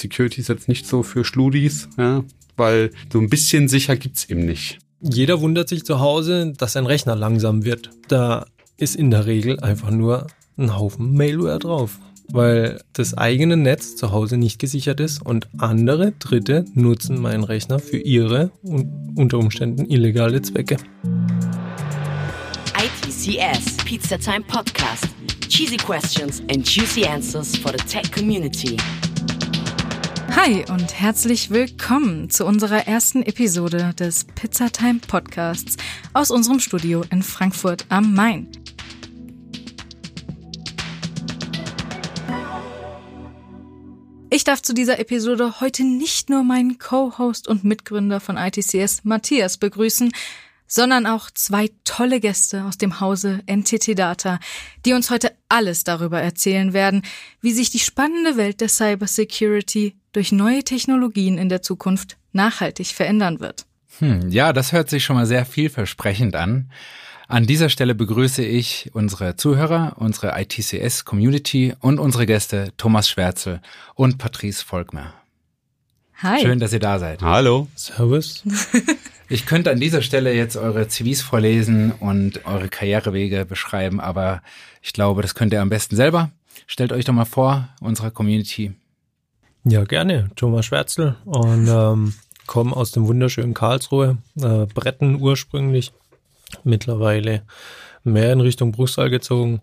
Security 0.00 0.40
ist 0.40 0.48
jetzt 0.48 0.68
nicht 0.68 0.86
so 0.86 1.02
für 1.02 1.24
Schludis, 1.24 1.88
ja, 1.98 2.24
weil 2.56 2.90
so 3.12 3.20
ein 3.20 3.28
bisschen 3.28 3.68
sicher 3.68 3.96
gibt's 3.96 4.28
eben 4.28 4.44
nicht. 4.44 4.78
Jeder 5.00 5.40
wundert 5.40 5.68
sich 5.68 5.84
zu 5.84 6.00
Hause, 6.00 6.52
dass 6.56 6.76
ein 6.76 6.86
Rechner 6.86 7.16
langsam 7.16 7.64
wird. 7.64 7.90
Da 8.08 8.46
ist 8.76 8.96
in 8.96 9.10
der 9.10 9.26
Regel 9.26 9.60
einfach 9.60 9.90
nur 9.90 10.26
ein 10.58 10.76
Haufen 10.76 11.14
Mailware 11.14 11.58
drauf, 11.58 11.98
weil 12.28 12.80
das 12.92 13.16
eigene 13.16 13.56
Netz 13.56 13.96
zu 13.96 14.12
Hause 14.12 14.36
nicht 14.36 14.58
gesichert 14.58 15.00
ist 15.00 15.24
und 15.24 15.48
andere 15.58 16.12
Dritte 16.18 16.64
nutzen 16.74 17.20
meinen 17.20 17.44
Rechner 17.44 17.78
für 17.78 17.98
ihre 17.98 18.50
und 18.62 19.16
unter 19.16 19.38
Umständen 19.38 19.90
illegale 19.90 20.42
Zwecke. 20.42 20.76
ITCS 22.76 23.76
Pizza 23.84 24.18
Time 24.18 24.42
Podcast. 24.46 25.08
Cheesy 25.48 25.76
questions 25.76 26.40
and 26.50 26.64
juicy 26.64 27.04
answers 27.04 27.56
for 27.56 27.72
the 27.72 27.84
tech 27.84 28.10
community. 28.12 28.76
Hi 30.42 30.64
und 30.70 30.98
herzlich 30.98 31.50
willkommen 31.50 32.30
zu 32.30 32.46
unserer 32.46 32.86
ersten 32.86 33.22
Episode 33.22 33.92
des 33.98 34.24
Pizzatime 34.24 35.00
Podcasts 35.06 35.76
aus 36.14 36.30
unserem 36.30 36.60
Studio 36.60 37.04
in 37.10 37.22
Frankfurt 37.22 37.84
am 37.90 38.14
Main. 38.14 38.48
Ich 44.30 44.44
darf 44.44 44.62
zu 44.62 44.72
dieser 44.72 44.98
Episode 44.98 45.60
heute 45.60 45.84
nicht 45.84 46.30
nur 46.30 46.42
meinen 46.42 46.78
Co-Host 46.78 47.46
und 47.46 47.64
Mitgründer 47.64 48.18
von 48.18 48.38
ITCS 48.38 49.04
Matthias 49.04 49.58
begrüßen, 49.58 50.10
sondern 50.66 51.04
auch 51.04 51.30
zwei 51.30 51.68
tolle 51.84 52.18
Gäste 52.18 52.64
aus 52.64 52.78
dem 52.78 53.00
Hause 53.00 53.42
NTT 53.46 53.98
Data, 53.98 54.40
die 54.86 54.94
uns 54.94 55.10
heute 55.10 55.36
alles 55.50 55.84
darüber 55.84 56.22
erzählen 56.22 56.72
werden, 56.72 57.02
wie 57.42 57.52
sich 57.52 57.68
die 57.68 57.78
spannende 57.78 58.38
Welt 58.38 58.62
der 58.62 58.70
Cybersecurity 58.70 59.99
durch 60.12 60.32
neue 60.32 60.64
Technologien 60.64 61.38
in 61.38 61.48
der 61.48 61.62
Zukunft 61.62 62.16
nachhaltig 62.32 62.88
verändern 62.88 63.40
wird. 63.40 63.66
Hm, 63.98 64.30
ja, 64.30 64.52
das 64.52 64.72
hört 64.72 64.90
sich 64.90 65.04
schon 65.04 65.16
mal 65.16 65.26
sehr 65.26 65.44
vielversprechend 65.44 66.34
an. 66.36 66.70
An 67.28 67.46
dieser 67.46 67.68
Stelle 67.68 67.94
begrüße 67.94 68.44
ich 68.44 68.90
unsere 68.92 69.36
Zuhörer, 69.36 69.94
unsere 69.98 70.40
ITCS-Community 70.40 71.74
und 71.80 72.00
unsere 72.00 72.26
Gäste 72.26 72.72
Thomas 72.76 73.08
Schwärzel 73.08 73.60
und 73.94 74.18
Patrice 74.18 74.64
Volkmer. 74.64 75.14
Hi. 76.22 76.40
Schön, 76.40 76.58
dass 76.58 76.72
ihr 76.72 76.80
da 76.80 76.98
seid. 76.98 77.22
Hallo. 77.22 77.68
Servus. 77.74 78.42
Ich 79.32 79.46
könnte 79.46 79.70
an 79.70 79.78
dieser 79.78 80.02
Stelle 80.02 80.34
jetzt 80.34 80.56
eure 80.56 80.88
CVs 80.88 81.22
vorlesen 81.22 81.92
und 81.92 82.44
eure 82.46 82.68
Karrierewege 82.68 83.44
beschreiben, 83.44 84.00
aber 84.00 84.42
ich 84.82 84.92
glaube, 84.92 85.22
das 85.22 85.36
könnt 85.36 85.52
ihr 85.52 85.62
am 85.62 85.68
besten 85.68 85.94
selber. 85.94 86.32
Stellt 86.66 86.90
euch 86.90 87.04
doch 87.04 87.12
mal 87.12 87.26
vor, 87.26 87.68
unserer 87.80 88.10
Community. 88.10 88.72
Ja, 89.64 89.84
gerne. 89.84 90.30
Thomas 90.36 90.66
Schwärzel 90.66 91.16
und 91.24 91.68
ähm, 91.68 92.14
komme 92.46 92.74
aus 92.74 92.92
dem 92.92 93.06
wunderschönen 93.06 93.54
Karlsruhe, 93.54 94.18
äh, 94.40 94.66
Bretten 94.66 95.20
ursprünglich, 95.20 95.92
mittlerweile 96.64 97.42
mehr 98.02 98.32
in 98.32 98.40
Richtung 98.40 98.72
Bruchsal 98.72 99.10
gezogen 99.10 99.60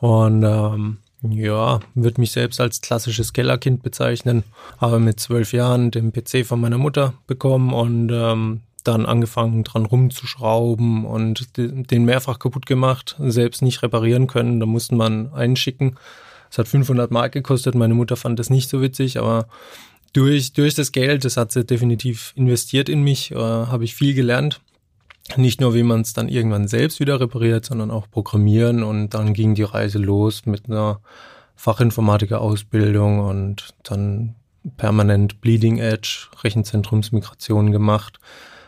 und 0.00 0.44
ähm, 0.44 0.98
ja, 1.22 1.80
würde 1.94 2.20
mich 2.20 2.32
selbst 2.32 2.60
als 2.60 2.80
klassisches 2.80 3.32
Kellerkind 3.32 3.82
bezeichnen, 3.82 4.42
habe 4.78 4.98
mit 4.98 5.20
zwölf 5.20 5.52
Jahren 5.52 5.90
den 5.90 6.12
PC 6.12 6.44
von 6.44 6.60
meiner 6.60 6.78
Mutter 6.78 7.14
bekommen 7.26 7.72
und 7.72 8.10
ähm, 8.12 8.60
dann 8.84 9.06
angefangen 9.06 9.62
dran 9.62 9.86
rumzuschrauben 9.86 11.04
und 11.06 11.56
den 11.56 12.04
mehrfach 12.04 12.38
kaputt 12.38 12.66
gemacht, 12.66 13.16
selbst 13.20 13.62
nicht 13.62 13.82
reparieren 13.82 14.26
können. 14.26 14.58
Da 14.58 14.66
musste 14.66 14.96
man 14.96 15.32
einschicken. 15.32 15.96
Es 16.52 16.58
hat 16.58 16.68
500 16.68 17.10
Mark 17.10 17.32
gekostet. 17.32 17.74
Meine 17.74 17.94
Mutter 17.94 18.14
fand 18.14 18.38
das 18.38 18.50
nicht 18.50 18.68
so 18.68 18.82
witzig, 18.82 19.18
aber 19.18 19.46
durch, 20.12 20.52
durch 20.52 20.74
das 20.74 20.92
Geld, 20.92 21.24
das 21.24 21.38
hat 21.38 21.50
sie 21.50 21.64
definitiv 21.64 22.34
investiert 22.36 22.90
in 22.90 23.02
mich, 23.02 23.30
äh, 23.30 23.36
habe 23.36 23.84
ich 23.84 23.94
viel 23.94 24.12
gelernt. 24.12 24.60
Nicht 25.38 25.62
nur, 25.62 25.72
wie 25.72 25.82
man 25.82 26.02
es 26.02 26.12
dann 26.12 26.28
irgendwann 26.28 26.68
selbst 26.68 27.00
wieder 27.00 27.18
repariert, 27.20 27.64
sondern 27.64 27.90
auch 27.90 28.10
programmieren. 28.10 28.82
Und 28.82 29.14
dann 29.14 29.32
ging 29.32 29.54
die 29.54 29.62
Reise 29.62 29.98
los 29.98 30.44
mit 30.44 30.68
einer 30.68 31.00
Fachinformatiker-Ausbildung 31.56 33.20
und 33.20 33.72
dann 33.82 34.34
permanent 34.76 35.40
Bleeding 35.40 35.78
Edge, 35.78 36.28
Rechenzentrumsmigration 36.44 37.72
gemacht. 37.72 38.18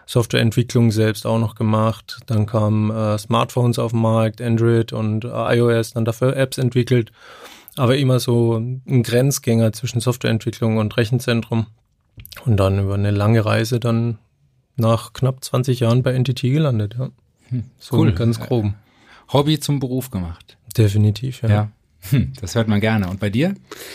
Softwareentwicklung 0.06 0.91
selbst 0.91 1.27
auch 1.27 1.39
noch 1.39 1.55
gemacht. 1.55 2.21
Dann 2.25 2.47
kamen 2.47 2.91
äh, 2.91 3.19
Smartphones 3.19 3.78
auf 3.78 3.91
den 3.91 4.01
Markt, 4.01 4.41
Android 4.41 4.95
und 4.95 5.27
äh, 5.27 5.56
iOS, 5.59 5.93
dann 5.93 6.06
dafür 6.06 6.34
Apps 6.34 6.56
entwickelt. 6.56 7.12
Aber 7.77 7.97
immer 7.97 8.21
so 8.21 8.57
ein 8.57 9.03
Grenzgänger 9.03 9.73
zwischen 9.73 10.01
Softwareentwicklung 10.01 10.77
und 10.77 10.97
Rechenzentrum. 10.97 11.67
Und 12.45 12.57
dann 12.57 12.79
über 12.79 12.95
eine 12.95 13.11
lange 13.11 13.45
Reise 13.45 13.81
dann 13.81 14.19
nach 14.77 15.12
knapp 15.12 15.45
20 15.45 15.81
Jahren 15.81 16.03
bei 16.03 16.17
NTT 16.19 16.43
gelandet, 16.43 16.97
ja. 16.99 17.11
Hm, 17.49 17.65
so 17.79 17.99
cool. 17.99 18.13
ganz 18.13 18.41
grob. 18.41 18.73
Hobby 19.33 19.59
zum 19.59 19.81
Beruf 19.81 20.11
gemacht. 20.11 20.57
Definitiv, 20.77 21.43
ja. 21.43 21.49
ja. 21.49 21.73
Hm, 22.10 22.32
das 22.41 22.54
hört 22.54 22.69
man 22.69 22.81
gerne. 22.81 23.09
Und 23.09 23.20
bei 23.20 23.31
dir? 23.31 23.54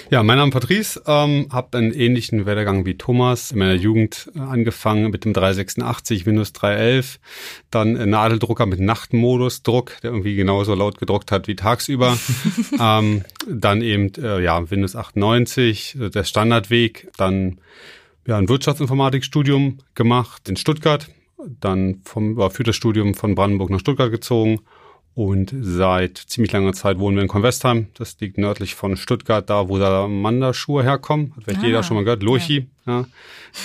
Ja, 0.10 0.24
mein 0.24 0.38
Name 0.38 0.50
ist 0.50 0.54
Patrice, 0.54 1.02
ähm, 1.06 1.48
habe 1.52 1.78
einen 1.78 1.94
ähnlichen 1.94 2.46
Werdegang 2.46 2.86
wie 2.86 2.98
Thomas. 2.98 3.52
In 3.52 3.60
meiner 3.60 3.76
Jugend 3.76 4.32
äh, 4.36 4.40
angefangen 4.40 5.12
mit 5.12 5.26
dem 5.26 5.34
386, 5.34 6.26
Windows 6.26 6.54
311, 6.54 7.20
dann 7.70 7.98
ein 7.98 8.10
Nadeldrucker 8.10 8.66
mit 8.66 8.80
Nachtmodusdruck, 8.80 10.02
der 10.02 10.12
irgendwie 10.12 10.36
genauso 10.36 10.74
laut 10.74 10.98
gedruckt 10.98 11.32
hat 11.32 11.48
wie 11.48 11.56
tagsüber. 11.56 12.18
ähm, 12.80 13.24
dann 13.48 13.82
eben 13.82 14.12
äh, 14.16 14.42
ja 14.44 14.70
Windows 14.70 14.96
98, 14.96 15.98
äh, 16.00 16.10
der 16.10 16.24
Standardweg, 16.24 17.10
dann 17.18 17.60
ja 18.26 18.38
ein 18.38 18.50
Wirtschaftsinformatikstudium 18.50 19.80
gemacht 19.94 20.50
in 20.50 20.58
Stuttgart, 20.58 21.10
dann 21.62 22.02
vom 22.04 22.36
war 22.38 22.50
für 22.50 22.64
das 22.64 22.76
Studium 22.76 23.14
von 23.14 23.36
Brandenburg 23.36 23.70
nach 23.70 23.80
Stuttgart 23.80 24.12
gezogen 24.12 24.60
und 25.20 25.54
seit 25.60 26.18
ziemlich 26.18 26.54
langer 26.54 26.72
Zeit 26.72 26.98
wohnen 26.98 27.18
wir 27.18 27.24
in 27.24 27.28
Convestheim. 27.28 27.88
Das 27.94 28.18
liegt 28.22 28.38
nördlich 28.38 28.76
von 28.76 28.96
Stuttgart, 28.96 29.50
da 29.50 29.68
wo 29.68 29.78
Salamander-Schuhe 29.78 30.82
herkommen. 30.82 31.34
Hat 31.36 31.44
vielleicht 31.44 31.60
ah, 31.62 31.66
jeder 31.66 31.84
schon 31.84 31.98
mal 31.98 32.06
gehört. 32.06 32.24
Lurchi, 32.24 32.70
ja. 32.88 33.00
ja. 33.02 33.06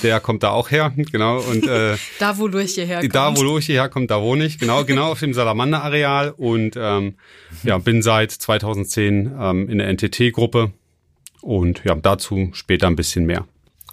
Der 0.02 0.18
kommt 0.18 0.42
da 0.42 0.50
auch 0.50 0.72
her, 0.72 0.92
genau. 0.96 1.38
Und 1.38 1.64
äh, 1.68 1.96
da, 2.18 2.38
wo 2.38 2.48
Lurchi 2.48 2.84
herkommt. 2.84 3.14
Da, 3.14 3.36
wo 3.36 3.42
Lurchi 3.44 3.74
herkommt, 3.74 4.10
da 4.10 4.20
wohne 4.20 4.46
ich. 4.46 4.58
Genau, 4.58 4.84
genau 4.84 5.12
auf 5.12 5.20
dem 5.20 5.32
Salamander-Areal. 5.32 6.30
Und 6.36 6.74
ähm, 6.76 7.14
ja, 7.62 7.78
bin 7.78 8.02
seit 8.02 8.32
2010 8.32 9.36
ähm, 9.38 9.68
in 9.68 9.78
der 9.78 9.92
NTT-Gruppe. 9.92 10.72
Und 11.40 11.84
ja, 11.84 11.94
dazu 11.94 12.50
später 12.52 12.88
ein 12.88 12.96
bisschen 12.96 13.26
mehr. 13.26 13.46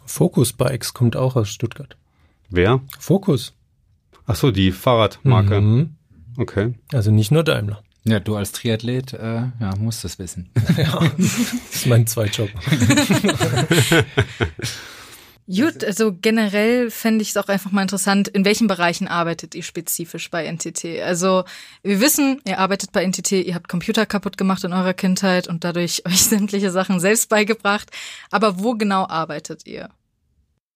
Focus 0.07 0.53
Bikes 0.53 0.95
kommt 0.95 1.15
auch 1.15 1.35
aus 1.35 1.49
Stuttgart. 1.49 1.95
Wer? 2.49 2.81
Focus. 2.97 3.53
Ach 4.25 4.35
so, 4.35 4.49
die 4.49 4.71
Fahrradmarke. 4.71 5.61
Mhm. 5.61 5.95
Okay. 6.37 6.73
Also 6.93 7.11
nicht 7.11 7.31
nur 7.31 7.43
Daimler. 7.43 7.81
Ja, 8.03 8.19
du 8.19 8.35
als 8.35 8.51
Triathlet 8.51 9.13
äh, 9.13 9.43
ja, 9.59 9.75
musst 9.77 10.03
das 10.03 10.17
wissen. 10.17 10.49
ja, 10.77 10.99
das 11.17 11.53
ist 11.71 11.85
mein 11.85 12.07
Zweitjob. 12.07 12.49
Gut, 15.47 15.83
also 15.83 16.13
generell 16.13 16.89
fände 16.89 17.21
ich 17.23 17.31
es 17.31 17.37
auch 17.37 17.49
einfach 17.49 17.71
mal 17.71 17.81
interessant, 17.81 18.27
in 18.29 18.45
welchen 18.45 18.67
Bereichen 18.67 19.07
arbeitet 19.07 19.53
ihr 19.53 19.63
spezifisch 19.63 20.31
bei 20.31 20.49
NTT? 20.49 21.01
Also 21.03 21.43
wir 21.83 21.99
wissen, 21.99 22.39
ihr 22.47 22.59
arbeitet 22.59 22.91
bei 22.91 23.05
NTT, 23.05 23.31
ihr 23.33 23.55
habt 23.55 23.67
Computer 23.67 24.05
kaputt 24.05 24.37
gemacht 24.37 24.63
in 24.63 24.71
eurer 24.71 24.93
Kindheit 24.93 25.47
und 25.47 25.63
dadurch 25.63 26.05
euch 26.07 26.23
sämtliche 26.23 26.71
Sachen 26.71 26.99
selbst 26.99 27.29
beigebracht. 27.29 27.91
Aber 28.31 28.59
wo 28.59 28.75
genau 28.75 29.07
arbeitet 29.07 29.67
ihr? 29.67 29.89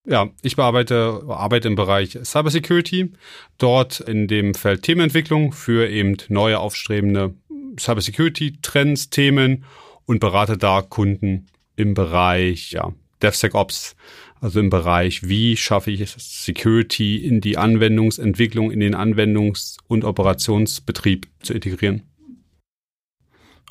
Ja, 0.08 0.30
ich 0.44 0.56
bearbeite, 0.56 1.24
arbeite 1.28 1.68
im 1.68 1.76
Bereich 1.76 2.18
Cybersecurity, 2.24 3.12
dort 3.58 4.02
in 4.02 4.28
dem 4.28 4.54
Feld 4.54 4.84
Themenentwicklung 4.84 5.52
für 5.52 5.90
eben 5.90 6.16
neue 6.30 6.60
aufstrebende 6.60 7.34
Cybersecurity-Trends, 7.80 9.10
Themen 9.10 9.66
und 10.06 10.20
berate 10.20 10.58
da 10.58 10.84
Kunden 10.84 11.48
im 11.76 11.96
Bereich 11.96 12.72
ja, 12.72 12.94
DevSecOps, 13.24 13.96
also 14.42 14.60
im 14.60 14.70
Bereich, 14.70 15.28
wie 15.28 15.58
schaffe 15.58 15.90
ich 15.90 16.08
Security 16.08 17.18
in 17.18 17.42
die 17.42 17.58
Anwendungsentwicklung, 17.58 18.70
in 18.70 18.82
den 18.82 18.96
Anwendungs- 18.96 19.78
und 19.88 20.04
Operationsbetrieb 20.04 21.28
zu 21.42 21.54
integrieren. 21.54 22.04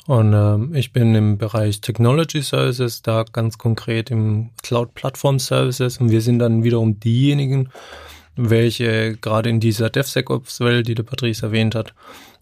Und 0.07 0.33
ähm, 0.33 0.75
ich 0.75 0.93
bin 0.93 1.15
im 1.15 1.37
Bereich 1.37 1.81
Technology 1.81 2.41
Services, 2.41 3.01
da 3.01 3.23
ganz 3.23 3.57
konkret 3.57 4.11
im 4.11 4.51
Cloud 4.61 4.93
Platform 4.93 5.39
Services. 5.39 5.97
Und 5.97 6.11
wir 6.11 6.21
sind 6.21 6.39
dann 6.39 6.63
wiederum 6.63 6.99
diejenigen, 6.99 7.69
welche 8.35 9.17
gerade 9.17 9.49
in 9.49 9.59
dieser 9.59 9.89
DevSecOps-Welt, 9.89 10.87
die 10.87 10.95
der 10.95 11.03
Patrice 11.03 11.45
erwähnt 11.45 11.73
hat, 11.73 11.93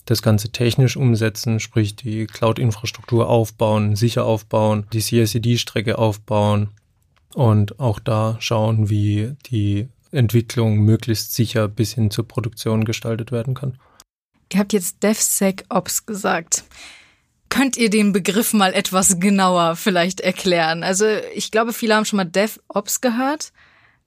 das 0.05 0.21
Ganze 0.21 0.49
technisch 0.49 0.97
umsetzen, 0.97 1.61
sprich 1.61 1.95
die 1.95 2.27
Cloud-Infrastruktur 2.27 3.29
aufbauen, 3.29 3.95
sicher 3.95 4.25
aufbauen, 4.25 4.85
die 4.91 4.99
CICD-Strecke 4.99 5.97
aufbauen 5.97 6.69
und 7.33 7.79
auch 7.79 7.99
da 7.99 8.35
schauen, 8.39 8.89
wie 8.89 9.35
die 9.45 9.87
Entwicklung 10.11 10.79
möglichst 10.79 11.33
sicher 11.33 11.69
bis 11.69 11.93
hin 11.93 12.11
zur 12.11 12.27
Produktion 12.27 12.83
gestaltet 12.83 13.31
werden 13.31 13.53
kann. 13.53 13.77
Ihr 14.51 14.59
habt 14.59 14.73
jetzt 14.73 15.01
DevSecOps 15.01 16.05
gesagt. 16.05 16.65
Könnt 17.53 17.77
ihr 17.77 17.91
den 17.91 18.13
Begriff 18.13 18.51
mal 18.53 18.73
etwas 18.73 19.19
genauer 19.19 19.75
vielleicht 19.75 20.21
erklären? 20.21 20.81
Also 20.81 21.05
ich 21.35 21.51
glaube, 21.51 21.71
viele 21.71 21.95
haben 21.95 22.05
schon 22.05 22.17
mal 22.17 22.25
DevOps 22.25 22.99
gehört. 22.99 23.51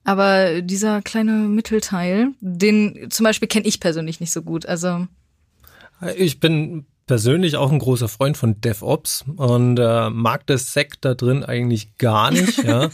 Aber 0.03 0.61
dieser 0.61 1.01
kleine 1.01 1.31
Mittelteil, 1.31 2.31
den 2.41 3.07
zum 3.09 3.23
Beispiel 3.23 3.47
kenne 3.47 3.65
ich 3.65 3.79
persönlich 3.79 4.19
nicht 4.19 4.33
so 4.33 4.41
gut. 4.41 4.65
Also 4.65 5.07
ich 6.17 6.41
bin 6.41 6.85
persönlich 7.07 7.55
auch 7.55 7.71
ein 7.71 7.79
großer 7.79 8.09
Freund 8.09 8.35
von 8.35 8.59
DevOps 8.59 9.23
und 9.37 9.79
äh, 9.79 10.09
mag 10.09 10.45
das 10.47 10.73
Sec 10.73 10.99
da 10.99 11.13
drin 11.13 11.45
eigentlich 11.45 11.97
gar 11.97 12.31
nicht, 12.31 12.57
ja. 12.63 12.89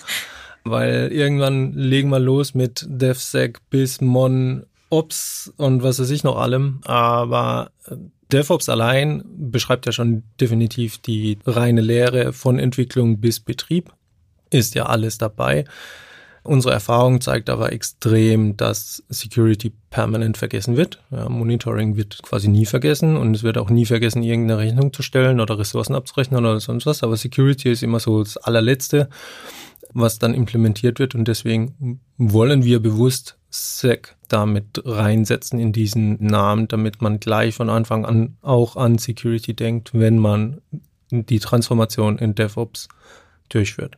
Weil 0.63 1.11
irgendwann 1.11 1.73
legen 1.73 2.09
wir 2.09 2.19
los 2.19 2.53
mit 2.53 2.85
DevSec 2.87 3.59
bis 3.71 4.01
Mon 4.01 4.67
Ops 4.93 5.51
und 5.57 5.81
was 5.81 5.99
weiß 5.99 6.11
ich 6.11 6.23
noch 6.23 6.37
allem. 6.37 6.79
Aber 6.85 7.71
äh, 7.87 7.95
DevOps 8.31 8.69
allein 8.69 9.23
beschreibt 9.25 9.87
ja 9.87 9.91
schon 9.91 10.23
definitiv 10.39 10.99
die 10.99 11.39
reine 11.45 11.81
Lehre 11.81 12.31
von 12.31 12.59
Entwicklung 12.59 13.19
bis 13.19 13.39
Betrieb. 13.39 13.91
Ist 14.51 14.75
ja 14.75 14.85
alles 14.85 15.17
dabei. 15.17 15.65
Unsere 16.43 16.73
Erfahrung 16.73 17.21
zeigt 17.21 17.49
aber 17.49 17.71
extrem, 17.71 18.55
dass 18.55 19.03
Security 19.09 19.71
permanent 19.89 20.37
vergessen 20.37 20.77
wird. 20.77 21.01
Ja, 21.09 21.27
Monitoring 21.27 21.95
wird 21.95 22.21
quasi 22.21 22.49
nie 22.49 22.65
vergessen 22.65 23.17
und 23.17 23.33
es 23.33 23.43
wird 23.43 23.57
auch 23.57 23.69
nie 23.71 23.85
vergessen, 23.85 24.21
irgendeine 24.21 24.59
Rechnung 24.59 24.93
zu 24.93 25.01
stellen 25.01 25.39
oder 25.39 25.57
Ressourcen 25.57 25.95
abzurechnen 25.95 26.39
oder 26.39 26.59
sonst 26.59 26.85
was. 26.85 27.01
Aber 27.01 27.17
Security 27.17 27.71
ist 27.71 27.81
immer 27.81 27.99
so 27.99 28.21
das 28.21 28.37
allerletzte, 28.37 29.09
was 29.93 30.19
dann 30.19 30.35
implementiert 30.35 30.99
wird 30.99 31.15
und 31.15 31.27
deswegen 31.27 31.99
wollen 32.17 32.63
wir 32.63 32.79
bewusst 32.79 33.37
SEC 33.53 34.15
damit 34.27 34.81
reinsetzen 34.83 35.59
in 35.59 35.71
diesen 35.71 36.23
Namen, 36.25 36.67
damit 36.67 37.01
man 37.01 37.19
gleich 37.19 37.53
von 37.53 37.69
Anfang 37.69 38.03
an 38.05 38.35
auch 38.41 38.75
an 38.75 38.97
Security 38.97 39.53
denkt, 39.53 39.91
wenn 39.93 40.17
man 40.17 40.61
die 41.11 41.39
Transformation 41.39 42.17
in 42.17 42.33
DevOps 42.33 42.87
durchführt. 43.49 43.97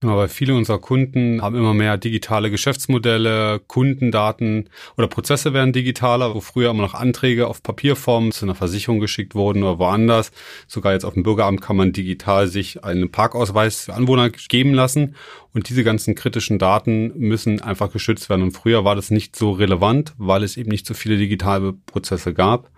Aber 0.00 0.28
viele 0.28 0.54
unserer 0.54 0.78
Kunden 0.78 1.42
haben 1.42 1.56
immer 1.56 1.74
mehr 1.74 1.96
digitale 1.98 2.52
Geschäftsmodelle, 2.52 3.60
Kundendaten 3.66 4.70
oder 4.96 5.08
Prozesse 5.08 5.52
werden 5.52 5.72
digitaler, 5.72 6.36
wo 6.36 6.40
früher 6.40 6.70
immer 6.70 6.82
noch 6.82 6.94
Anträge 6.94 7.48
auf 7.48 7.64
Papierform 7.64 8.30
zu 8.30 8.46
einer 8.46 8.54
Versicherung 8.54 9.00
geschickt 9.00 9.34
wurden 9.34 9.64
oder 9.64 9.80
woanders. 9.80 10.30
Sogar 10.68 10.92
jetzt 10.92 11.04
auf 11.04 11.14
dem 11.14 11.24
Bürgeramt 11.24 11.62
kann 11.62 11.74
man 11.74 11.92
digital 11.92 12.46
sich 12.46 12.84
einen 12.84 13.10
Parkausweis 13.10 13.86
für 13.86 13.94
Anwohner 13.94 14.30
geben 14.30 14.72
lassen. 14.72 15.16
Und 15.52 15.68
diese 15.68 15.82
ganzen 15.82 16.14
kritischen 16.14 16.60
Daten 16.60 17.12
müssen 17.18 17.60
einfach 17.60 17.90
geschützt 17.90 18.30
werden. 18.30 18.42
Und 18.42 18.52
früher 18.52 18.84
war 18.84 18.94
das 18.94 19.10
nicht 19.10 19.34
so 19.34 19.50
relevant, 19.50 20.14
weil 20.16 20.44
es 20.44 20.56
eben 20.56 20.70
nicht 20.70 20.86
so 20.86 20.94
viele 20.94 21.16
digitale 21.16 21.72
Prozesse 21.72 22.34
gab. 22.34 22.70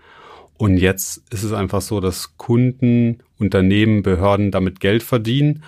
Und 0.57 0.79
jetzt 0.79 1.23
ist 1.31 1.43
es 1.43 1.53
einfach 1.53 1.83
so, 1.83 2.01
dass 2.01 2.39
Kunden, 2.39 3.23
Unternehmen, 3.39 4.03
Behörden 4.03 4.51
damit 4.51 4.81
Geld 4.81 5.03
verdienen 5.03 5.63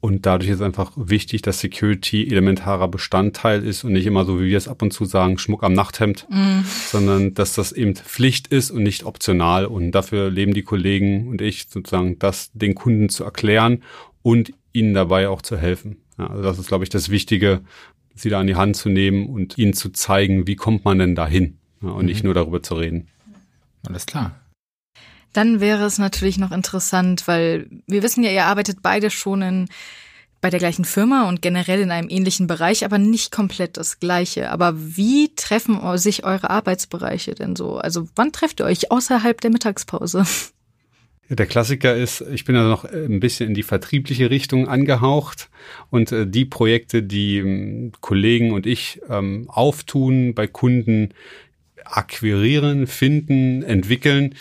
und 0.00 0.26
dadurch 0.26 0.50
ist 0.50 0.62
einfach 0.62 0.92
wichtig, 0.94 1.42
dass 1.42 1.58
Security 1.58 2.28
elementarer 2.28 2.86
Bestandteil 2.86 3.64
ist 3.64 3.82
und 3.82 3.92
nicht 3.92 4.06
immer 4.06 4.24
so, 4.24 4.40
wie 4.40 4.46
wir 4.46 4.56
es 4.56 4.68
ab 4.68 4.80
und 4.82 4.92
zu 4.92 5.04
sagen, 5.04 5.38
Schmuck 5.38 5.64
am 5.64 5.72
Nachthemd, 5.72 6.26
mm. 6.30 6.60
sondern 6.86 7.34
dass 7.34 7.54
das 7.54 7.72
eben 7.72 7.96
Pflicht 7.96 8.46
ist 8.46 8.70
und 8.70 8.84
nicht 8.84 9.04
optional. 9.04 9.66
Und 9.66 9.90
dafür 9.90 10.30
leben 10.30 10.54
die 10.54 10.62
Kollegen 10.62 11.26
und 11.26 11.42
ich 11.42 11.66
sozusagen, 11.68 12.16
das 12.20 12.52
den 12.52 12.76
Kunden 12.76 13.08
zu 13.08 13.24
erklären 13.24 13.82
und 14.22 14.52
ihnen 14.72 14.94
dabei 14.94 15.28
auch 15.28 15.42
zu 15.42 15.56
helfen. 15.56 15.96
Ja, 16.16 16.28
also 16.28 16.42
das 16.44 16.58
ist, 16.60 16.68
glaube 16.68 16.84
ich, 16.84 16.90
das 16.90 17.10
Wichtige, 17.10 17.62
sie 18.14 18.30
da 18.30 18.38
an 18.38 18.46
die 18.46 18.56
Hand 18.56 18.76
zu 18.76 18.88
nehmen 18.88 19.26
und 19.26 19.58
ihnen 19.58 19.72
zu 19.72 19.90
zeigen, 19.90 20.46
wie 20.46 20.56
kommt 20.56 20.84
man 20.84 21.00
denn 21.00 21.16
dahin 21.16 21.58
ja, 21.82 21.88
und 21.88 22.02
mhm. 22.02 22.06
nicht 22.06 22.22
nur 22.22 22.34
darüber 22.34 22.62
zu 22.62 22.74
reden. 22.74 23.08
Alles 23.86 24.06
klar. 24.06 24.38
Dann 25.32 25.60
wäre 25.60 25.84
es 25.84 25.98
natürlich 25.98 26.38
noch 26.38 26.52
interessant, 26.52 27.28
weil 27.28 27.68
wir 27.86 28.02
wissen 28.02 28.24
ja, 28.24 28.30
ihr 28.30 28.44
arbeitet 28.44 28.78
beide 28.82 29.10
schon 29.10 29.42
in 29.42 29.68
bei 30.40 30.50
der 30.50 30.60
gleichen 30.60 30.84
Firma 30.84 31.28
und 31.28 31.42
generell 31.42 31.80
in 31.80 31.90
einem 31.90 32.08
ähnlichen 32.08 32.46
Bereich, 32.46 32.84
aber 32.84 32.98
nicht 32.98 33.32
komplett 33.32 33.76
das 33.76 33.98
gleiche. 33.98 34.50
Aber 34.50 34.74
wie 34.76 35.34
treffen 35.34 35.80
sich 35.98 36.24
eure 36.24 36.50
Arbeitsbereiche 36.50 37.34
denn 37.34 37.56
so? 37.56 37.78
Also 37.78 38.08
wann 38.14 38.32
trefft 38.32 38.60
ihr 38.60 38.66
euch 38.66 38.90
außerhalb 38.90 39.40
der 39.40 39.50
Mittagspause? 39.50 40.24
Der 41.30 41.46
Klassiker 41.46 41.94
ist, 41.94 42.22
ich 42.32 42.44
bin 42.44 42.56
also 42.56 42.70
noch 42.70 42.84
ein 42.84 43.20
bisschen 43.20 43.48
in 43.48 43.54
die 43.54 43.62
vertriebliche 43.62 44.30
Richtung 44.30 44.66
angehaucht 44.66 45.50
und 45.90 46.10
äh, 46.10 46.26
die 46.26 46.46
Projekte, 46.46 47.02
die 47.02 47.38
ähm, 47.38 47.92
Kollegen 48.00 48.52
und 48.52 48.64
ich 48.64 49.02
ähm, 49.10 49.44
auftun, 49.50 50.34
bei 50.34 50.46
Kunden 50.46 51.10
akquirieren, 51.84 52.86
finden, 52.86 53.62
entwickeln, 53.62 54.36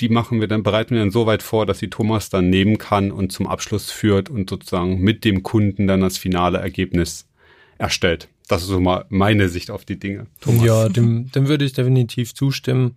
die 0.00 0.08
machen 0.08 0.40
wir 0.40 0.48
dann, 0.48 0.62
bereiten 0.62 0.94
wir 0.94 1.00
dann 1.00 1.10
so 1.10 1.26
weit 1.26 1.42
vor, 1.42 1.66
dass 1.66 1.78
die 1.78 1.90
Thomas 1.90 2.30
dann 2.30 2.50
nehmen 2.50 2.78
kann 2.78 3.10
und 3.10 3.32
zum 3.32 3.46
Abschluss 3.46 3.90
führt 3.90 4.30
und 4.30 4.48
sozusagen 4.50 5.00
mit 5.00 5.24
dem 5.24 5.42
Kunden 5.42 5.86
dann 5.86 6.00
das 6.00 6.18
finale 6.18 6.58
Ergebnis 6.58 7.26
erstellt. 7.78 8.28
Das 8.48 8.62
ist 8.62 8.68
so 8.68 8.80
mal 8.80 9.04
meine 9.08 9.48
Sicht 9.48 9.70
auf 9.70 9.84
die 9.84 9.98
Dinge. 9.98 10.26
Thomas. 10.40 10.64
Ja, 10.64 10.88
dem, 10.88 11.30
dem 11.32 11.48
würde 11.48 11.64
ich 11.64 11.72
definitiv 11.72 12.34
zustimmen. 12.34 12.96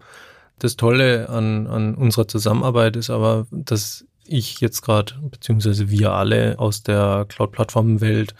Das 0.59 0.77
Tolle 0.77 1.29
an, 1.29 1.67
an 1.67 1.95
unserer 1.95 2.27
Zusammenarbeit 2.27 2.95
ist 2.95 3.09
aber, 3.09 3.47
dass 3.51 4.05
ich 4.25 4.61
jetzt 4.61 4.81
gerade, 4.81 5.15
beziehungsweise 5.29 5.89
wir 5.89 6.13
alle 6.13 6.57
aus 6.59 6.83
der 6.83 7.25
Cloud-Plattformen-Welt 7.27 8.33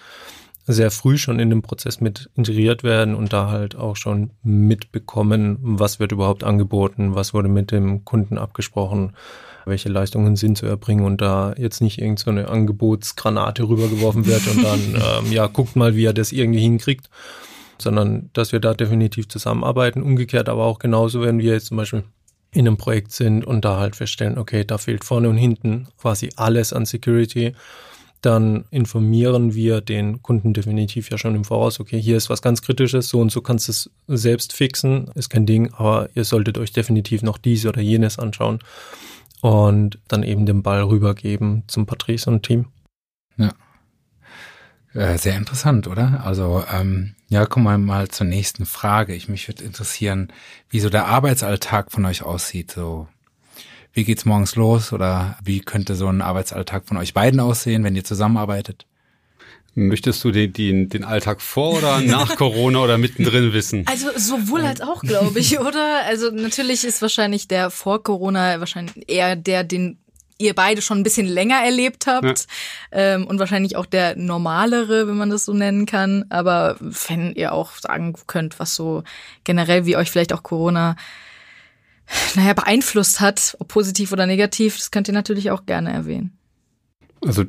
sehr 0.67 0.91
früh 0.91 1.17
schon 1.17 1.39
in 1.39 1.49
den 1.49 1.61
Prozess 1.61 2.01
mit 2.01 2.29
integriert 2.35 2.83
werden 2.83 3.15
und 3.15 3.33
da 3.33 3.49
halt 3.49 3.75
auch 3.75 3.95
schon 3.95 4.31
mitbekommen, 4.43 5.57
was 5.61 5.99
wird 5.99 6.11
überhaupt 6.11 6.43
angeboten, 6.43 7.15
was 7.15 7.33
wurde 7.33 7.49
mit 7.49 7.71
dem 7.71 8.05
Kunden 8.05 8.37
abgesprochen, 8.37 9.13
welche 9.65 9.89
Leistungen 9.89 10.35
sind 10.35 10.57
zu 10.57 10.65
erbringen 10.65 11.05
und 11.05 11.21
da 11.21 11.53
jetzt 11.57 11.81
nicht 11.81 11.99
irgend 11.99 12.19
so 12.19 12.31
eine 12.31 12.47
Angebotsgranate 12.49 13.67
rübergeworfen 13.67 14.25
wird 14.25 14.47
und 14.47 14.63
dann, 14.63 14.79
ähm, 15.25 15.31
ja, 15.31 15.47
guckt 15.47 15.75
mal, 15.75 15.95
wie 15.95 16.05
er 16.05 16.13
das 16.13 16.31
irgendwie 16.31 16.61
hinkriegt, 16.61 17.09
sondern 17.77 18.29
dass 18.33 18.51
wir 18.51 18.59
da 18.59 18.73
definitiv 18.73 19.27
zusammenarbeiten. 19.27 20.03
Umgekehrt 20.03 20.49
aber 20.49 20.65
auch 20.65 20.79
genauso, 20.79 21.21
wenn 21.21 21.39
wir 21.39 21.53
jetzt 21.53 21.67
zum 21.67 21.77
Beispiel 21.77 22.03
in 22.53 22.67
einem 22.67 22.77
Projekt 22.77 23.11
sind 23.11 23.45
und 23.45 23.63
da 23.63 23.79
halt 23.79 23.95
feststellen, 23.95 24.37
okay, 24.37 24.65
da 24.65 24.77
fehlt 24.77 25.05
vorne 25.05 25.29
und 25.29 25.37
hinten 25.37 25.87
quasi 25.97 26.29
alles 26.35 26.73
an 26.73 26.85
Security 26.85 27.53
dann 28.21 28.65
informieren 28.69 29.55
wir 29.55 29.81
den 29.81 30.21
Kunden 30.21 30.53
definitiv 30.53 31.09
ja 31.09 31.17
schon 31.17 31.35
im 31.35 31.43
Voraus, 31.43 31.79
okay, 31.79 31.99
hier 31.99 32.17
ist 32.17 32.29
was 32.29 32.41
ganz 32.41 32.61
Kritisches, 32.61 33.09
so 33.09 33.19
und 33.19 33.31
so 33.31 33.41
kannst 33.41 33.67
du 33.67 33.71
es 33.71 33.89
selbst 34.07 34.53
fixen, 34.53 35.09
ist 35.15 35.29
kein 35.29 35.45
Ding, 35.45 35.73
aber 35.73 36.09
ihr 36.13 36.23
solltet 36.23 36.57
euch 36.57 36.71
definitiv 36.71 37.23
noch 37.23 37.37
dies 37.37 37.65
oder 37.65 37.81
jenes 37.81 38.19
anschauen 38.19 38.59
und 39.41 39.99
dann 40.07 40.23
eben 40.23 40.45
den 40.45 40.61
Ball 40.61 40.83
rübergeben 40.83 41.63
zum 41.67 41.85
Patrice 41.87 42.29
und 42.29 42.43
Team. 42.43 42.67
Ja. 43.37 43.53
Äh, 44.93 45.17
sehr 45.17 45.37
interessant, 45.37 45.87
oder? 45.87 46.23
Also, 46.23 46.63
ähm, 46.71 47.15
ja, 47.29 47.45
kommen 47.45 47.65
wir 47.65 47.77
mal 47.77 48.09
zur 48.09 48.27
nächsten 48.27 48.65
Frage. 48.65 49.15
Ich 49.15 49.29
mich 49.29 49.47
würde 49.47 49.63
interessieren, 49.63 50.31
wie 50.69 50.81
so 50.81 50.89
der 50.89 51.07
Arbeitsalltag 51.07 51.91
von 51.91 52.05
euch 52.05 52.23
aussieht. 52.23 52.71
So, 52.71 53.07
wie 53.93 54.03
geht's 54.03 54.25
morgens 54.25 54.55
los 54.55 54.93
oder 54.93 55.37
wie 55.43 55.59
könnte 55.59 55.95
so 55.95 56.07
ein 56.07 56.21
Arbeitsalltag 56.21 56.85
von 56.85 56.97
euch 56.97 57.13
beiden 57.13 57.39
aussehen, 57.39 57.83
wenn 57.83 57.95
ihr 57.95 58.03
zusammenarbeitet? 58.03 58.85
Möchtest 59.73 60.21
du 60.23 60.31
den, 60.31 60.51
den, 60.51 60.89
den 60.89 61.05
Alltag 61.05 61.41
vor 61.41 61.77
oder 61.77 62.01
nach 62.01 62.35
Corona 62.37 62.79
oder 62.79 62.97
mittendrin 62.97 63.53
wissen? 63.53 63.85
Also 63.87 64.07
sowohl 64.17 64.61
als 64.61 64.81
auch, 64.81 65.01
glaube 65.01 65.39
ich, 65.39 65.59
oder? 65.61 66.05
Also 66.05 66.29
natürlich 66.29 66.83
ist 66.83 67.01
wahrscheinlich 67.01 67.47
der 67.47 67.69
vor 67.69 68.03
Corona 68.03 68.59
wahrscheinlich 68.59 69.09
eher 69.09 69.35
der, 69.35 69.63
den 69.63 69.97
ihr 70.41 70.55
beide 70.55 70.81
schon 70.81 70.99
ein 70.99 71.03
bisschen 71.03 71.27
länger 71.27 71.63
erlebt 71.63 72.07
habt 72.07 72.47
ja. 72.91 73.15
ähm, 73.15 73.27
und 73.27 73.39
wahrscheinlich 73.39 73.75
auch 73.77 73.85
der 73.85 74.17
normalere, 74.17 75.07
wenn 75.07 75.17
man 75.17 75.29
das 75.29 75.45
so 75.45 75.53
nennen 75.53 75.85
kann. 75.85 76.25
Aber 76.29 76.75
wenn 76.79 77.33
ihr 77.35 77.53
auch 77.53 77.73
sagen 77.75 78.15
könnt, 78.27 78.59
was 78.59 78.75
so 78.75 79.03
generell, 79.43 79.85
wie 79.85 79.95
euch 79.95 80.11
vielleicht 80.11 80.33
auch 80.33 80.43
Corona 80.43 80.95
naja, 82.35 82.53
beeinflusst 82.53 83.19
hat, 83.19 83.55
ob 83.59 83.67
positiv 83.67 84.11
oder 84.11 84.25
negativ, 84.25 84.77
das 84.77 84.91
könnt 84.91 85.07
ihr 85.07 85.13
natürlich 85.13 85.51
auch 85.51 85.65
gerne 85.65 85.91
erwähnen. 85.91 86.37
Also 87.23 87.43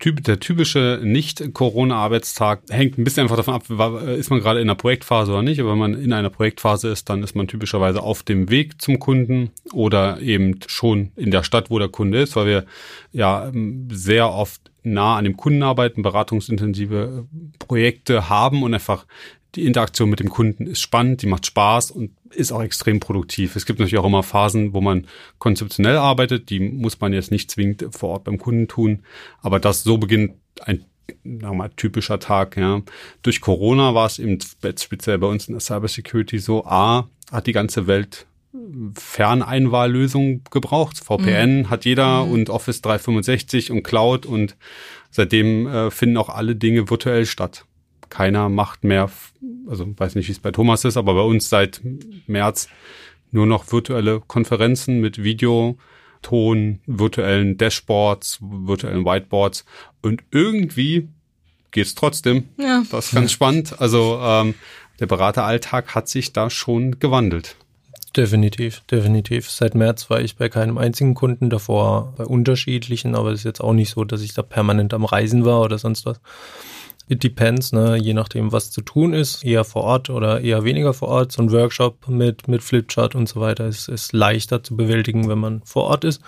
der 0.00 0.40
typische 0.40 1.00
Nicht-Corona-Arbeitstag 1.02 2.62
hängt 2.70 2.96
ein 2.96 3.04
bisschen 3.04 3.24
einfach 3.24 3.36
davon 3.36 3.54
ab, 3.54 4.00
ist 4.08 4.30
man 4.30 4.40
gerade 4.40 4.60
in 4.60 4.68
einer 4.68 4.74
Projektphase 4.74 5.32
oder 5.32 5.42
nicht. 5.42 5.60
Aber 5.60 5.72
wenn 5.72 5.78
man 5.78 5.94
in 5.94 6.14
einer 6.14 6.30
Projektphase 6.30 6.88
ist, 6.88 7.10
dann 7.10 7.22
ist 7.22 7.36
man 7.36 7.46
typischerweise 7.46 8.02
auf 8.02 8.22
dem 8.22 8.48
Weg 8.48 8.80
zum 8.80 8.98
Kunden 8.98 9.50
oder 9.72 10.20
eben 10.20 10.60
schon 10.66 11.12
in 11.14 11.30
der 11.30 11.42
Stadt, 11.42 11.70
wo 11.70 11.78
der 11.78 11.88
Kunde 11.88 12.22
ist, 12.22 12.36
weil 12.36 12.46
wir 12.46 12.64
ja 13.12 13.52
sehr 13.90 14.30
oft 14.30 14.62
nah 14.82 15.16
an 15.16 15.24
dem 15.24 15.36
Kunden 15.36 15.62
arbeiten, 15.62 16.02
beratungsintensive 16.02 17.26
Projekte 17.58 18.30
haben 18.30 18.62
und 18.62 18.72
einfach 18.72 19.04
die 19.54 19.66
Interaktion 19.66 20.10
mit 20.10 20.20
dem 20.20 20.28
Kunden 20.28 20.66
ist 20.66 20.80
spannend, 20.80 21.22
die 21.22 21.26
macht 21.26 21.46
Spaß 21.46 21.90
und 21.90 22.10
ist 22.30 22.52
auch 22.52 22.62
extrem 22.62 23.00
produktiv. 23.00 23.56
Es 23.56 23.64
gibt 23.64 23.78
natürlich 23.78 23.98
auch 23.98 24.06
immer 24.06 24.22
Phasen, 24.22 24.74
wo 24.74 24.80
man 24.80 25.06
konzeptionell 25.38 25.96
arbeitet, 25.96 26.50
die 26.50 26.60
muss 26.60 27.00
man 27.00 27.12
jetzt 27.12 27.30
nicht 27.30 27.50
zwingend 27.50 27.86
vor 27.90 28.10
Ort 28.10 28.24
beim 28.24 28.38
Kunden 28.38 28.68
tun, 28.68 29.02
aber 29.40 29.58
das 29.58 29.82
so 29.82 29.98
beginnt 29.98 30.34
ein 30.60 30.84
sagen 31.24 31.40
wir 31.40 31.54
mal, 31.54 31.70
typischer 31.70 32.18
Tag. 32.18 32.56
Ja. 32.56 32.82
Durch 33.22 33.40
Corona 33.40 33.94
war 33.94 34.06
es 34.06 34.18
eben 34.18 34.38
speziell 34.78 35.18
bei 35.18 35.26
uns 35.26 35.48
in 35.48 35.54
der 35.54 35.60
Cybersecurity 35.60 36.38
so, 36.38 36.66
A, 36.66 37.08
hat 37.32 37.46
die 37.46 37.52
ganze 37.52 37.86
Welt 37.86 38.26
Ferneinwahllösung 38.94 40.42
gebraucht. 40.50 40.98
VPN 40.98 41.60
mhm. 41.60 41.70
hat 41.70 41.84
jeder 41.84 42.24
mhm. 42.24 42.32
und 42.32 42.50
Office 42.50 42.82
365 42.82 43.70
und 43.70 43.82
Cloud 43.82 44.26
und 44.26 44.56
seitdem 45.10 45.66
äh, 45.66 45.90
finden 45.90 46.16
auch 46.16 46.28
alle 46.28 46.56
Dinge 46.56 46.88
virtuell 46.90 47.26
statt. 47.26 47.64
Keiner 48.08 48.48
macht 48.48 48.84
mehr, 48.84 49.10
also 49.68 49.86
weiß 49.96 50.14
nicht, 50.14 50.28
wie 50.28 50.32
es 50.32 50.38
bei 50.38 50.50
Thomas 50.50 50.84
ist, 50.84 50.96
aber 50.96 51.14
bei 51.14 51.22
uns 51.22 51.48
seit 51.48 51.80
März 52.26 52.68
nur 53.30 53.46
noch 53.46 53.70
virtuelle 53.70 54.20
Konferenzen 54.20 55.00
mit 55.00 55.22
Video, 55.22 55.76
Ton, 56.22 56.80
virtuellen 56.86 57.58
Dashboards, 57.58 58.38
virtuellen 58.40 59.04
Whiteboards 59.04 59.64
und 60.02 60.22
irgendwie 60.30 61.08
geht's 61.70 61.94
trotzdem. 61.94 62.48
Ja. 62.58 62.82
Das 62.90 63.06
ist 63.06 63.14
ganz 63.14 63.30
spannend. 63.30 63.80
Also 63.80 64.18
ähm, 64.22 64.54
der 65.00 65.06
Berateralltag 65.06 65.94
hat 65.94 66.08
sich 66.08 66.32
da 66.32 66.50
schon 66.50 66.98
gewandelt. 66.98 67.56
Definitiv, 68.16 68.80
definitiv. 68.90 69.50
Seit 69.50 69.74
März 69.74 70.10
war 70.10 70.20
ich 70.20 70.36
bei 70.36 70.48
keinem 70.48 70.78
einzigen 70.78 71.14
Kunden 71.14 71.50
davor, 71.50 72.14
bei 72.16 72.24
unterschiedlichen, 72.24 73.14
aber 73.14 73.30
es 73.30 73.40
ist 73.40 73.44
jetzt 73.44 73.60
auch 73.60 73.74
nicht 73.74 73.90
so, 73.90 74.04
dass 74.04 74.22
ich 74.22 74.34
da 74.34 74.42
permanent 74.42 74.94
am 74.94 75.04
Reisen 75.04 75.44
war 75.44 75.60
oder 75.60 75.78
sonst 75.78 76.06
was. 76.06 76.20
It 77.08 77.22
depends, 77.22 77.72
ne? 77.72 77.96
je 77.96 78.12
nachdem, 78.12 78.52
was 78.52 78.70
zu 78.70 78.82
tun 78.82 79.14
ist, 79.14 79.42
eher 79.42 79.64
vor 79.64 79.84
Ort 79.84 80.10
oder 80.10 80.42
eher 80.42 80.64
weniger 80.64 80.92
vor 80.92 81.08
Ort. 81.08 81.32
So 81.32 81.42
ein 81.42 81.50
Workshop 81.50 82.06
mit, 82.08 82.48
mit 82.48 82.62
Flipchart 82.62 83.14
und 83.14 83.28
so 83.28 83.40
weiter 83.40 83.66
ist, 83.66 83.88
ist 83.88 84.12
leichter 84.12 84.62
zu 84.62 84.76
bewältigen, 84.76 85.28
wenn 85.28 85.38
man 85.38 85.62
vor 85.64 85.84
Ort 85.84 86.04
ist. 86.04 86.20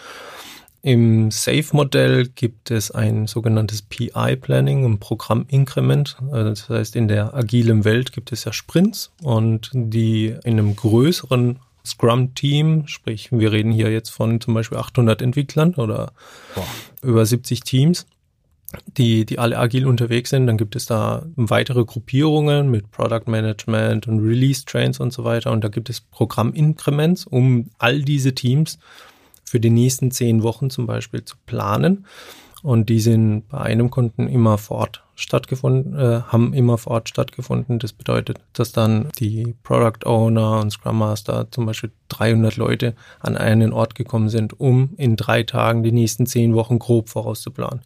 Im 0.83 1.31
SAFe-Modell 1.31 2.29
gibt 2.29 2.71
es 2.71 2.91
ein 2.91 3.27
sogenanntes 3.27 3.83
PI-Planning, 3.83 4.87
ein 4.87 4.99
Programminkrement. 4.99 6.17
Also 6.33 6.49
das 6.49 6.69
heißt, 6.71 6.97
in 6.97 7.09
der 7.09 7.35
agilen 7.35 7.85
Welt 7.85 8.13
gibt 8.13 8.33
es 8.33 8.45
ja 8.45 8.53
Sprints 8.55 9.13
und 9.23 9.71
die 9.75 10.35
in 10.45 10.59
einem 10.59 10.75
größeren 10.75 11.59
Scrum-Team, 11.85 12.87
sprich, 12.87 13.31
wir 13.31 13.53
reden 13.53 13.73
hier 13.73 13.91
jetzt 13.91 14.11
von 14.11 14.41
zum 14.41 14.55
Beispiel 14.55 14.79
800 14.79 15.21
Entwicklern 15.21 15.75
oder 15.75 16.13
Boah. 16.55 16.67
über 17.03 17.27
70 17.27 17.61
Teams, 17.61 18.07
die, 18.87 19.25
die 19.25 19.39
alle 19.39 19.59
agil 19.59 19.87
unterwegs 19.87 20.31
sind. 20.31 20.47
Dann 20.47 20.59
gibt 20.59 20.77
es 20.77 20.87
da 20.87 21.27
weitere 21.37 21.85
Gruppierungen 21.85 22.71
mit 22.71 22.91
Product 22.91 23.27
Management 23.27 24.07
und 24.09 24.21
Release 24.21 24.65
Trains 24.65 25.01
und 25.01 25.13
so 25.13 25.25
weiter. 25.25 25.53
Und 25.53 25.65
da 25.65 25.69
gibt 25.69 25.91
es 25.91 26.01
Programminkrements, 26.01 27.27
um 27.27 27.71
all 27.79 28.03
diese 28.03 28.35
Teams 28.35 28.79
für 29.45 29.61
die 29.61 29.71
nächsten 29.71 30.11
zehn 30.11 30.43
Wochen 30.43 30.71
zum 30.71 30.87
Beispiel 30.87 31.25
zu 31.25 31.37
planen. 31.47 32.07
Und 32.63 32.91
die 32.91 33.01
sind 33.01 33.49
bei 33.49 33.59
einem 33.59 33.91
Kunden 33.91 34.29
immer 34.29 34.59
vor 34.59 34.79
Ort 34.79 35.03
stattgefunden, 35.15 35.99
äh, 35.99 36.23
haben 36.29 36.53
immer 36.53 36.79
vor 36.79 36.93
Ort 36.93 37.09
stattgefunden. 37.09 37.79
Das 37.79 37.93
bedeutet, 37.93 38.39
dass 38.53 38.73
dann 38.73 39.09
die 39.19 39.55
Product 39.63 40.07
Owner 40.07 40.61
und 40.61 40.71
Scrum 40.71 40.99
Master 40.99 41.51
zum 41.51 41.67
Beispiel 41.67 41.91
300 42.09 42.57
Leute 42.57 42.95
an 43.19 43.37
einen 43.37 43.73
Ort 43.73 43.95
gekommen 43.95 44.29
sind, 44.29 44.61
um 44.61 44.91
in 44.97 45.17
drei 45.17 45.43
Tagen 45.43 45.83
die 45.83 45.93
nächsten 45.93 46.27
zehn 46.27 46.55
Wochen 46.55 46.79
grob 46.79 47.09
vorauszuplanen. 47.09 47.81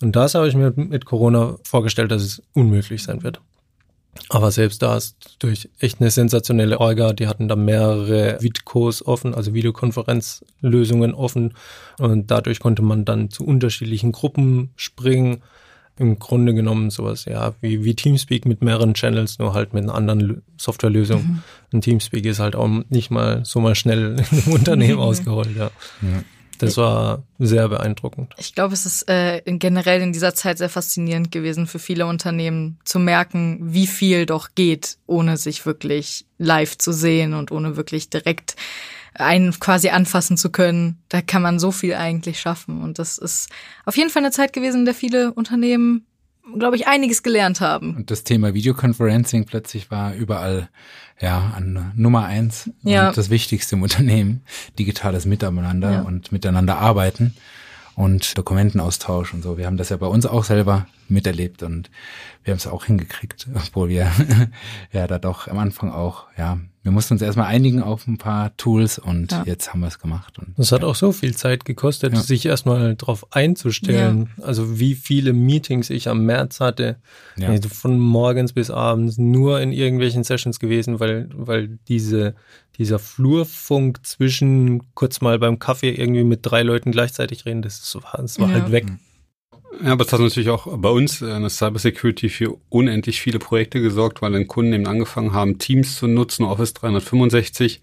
Und 0.00 0.14
das 0.14 0.34
habe 0.34 0.48
ich 0.48 0.54
mir 0.54 0.72
mit 0.76 1.04
Corona 1.04 1.56
vorgestellt, 1.62 2.10
dass 2.10 2.22
es 2.22 2.42
unmöglich 2.52 3.02
sein 3.02 3.22
wird. 3.22 3.40
Aber 4.28 4.50
selbst 4.50 4.82
da 4.82 4.96
ist 4.96 5.36
durch 5.38 5.68
echt 5.78 6.00
eine 6.00 6.10
sensationelle 6.10 6.80
Orga, 6.80 7.12
die 7.12 7.26
hatten 7.26 7.48
da 7.48 7.56
mehrere 7.56 8.38
Vidcos 8.40 9.06
offen, 9.06 9.34
also 9.34 9.54
Videokonferenzlösungen 9.54 11.14
offen 11.14 11.54
und 11.98 12.30
dadurch 12.30 12.60
konnte 12.60 12.82
man 12.82 13.04
dann 13.04 13.30
zu 13.30 13.44
unterschiedlichen 13.44 14.12
Gruppen 14.12 14.70
springen. 14.76 15.42
Im 15.98 16.18
Grunde 16.18 16.52
genommen 16.52 16.90
sowas, 16.90 17.24
ja, 17.24 17.54
wie, 17.62 17.84
wie 17.84 17.94
Teamspeak 17.94 18.44
mit 18.44 18.62
mehreren 18.62 18.92
Channels, 18.92 19.38
nur 19.38 19.54
halt 19.54 19.72
mit 19.72 19.84
einer 19.84 19.94
anderen 19.94 20.42
Softwarelösung. 20.58 21.22
Mhm. 21.22 21.42
Und 21.72 21.82
Teamspeak 21.82 22.26
ist 22.26 22.38
halt 22.38 22.54
auch 22.54 22.68
nicht 22.90 23.10
mal 23.10 23.42
so 23.46 23.60
mal 23.60 23.74
schnell 23.74 24.16
im 24.46 24.52
Unternehmen 24.52 24.98
ausgerollt, 24.98 25.56
ja. 25.56 25.70
ja. 26.02 26.22
Das 26.58 26.76
war 26.76 27.22
sehr 27.38 27.68
beeindruckend. 27.68 28.34
Ich 28.38 28.54
glaube, 28.54 28.74
es 28.74 28.86
ist 28.86 29.08
äh, 29.08 29.42
generell 29.44 30.00
in 30.00 30.12
dieser 30.12 30.34
Zeit 30.34 30.58
sehr 30.58 30.68
faszinierend 30.68 31.30
gewesen 31.32 31.66
für 31.66 31.78
viele 31.78 32.06
Unternehmen 32.06 32.78
zu 32.84 32.98
merken, 32.98 33.58
wie 33.62 33.86
viel 33.86 34.26
doch 34.26 34.50
geht, 34.54 34.98
ohne 35.06 35.36
sich 35.36 35.66
wirklich 35.66 36.26
live 36.38 36.78
zu 36.78 36.92
sehen 36.92 37.34
und 37.34 37.52
ohne 37.52 37.76
wirklich 37.76 38.10
direkt 38.10 38.56
einen 39.14 39.58
quasi 39.58 39.88
anfassen 39.88 40.36
zu 40.36 40.50
können. 40.50 40.98
Da 41.08 41.22
kann 41.22 41.42
man 41.42 41.58
so 41.58 41.70
viel 41.70 41.94
eigentlich 41.94 42.40
schaffen. 42.40 42.82
Und 42.82 42.98
das 42.98 43.18
ist 43.18 43.48
auf 43.84 43.96
jeden 43.96 44.10
Fall 44.10 44.22
eine 44.22 44.32
Zeit 44.32 44.52
gewesen, 44.52 44.80
in 44.80 44.84
der 44.84 44.94
viele 44.94 45.32
Unternehmen 45.32 46.06
glaube 46.58 46.76
ich, 46.76 46.86
einiges 46.86 47.22
gelernt 47.22 47.60
haben. 47.60 47.96
Und 47.96 48.10
das 48.10 48.24
Thema 48.24 48.54
Videoconferencing 48.54 49.46
plötzlich 49.46 49.90
war 49.90 50.14
überall 50.14 50.68
ja 51.20 51.52
an 51.56 51.92
Nummer 51.96 52.24
eins 52.24 52.70
ja. 52.82 53.08
und 53.08 53.16
das 53.16 53.30
Wichtigste 53.30 53.76
im 53.76 53.82
Unternehmen, 53.82 54.42
digitales 54.78 55.24
Miteinander 55.26 55.92
ja. 55.92 56.00
und 56.02 56.32
miteinander 56.32 56.78
arbeiten 56.78 57.34
und 57.96 58.36
Dokumentenaustausch 58.38 59.34
und 59.34 59.42
so. 59.42 59.58
Wir 59.58 59.66
haben 59.66 59.78
das 59.78 59.88
ja 59.88 59.96
bei 59.96 60.06
uns 60.06 60.26
auch 60.26 60.44
selber 60.44 60.86
miterlebt 61.08 61.62
und 61.62 61.90
wir 62.44 62.52
haben 62.52 62.58
es 62.58 62.66
auch 62.66 62.84
hingekriegt, 62.84 63.48
obwohl 63.54 63.88
wir 63.88 64.12
ja 64.92 65.06
da 65.08 65.18
doch 65.18 65.48
am 65.48 65.58
Anfang 65.58 65.90
auch 65.90 66.26
ja 66.36 66.58
wir 66.86 66.92
mussten 66.92 67.14
uns 67.14 67.22
erstmal 67.22 67.48
einigen 67.48 67.82
auf 67.82 68.06
ein 68.06 68.16
paar 68.16 68.56
Tools 68.58 69.00
und 69.00 69.32
ja. 69.32 69.42
jetzt 69.44 69.72
haben 69.72 69.80
wir 69.80 69.88
es 69.88 69.98
gemacht. 69.98 70.38
Und, 70.38 70.56
das 70.56 70.70
hat 70.70 70.84
auch 70.84 70.94
so 70.94 71.10
viel 71.10 71.34
Zeit 71.34 71.64
gekostet, 71.64 72.14
ja. 72.14 72.20
sich 72.20 72.46
erstmal 72.46 72.94
darauf 72.94 73.26
einzustellen. 73.32 74.28
Ja. 74.38 74.44
Also 74.44 74.78
wie 74.78 74.94
viele 74.94 75.32
Meetings 75.32 75.90
ich 75.90 76.08
am 76.08 76.24
März 76.26 76.60
hatte, 76.60 76.94
also 77.42 77.68
von 77.70 77.98
morgens 77.98 78.52
bis 78.52 78.70
abends 78.70 79.18
nur 79.18 79.60
in 79.60 79.72
irgendwelchen 79.72 80.22
Sessions 80.22 80.60
gewesen, 80.60 81.00
weil, 81.00 81.28
weil 81.34 81.76
diese, 81.88 82.36
dieser 82.78 82.98
Flurfunk 82.98 84.06
zwischen 84.06 84.94
kurz 84.94 85.20
mal 85.20 85.38
beim 85.38 85.58
Kaffee 85.58 85.90
irgendwie 85.90 86.24
mit 86.24 86.40
drei 86.42 86.62
Leuten 86.62 86.92
gleichzeitig 86.92 87.46
reden, 87.46 87.62
das, 87.62 87.94
war, 88.02 88.18
das 88.18 88.38
war 88.38 88.50
halt 88.50 88.70
weg. 88.70 88.86
Mhm. 88.86 88.98
Ja, 89.84 89.92
aber 89.92 90.06
es 90.06 90.12
hat 90.12 90.20
natürlich 90.20 90.48
auch 90.48 90.66
bei 90.78 90.88
uns 90.88 91.20
in 91.20 91.40
der 91.40 91.50
Cybersecurity 91.50 92.28
für 92.28 92.56
unendlich 92.70 93.20
viele 93.20 93.38
Projekte 93.38 93.80
gesorgt, 93.80 94.22
weil 94.22 94.32
dann 94.32 94.46
Kunden 94.46 94.72
eben 94.72 94.86
angefangen 94.86 95.32
haben, 95.32 95.58
Teams 95.58 95.96
zu 95.96 96.06
nutzen, 96.06 96.44
Office 96.44 96.72
365. 96.74 97.82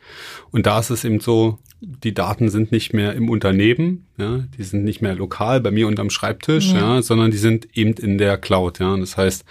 Und 0.52 0.66
da 0.66 0.80
ist 0.80 0.90
es 0.90 1.04
eben 1.04 1.20
so, 1.20 1.60
die 1.82 2.14
Daten 2.14 2.50
sind 2.50 2.72
nicht 2.72 2.94
mehr 2.94 3.14
im 3.14 3.30
Unternehmen, 3.30 4.08
ja, 4.18 4.44
die 4.58 4.64
sind 4.64 4.86
nicht 4.86 5.02
mehr 5.02 5.16
lokal 5.16 5.60
bei 5.62 5.70
mir 5.70 5.88
unterm 5.88 6.10
Schreibtisch, 6.10 6.72
ja. 6.72 6.96
ja, 6.96 7.02
sondern 7.02 7.32
die 7.32 7.38
sind 7.38 7.68
eben 7.78 7.94
in 7.94 8.18
der 8.18 8.38
Cloud, 8.38 8.80
ja. 8.80 8.96
Das 8.98 9.18
heißt, 9.18 9.44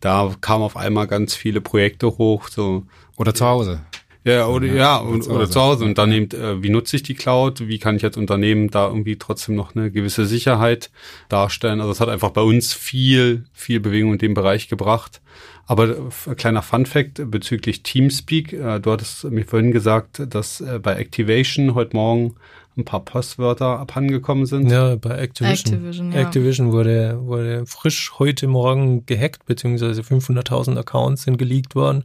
da 0.00 0.34
kamen 0.40 0.62
auf 0.64 0.76
einmal 0.76 1.08
ganz 1.08 1.34
viele 1.34 1.60
Projekte 1.60 2.06
hoch, 2.18 2.48
so. 2.48 2.84
Oder 3.16 3.34
zu 3.34 3.44
Hause. 3.44 3.80
Ja, 4.24 4.46
oder 4.46 4.66
ja, 4.66 4.74
ja 4.74 5.02
oder, 5.02 5.30
oder 5.30 5.50
zu 5.50 5.60
Hause. 5.60 5.84
Und 5.84 5.98
dann 5.98 6.12
eben, 6.12 6.30
äh, 6.30 6.62
wie 6.62 6.70
nutze 6.70 6.96
ich 6.96 7.02
die 7.02 7.14
Cloud? 7.14 7.66
Wie 7.66 7.78
kann 7.78 7.96
ich 7.96 8.04
als 8.04 8.16
Unternehmen 8.16 8.70
da 8.70 8.86
irgendwie 8.86 9.16
trotzdem 9.16 9.56
noch 9.56 9.74
eine 9.74 9.90
gewisse 9.90 10.26
Sicherheit 10.26 10.90
darstellen? 11.28 11.80
Also 11.80 11.92
es 11.92 12.00
hat 12.00 12.08
einfach 12.08 12.30
bei 12.30 12.42
uns 12.42 12.72
viel, 12.72 13.44
viel 13.52 13.80
Bewegung 13.80 14.12
in 14.12 14.18
dem 14.18 14.34
Bereich 14.34 14.68
gebracht. 14.68 15.20
Aber 15.66 16.10
kleiner 16.36 16.62
Fun 16.62 16.86
Fact 16.86 17.22
bezüglich 17.30 17.82
Teamspeak. 17.82 18.52
Äh, 18.52 18.80
du 18.80 18.92
hattest 18.92 19.24
mir 19.24 19.44
vorhin 19.44 19.72
gesagt, 19.72 20.22
dass 20.28 20.60
äh, 20.60 20.78
bei 20.80 20.94
Activation 20.94 21.74
heute 21.74 21.96
Morgen 21.96 22.34
ein 22.76 22.84
paar 22.84 23.04
Postwörter 23.04 23.78
abhandengekommen 23.78 24.46
sind. 24.46 24.70
Ja, 24.70 24.96
bei 24.96 25.18
Activision. 25.18 25.74
Activision, 25.74 26.12
ja. 26.12 26.20
Activision 26.20 26.72
wurde, 26.72 27.18
wurde 27.20 27.66
frisch 27.66 28.12
heute 28.18 28.46
Morgen 28.46 29.04
gehackt, 29.04 29.44
beziehungsweise 29.46 30.00
500.000 30.00 30.78
Accounts 30.78 31.24
sind 31.24 31.36
geleakt 31.36 31.74
worden. 31.74 32.04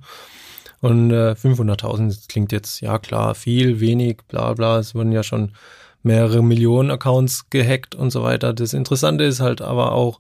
Und 0.81 1.12
äh, 1.12 1.31
500.000 1.31 2.27
klingt 2.27 2.51
jetzt, 2.51 2.81
ja 2.81 3.00
klar, 3.00 3.36
viel, 3.36 3.79
wenig, 3.79 4.19
bla 4.27 4.53
bla. 4.53 4.79
Es 4.79 4.93
wurden 4.93 5.12
ja 5.12 5.24
schon 5.24 5.53
mehrere 6.03 6.43
Millionen 6.43 6.91
Accounts 6.91 7.50
gehackt 7.50 7.96
und 7.96 8.12
so 8.12 8.24
weiter. 8.24 8.53
Das 8.53 8.74
Interessante 8.74 9.24
ist 9.24 9.39
halt 9.39 9.62
aber 9.62 9.93
auch, 9.93 10.19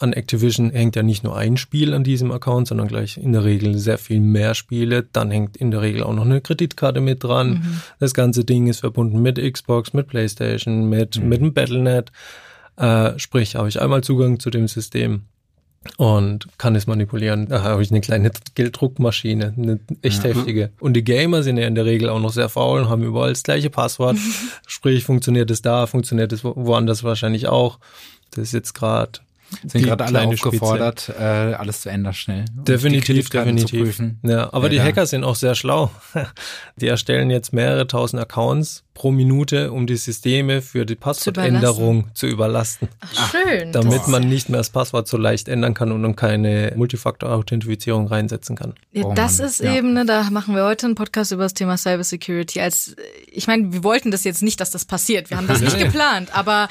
an 0.00 0.12
Activision 0.12 0.70
hängt 0.70 0.96
ja 0.96 1.02
nicht 1.02 1.22
nur 1.22 1.36
ein 1.36 1.56
Spiel 1.56 1.94
an 1.94 2.02
diesem 2.02 2.32
Account, 2.32 2.68
sondern 2.68 2.88
gleich 2.88 3.16
in 3.16 3.32
der 3.32 3.44
Regel 3.44 3.78
sehr 3.78 3.96
viel 3.98 4.20
mehr 4.20 4.54
Spiele. 4.54 5.06
Dann 5.12 5.30
hängt 5.30 5.56
in 5.56 5.70
der 5.70 5.82
Regel 5.82 6.02
auch 6.02 6.12
noch 6.12 6.24
eine 6.24 6.40
Kreditkarte 6.40 7.00
mit 7.00 7.22
dran. 7.22 7.50
Mhm. 7.50 7.80
Das 8.00 8.12
ganze 8.12 8.44
Ding 8.44 8.66
ist 8.66 8.80
verbunden 8.80 9.22
mit 9.22 9.38
Xbox, 9.38 9.92
mit 9.92 10.08
PlayStation, 10.08 10.88
mit, 10.88 11.20
mhm. 11.20 11.28
mit 11.28 11.40
dem 11.40 11.54
Battlenet. 11.54 12.10
Äh, 12.76 13.18
sprich, 13.18 13.54
habe 13.54 13.68
ich 13.68 13.80
einmal 13.80 14.02
Zugang 14.02 14.40
zu 14.40 14.50
dem 14.50 14.66
System, 14.66 15.22
und 15.96 16.48
kann 16.58 16.74
es 16.74 16.86
manipulieren. 16.86 17.48
Da 17.48 17.62
habe 17.62 17.82
ich 17.82 17.90
eine 17.90 18.00
kleine 18.00 18.30
Gelddruckmaschine, 18.54 19.54
eine 19.56 19.80
echt 20.02 20.24
ja. 20.24 20.30
heftige. 20.30 20.70
Und 20.80 20.94
die 20.94 21.04
Gamer 21.04 21.42
sind 21.42 21.56
ja 21.56 21.66
in 21.66 21.74
der 21.74 21.84
Regel 21.84 22.08
auch 22.08 22.20
noch 22.20 22.32
sehr 22.32 22.48
faul 22.48 22.82
und 22.82 22.88
haben 22.88 23.02
überall 23.02 23.30
das 23.30 23.42
gleiche 23.42 23.70
Passwort. 23.70 24.16
Sprich, 24.66 25.04
funktioniert 25.04 25.50
es 25.50 25.62
da, 25.62 25.86
funktioniert 25.86 26.32
es 26.32 26.44
woanders 26.44 27.04
wahrscheinlich 27.04 27.48
auch. 27.48 27.78
Das 28.30 28.44
ist 28.44 28.52
jetzt 28.52 28.74
gerade 28.74 29.20
Sind 29.66 29.84
gerade 29.84 30.04
alle 30.04 30.22
aufgefordert, 30.22 31.12
äh, 31.18 31.22
alles 31.22 31.82
zu 31.82 31.88
ändern 31.90 32.14
schnell. 32.14 32.44
Definitiv, 32.52 33.30
definitiv. 33.30 34.00
Ja, 34.22 34.52
aber 34.52 34.64
Ja, 34.64 34.68
die 34.70 34.80
Hacker 34.82 35.06
sind 35.06 35.24
auch 35.24 35.36
sehr 35.36 35.54
schlau. 35.54 35.90
Die 36.76 36.88
erstellen 36.88 37.30
jetzt 37.30 37.52
mehrere 37.52 37.86
tausend 37.86 38.20
Accounts 38.20 38.82
pro 38.94 39.10
Minute, 39.10 39.72
um 39.72 39.86
die 39.86 39.96
Systeme 39.96 40.62
für 40.62 40.86
die 40.86 40.94
Passwortänderung 40.94 42.08
zu 42.14 42.26
überlasten, 42.26 42.88
Ach, 43.16 43.32
schön. 43.32 43.72
damit 43.72 44.00
das, 44.00 44.06
man 44.06 44.28
nicht 44.28 44.48
mehr 44.48 44.58
das 44.58 44.70
Passwort 44.70 45.08
so 45.08 45.16
leicht 45.16 45.48
ändern 45.48 45.74
kann 45.74 45.90
und 45.92 46.02
dann 46.02 46.14
keine 46.16 46.72
Multifaktor-Authentifizierung 46.76 48.06
reinsetzen 48.06 48.56
kann. 48.56 48.74
Ja, 48.92 49.04
Oh 49.04 49.14
das 49.14 49.38
Mann, 49.38 49.46
ist 49.48 49.60
ja. 49.60 49.74
eben, 49.74 49.92
ne, 49.94 50.04
da 50.06 50.30
machen 50.30 50.54
wir 50.54 50.64
heute 50.64 50.86
einen 50.86 50.94
Podcast 50.94 51.32
über 51.32 51.42
das 51.42 51.54
Thema 51.54 51.76
Cybersecurity. 51.76 52.60
Als, 52.60 52.94
ich 53.30 53.46
meine, 53.46 53.72
wir 53.72 53.82
wollten 53.84 54.10
das 54.10 54.24
jetzt 54.24 54.42
nicht, 54.42 54.60
dass 54.60 54.70
das 54.70 54.84
passiert. 54.84 55.30
Wir 55.30 55.36
haben 55.36 55.48
das 55.48 55.60
nicht 55.60 55.78
geplant, 55.78 56.34
aber 56.36 56.68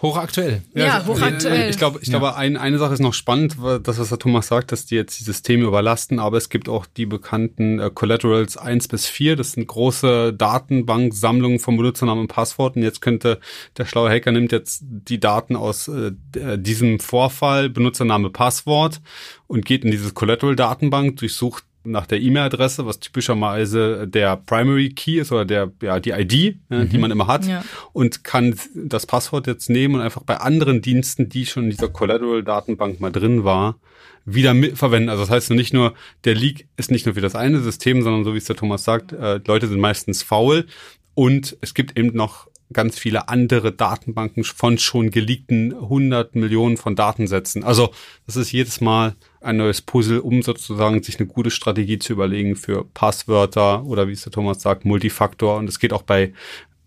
Hochaktuell. 0.00 0.62
ja, 0.74 0.94
also, 0.98 1.14
hochaktuell. 1.14 1.70
Ich 1.70 1.76
glaube, 1.76 1.98
ich 2.02 2.08
glaube, 2.08 2.36
ein, 2.36 2.56
eine 2.56 2.78
Sache 2.78 2.94
ist 2.94 3.00
noch 3.00 3.14
spannend, 3.14 3.56
das, 3.82 3.98
was 3.98 4.08
der 4.10 4.18
Thomas 4.18 4.46
sagt, 4.46 4.70
dass 4.70 4.86
die 4.86 4.94
jetzt 4.94 5.18
die 5.18 5.24
Systeme 5.24 5.64
überlasten, 5.64 6.18
aber 6.20 6.36
es 6.36 6.48
gibt 6.50 6.68
auch 6.68 6.86
die 6.86 7.06
bekannten 7.06 7.80
äh, 7.80 7.90
Collaterals 7.92 8.56
1 8.56 8.88
bis 8.88 9.06
4. 9.06 9.34
Das 9.36 9.52
sind 9.52 9.66
große 9.66 10.32
Datenbanksammlungen 10.34 11.58
von 11.58 11.76
Benutzernamen 11.76 12.22
und 12.22 12.28
Passworten. 12.28 12.82
Jetzt 12.82 13.00
könnte 13.00 13.40
der 13.76 13.86
schlaue 13.86 14.10
Hacker 14.10 14.30
nimmt 14.32 14.52
jetzt 14.52 14.82
die 14.84 15.18
Daten 15.20 15.56
aus 15.56 15.88
äh, 15.88 16.12
d- 16.12 16.58
diesem 16.58 17.00
Vorfall, 17.00 17.68
Benutzername, 17.68 18.30
Passwort 18.30 19.00
und 19.46 19.64
geht 19.64 19.84
in 19.84 19.90
diese 19.90 20.12
Collateral-Datenbank, 20.12 21.16
durchsucht 21.16 21.64
nach 21.90 22.06
der 22.06 22.20
E-Mail-Adresse, 22.20 22.86
was 22.86 23.00
typischerweise 23.00 24.06
der 24.08 24.36
Primary 24.36 24.90
Key 24.90 25.18
ist 25.18 25.32
oder 25.32 25.44
der 25.44 25.72
ja 25.82 26.00
die 26.00 26.10
ID, 26.10 26.58
ne, 26.68 26.86
die 26.86 26.98
man 26.98 27.10
immer 27.10 27.26
hat, 27.26 27.46
Ja. 27.46 27.64
und 27.92 28.24
kann 28.24 28.54
das 28.74 29.06
Passwort 29.06 29.46
jetzt 29.46 29.70
nehmen 29.70 29.96
und 29.96 30.00
einfach 30.00 30.22
bei 30.22 30.36
anderen 30.38 30.82
Diensten, 30.82 31.28
die 31.28 31.46
schon 31.46 31.64
in 31.64 31.70
dieser 31.70 31.88
Collateral-Datenbank 31.88 33.00
mal 33.00 33.10
drin 33.12 33.44
war, 33.44 33.78
wieder 34.24 34.52
mit 34.54 34.76
verwenden. 34.76 35.08
Also 35.08 35.22
das 35.22 35.30
heißt 35.30 35.50
nicht 35.52 35.72
nur, 35.72 35.94
der 36.24 36.34
Leak 36.34 36.68
ist 36.76 36.90
nicht 36.90 37.06
nur 37.06 37.14
für 37.14 37.20
das 37.22 37.34
eine 37.34 37.60
System, 37.60 38.02
sondern 38.02 38.24
so 38.24 38.34
wie 38.34 38.38
es 38.38 38.44
der 38.44 38.56
Thomas 38.56 38.84
sagt, 38.84 39.12
äh, 39.12 39.40
Leute 39.46 39.66
sind 39.68 39.80
meistens 39.80 40.22
faul 40.22 40.66
und 41.14 41.56
es 41.62 41.72
gibt 41.74 41.98
eben 41.98 42.14
noch 42.14 42.46
ganz 42.70 42.98
viele 42.98 43.30
andere 43.30 43.72
Datenbanken 43.72 44.44
von 44.44 44.76
schon 44.76 45.10
geleakten 45.10 45.72
100 45.72 46.34
Millionen 46.34 46.76
von 46.76 46.94
Datensätzen. 46.96 47.64
Also 47.64 47.90
das 48.26 48.36
ist 48.36 48.52
jedes 48.52 48.82
Mal 48.82 49.16
ein 49.40 49.56
neues 49.56 49.82
Puzzle, 49.82 50.20
um 50.20 50.42
sozusagen 50.42 51.02
sich 51.02 51.18
eine 51.18 51.28
gute 51.28 51.50
Strategie 51.50 51.98
zu 51.98 52.12
überlegen 52.12 52.56
für 52.56 52.84
Passwörter 52.84 53.84
oder 53.84 54.08
wie 54.08 54.12
es 54.12 54.22
der 54.22 54.32
Thomas 54.32 54.60
sagt, 54.60 54.84
Multifaktor. 54.84 55.56
Und 55.56 55.68
es 55.68 55.78
geht 55.78 55.92
auch 55.92 56.02
bei 56.02 56.32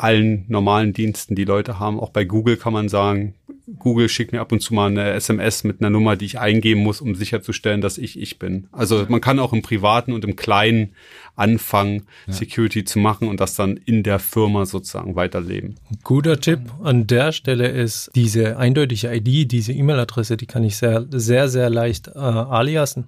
allen 0.04 0.46
normalen 0.48 0.94
Diensten, 0.94 1.36
die 1.36 1.46
Leute 1.46 1.80
haben. 1.80 2.00
Auch 2.00 2.10
bei 2.10 2.26
Google 2.26 2.58
kann 2.58 2.74
man 2.74 2.90
sagen, 2.90 3.36
Google 3.80 4.10
schickt 4.10 4.32
mir 4.32 4.42
ab 4.42 4.52
und 4.52 4.62
zu 4.62 4.74
mal 4.74 4.90
eine 4.90 5.12
SMS 5.12 5.64
mit 5.64 5.82
einer 5.82 5.90
Nummer, 5.90 6.16
die 6.16 6.26
ich 6.26 6.40
eingeben 6.40 6.82
muss, 6.82 7.02
um 7.02 7.16
sicherzustellen, 7.16 7.82
dass 7.82 7.98
ich 7.98 8.20
ich 8.20 8.40
bin. 8.40 8.68
Also 8.72 9.06
man 9.08 9.22
kann 9.22 9.40
auch 9.40 9.54
im 9.54 9.62
Privaten 9.62 10.14
und 10.14 10.26
im 10.26 10.36
Kleinen 10.36 10.94
anfangen, 11.36 12.08
Security 12.28 12.84
zu 12.84 13.00
machen 13.00 13.28
und 13.28 13.40
das 13.40 13.56
dann 13.56 13.78
in 13.78 14.04
der 14.04 14.20
Firma 14.20 14.66
sozusagen 14.66 15.16
weiterleben. 15.16 15.76
Guter 16.04 16.40
Tipp 16.40 16.60
an 16.84 17.08
der 17.08 17.32
Stelle 17.32 17.68
ist 17.68 18.12
diese 18.16 18.58
eindeutige 18.58 19.14
ID, 19.14 19.52
diese 19.52 19.72
E-Mail-Adresse, 19.72 20.38
die 20.38 20.46
kann 20.46 20.64
ich 20.64 20.78
sehr, 20.78 21.06
sehr, 21.10 21.48
sehr 21.48 21.70
leicht 21.70 22.10
äh, 22.10 22.20
aliasen. 22.20 23.08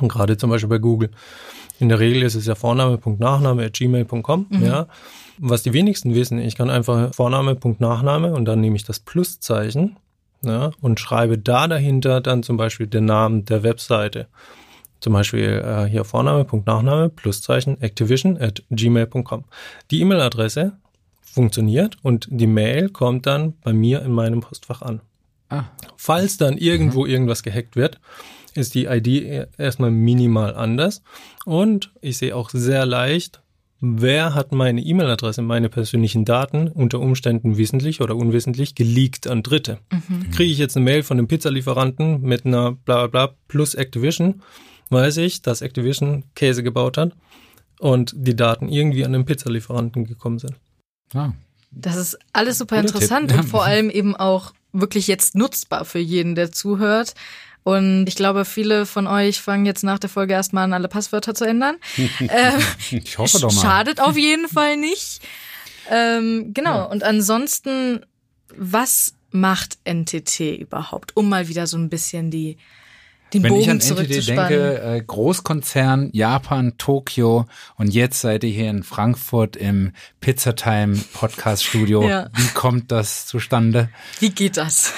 Und 0.00 0.08
gerade 0.08 0.36
zum 0.36 0.50
Beispiel 0.50 0.68
bei 0.68 0.78
Google. 0.78 1.10
In 1.78 1.88
der 1.88 1.98
Regel 1.98 2.22
ist 2.22 2.34
es 2.34 2.46
ja 2.46 2.54
Vorname.nachname 2.54 3.64
at 3.64 3.72
gmail.com, 3.74 4.46
ja. 4.62 4.86
Was 5.38 5.62
die 5.62 5.72
wenigsten 5.72 6.14
wissen, 6.14 6.38
ich 6.38 6.54
kann 6.54 6.70
einfach 6.70 7.12
Vorname.nachname 7.14 8.32
und 8.32 8.44
dann 8.44 8.60
nehme 8.60 8.76
ich 8.76 8.84
das 8.84 9.00
Pluszeichen, 9.00 9.96
ja, 10.44 10.70
und 10.80 11.00
schreibe 11.00 11.38
da 11.38 11.66
dahinter 11.66 12.20
dann 12.20 12.42
zum 12.42 12.56
Beispiel 12.56 12.86
den 12.86 13.06
Namen 13.06 13.44
der 13.44 13.62
Webseite. 13.62 14.28
Zum 15.00 15.12
Beispiel 15.12 15.62
äh, 15.64 15.86
hier 15.86 16.04
Vorname.nachname 16.04 17.08
Pluszeichen 17.08 17.80
Activision 17.80 18.40
at 18.40 18.62
gmail.com. 18.70 19.44
Die 19.90 20.00
E-Mail-Adresse 20.00 20.74
funktioniert 21.20 21.96
und 22.02 22.28
die 22.30 22.46
Mail 22.46 22.90
kommt 22.90 23.26
dann 23.26 23.54
bei 23.64 23.72
mir 23.72 24.02
in 24.02 24.12
meinem 24.12 24.40
Postfach 24.40 24.82
an. 24.82 25.00
Ah, 25.48 25.64
Falls 25.96 26.36
dann 26.36 26.56
irgendwo 26.56 27.04
irgendwas 27.04 27.42
gehackt 27.42 27.74
wird, 27.74 28.00
ist 28.54 28.74
die 28.74 28.86
ID 28.86 29.48
erstmal 29.58 29.90
minimal 29.90 30.54
anders 30.54 31.02
und 31.44 31.92
ich 32.00 32.18
sehe 32.18 32.34
auch 32.36 32.50
sehr 32.50 32.86
leicht, 32.86 33.42
wer 33.80 34.34
hat 34.34 34.52
meine 34.52 34.80
E-Mail-Adresse, 34.80 35.42
meine 35.42 35.68
persönlichen 35.68 36.24
Daten 36.24 36.68
unter 36.68 37.00
Umständen 37.00 37.58
wissentlich 37.58 38.00
oder 38.00 38.16
unwissentlich 38.16 38.74
geleakt 38.74 39.26
an 39.26 39.42
Dritte. 39.42 39.78
Kriege 40.32 40.52
ich 40.52 40.58
jetzt 40.58 40.76
eine 40.76 40.84
Mail 40.84 41.02
von 41.02 41.16
dem 41.16 41.28
Pizzalieferanten 41.28 42.22
mit 42.22 42.46
einer 42.46 42.72
bla 42.72 43.06
bla 43.06 43.26
bla 43.26 43.34
plus 43.48 43.74
Activision, 43.74 44.42
weiß 44.90 45.16
ich, 45.18 45.42
dass 45.42 45.62
Activision 45.62 46.24
Käse 46.34 46.62
gebaut 46.62 46.96
hat 46.96 47.12
und 47.80 48.14
die 48.16 48.36
Daten 48.36 48.68
irgendwie 48.68 49.04
an 49.04 49.12
den 49.12 49.24
Pizzalieferanten 49.24 50.06
gekommen 50.06 50.38
sind. 50.38 50.54
ah. 51.14 51.32
Das 51.74 51.96
ist 51.96 52.18
alles 52.34 52.58
super 52.58 52.76
Guter 52.76 52.94
interessant 52.94 53.30
Tipp. 53.30 53.40
und 53.40 53.46
vor 53.48 53.64
allem 53.64 53.88
eben 53.90 54.14
auch 54.14 54.52
wirklich 54.72 55.06
jetzt 55.06 55.34
nutzbar 55.34 55.84
für 55.84 55.98
jeden, 55.98 56.34
der 56.34 56.52
zuhört. 56.52 57.14
Und 57.64 58.06
ich 58.08 58.16
glaube, 58.16 58.44
viele 58.44 58.86
von 58.86 59.06
euch 59.06 59.40
fangen 59.40 59.66
jetzt 59.66 59.84
nach 59.84 59.98
der 59.98 60.10
Folge 60.10 60.34
erstmal 60.34 60.64
an, 60.64 60.72
alle 60.72 60.88
Passwörter 60.88 61.34
zu 61.34 61.44
ändern. 61.44 61.76
Ich 62.90 63.18
hoffe 63.18 63.38
doch 63.40 63.52
mal. 63.52 63.60
Schadet 63.60 64.00
auf 64.00 64.16
jeden 64.16 64.48
Fall 64.48 64.76
nicht. 64.76 65.20
Ähm, 65.90 66.52
genau. 66.54 66.90
Und 66.90 67.04
ansonsten, 67.04 68.04
was 68.56 69.14
macht 69.30 69.78
NTT 69.88 70.40
überhaupt? 70.58 71.16
Um 71.16 71.28
mal 71.28 71.48
wieder 71.48 71.66
so 71.66 71.76
ein 71.76 71.88
bisschen 71.88 72.30
die, 72.30 72.58
den 73.34 73.42
Wenn 73.42 73.50
Bogen 73.50 73.62
ich 73.62 73.70
an 73.70 73.80
zurückzuspannen. 73.80 74.48
denke, 74.50 74.82
äh, 74.82 75.02
Großkonzern, 75.06 76.10
Japan, 76.12 76.74
Tokio 76.78 77.46
und 77.76 77.92
jetzt 77.94 78.20
seid 78.20 78.44
ihr 78.44 78.50
hier 78.50 78.70
in 78.70 78.82
Frankfurt 78.82 79.56
im 79.56 79.92
Pizzatime 80.20 80.96
Podcast 81.14 81.64
Studio. 81.64 82.02
Ja. 82.12 82.28
Wie 82.34 82.48
kommt 82.54 82.90
das 82.92 83.26
zustande? 83.26 83.88
Wie 84.18 84.30
geht 84.30 84.56
das? 84.56 84.92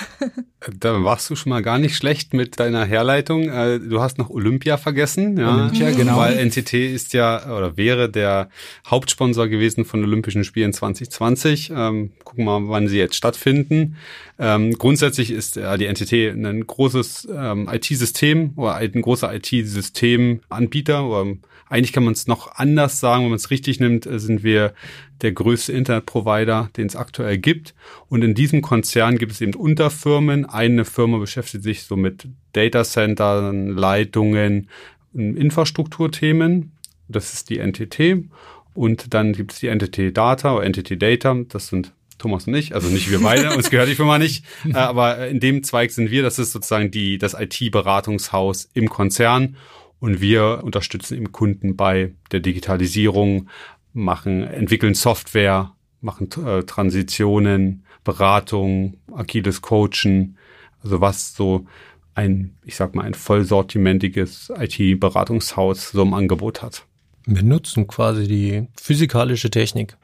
Da 0.80 1.04
warst 1.04 1.28
du 1.28 1.36
schon 1.36 1.50
mal 1.50 1.60
gar 1.62 1.78
nicht 1.78 1.96
schlecht 1.96 2.32
mit 2.32 2.58
deiner 2.58 2.84
Herleitung. 2.86 3.50
Äh, 3.50 3.78
Du 3.78 4.00
hast 4.00 4.16
noch 4.18 4.30
Olympia 4.30 4.78
vergessen, 4.78 5.36
ja. 5.36 5.54
Olympia, 5.54 5.90
genau. 5.90 6.16
Weil 6.16 6.38
NTT 6.44 6.72
ist 6.72 7.12
ja 7.12 7.44
oder 7.54 7.76
wäre 7.76 8.08
der 8.10 8.48
Hauptsponsor 8.86 9.48
gewesen 9.48 9.84
von 9.84 10.02
Olympischen 10.02 10.42
Spielen 10.44 10.72
2020. 10.72 11.70
Ähm, 11.70 12.12
gucken 12.24 12.44
wir 12.46 12.58
mal, 12.60 12.68
wann 12.70 12.88
sie 12.88 12.96
jetzt 12.98 13.14
stattfinden. 13.16 13.96
Ähm, 14.38 14.72
grundsätzlich 14.72 15.30
ist 15.30 15.56
äh, 15.56 15.78
die 15.78 15.86
NTT 15.86 16.12
ein 16.34 16.66
großes 16.66 17.28
ähm, 17.32 17.68
IT-System 17.70 18.52
oder 18.56 18.74
ein 18.74 19.00
großer 19.00 19.32
IT-Systemanbieter. 19.32 21.06
Oder 21.06 21.36
eigentlich 21.68 21.92
kann 21.92 22.04
man 22.04 22.14
es 22.14 22.26
noch 22.26 22.56
anders 22.56 23.00
sagen, 23.00 23.22
wenn 23.22 23.30
man 23.30 23.36
es 23.36 23.50
richtig 23.50 23.78
nimmt, 23.78 24.06
äh, 24.06 24.18
sind 24.18 24.42
wir 24.42 24.74
der 25.22 25.32
größte 25.32 25.72
Internetprovider, 25.72 26.70
den 26.76 26.86
es 26.86 26.96
aktuell 26.96 27.38
gibt. 27.38 27.74
Und 28.08 28.22
in 28.22 28.34
diesem 28.34 28.60
Konzern 28.60 29.18
gibt 29.18 29.32
es 29.32 29.40
eben 29.40 29.54
Unterfirmen. 29.54 30.44
Eine 30.46 30.84
Firma 30.84 31.18
beschäftigt 31.18 31.62
sich 31.62 31.84
so 31.84 31.96
mit 31.96 32.26
Datacentern, 32.52 33.68
Leitungen, 33.68 34.68
Infrastrukturthemen. 35.14 36.72
Das 37.08 37.34
ist 37.34 37.50
die 37.50 37.58
NTT. 37.58 38.28
Und 38.74 39.14
dann 39.14 39.32
gibt 39.32 39.52
es 39.52 39.60
die 39.60 39.68
NTT 39.68 40.16
Data 40.16 40.56
oder 40.56 40.68
NTT 40.68 41.00
Data. 41.00 41.36
Das 41.48 41.68
sind 41.68 41.92
Thomas 42.18 42.46
und 42.46 42.54
ich, 42.54 42.74
also 42.74 42.88
nicht 42.88 43.10
wir 43.10 43.20
beide, 43.20 43.54
uns 43.56 43.70
gehört 43.70 43.88
die 43.88 43.94
Firma 43.94 44.18
nicht, 44.18 44.44
äh, 44.64 44.74
aber 44.74 45.28
in 45.28 45.40
dem 45.40 45.62
Zweig 45.62 45.90
sind 45.90 46.10
wir, 46.10 46.22
das 46.22 46.38
ist 46.38 46.52
sozusagen 46.52 46.90
die, 46.90 47.18
das 47.18 47.34
IT-Beratungshaus 47.34 48.70
im 48.74 48.88
Konzern 48.88 49.56
und 50.00 50.20
wir 50.20 50.60
unterstützen 50.62 51.16
eben 51.16 51.32
Kunden 51.32 51.76
bei 51.76 52.12
der 52.30 52.40
Digitalisierung, 52.40 53.48
machen, 53.92 54.42
entwickeln 54.42 54.94
Software, 54.94 55.72
machen 56.00 56.28
äh, 56.44 56.64
Transitionen, 56.64 57.84
Beratung, 58.02 58.98
agiles 59.12 59.62
Coachen, 59.62 60.36
also 60.82 61.00
was 61.00 61.34
so 61.34 61.66
ein, 62.14 62.56
ich 62.64 62.76
sag 62.76 62.94
mal, 62.94 63.04
ein 63.04 63.14
vollsortimentiges 63.14 64.52
IT-Beratungshaus 64.56 65.90
so 65.90 66.02
im 66.02 66.14
Angebot 66.14 66.62
hat. 66.62 66.84
Wir 67.26 67.42
nutzen 67.42 67.86
quasi 67.86 68.28
die 68.28 68.66
physikalische 68.76 69.50
Technik 69.50 69.96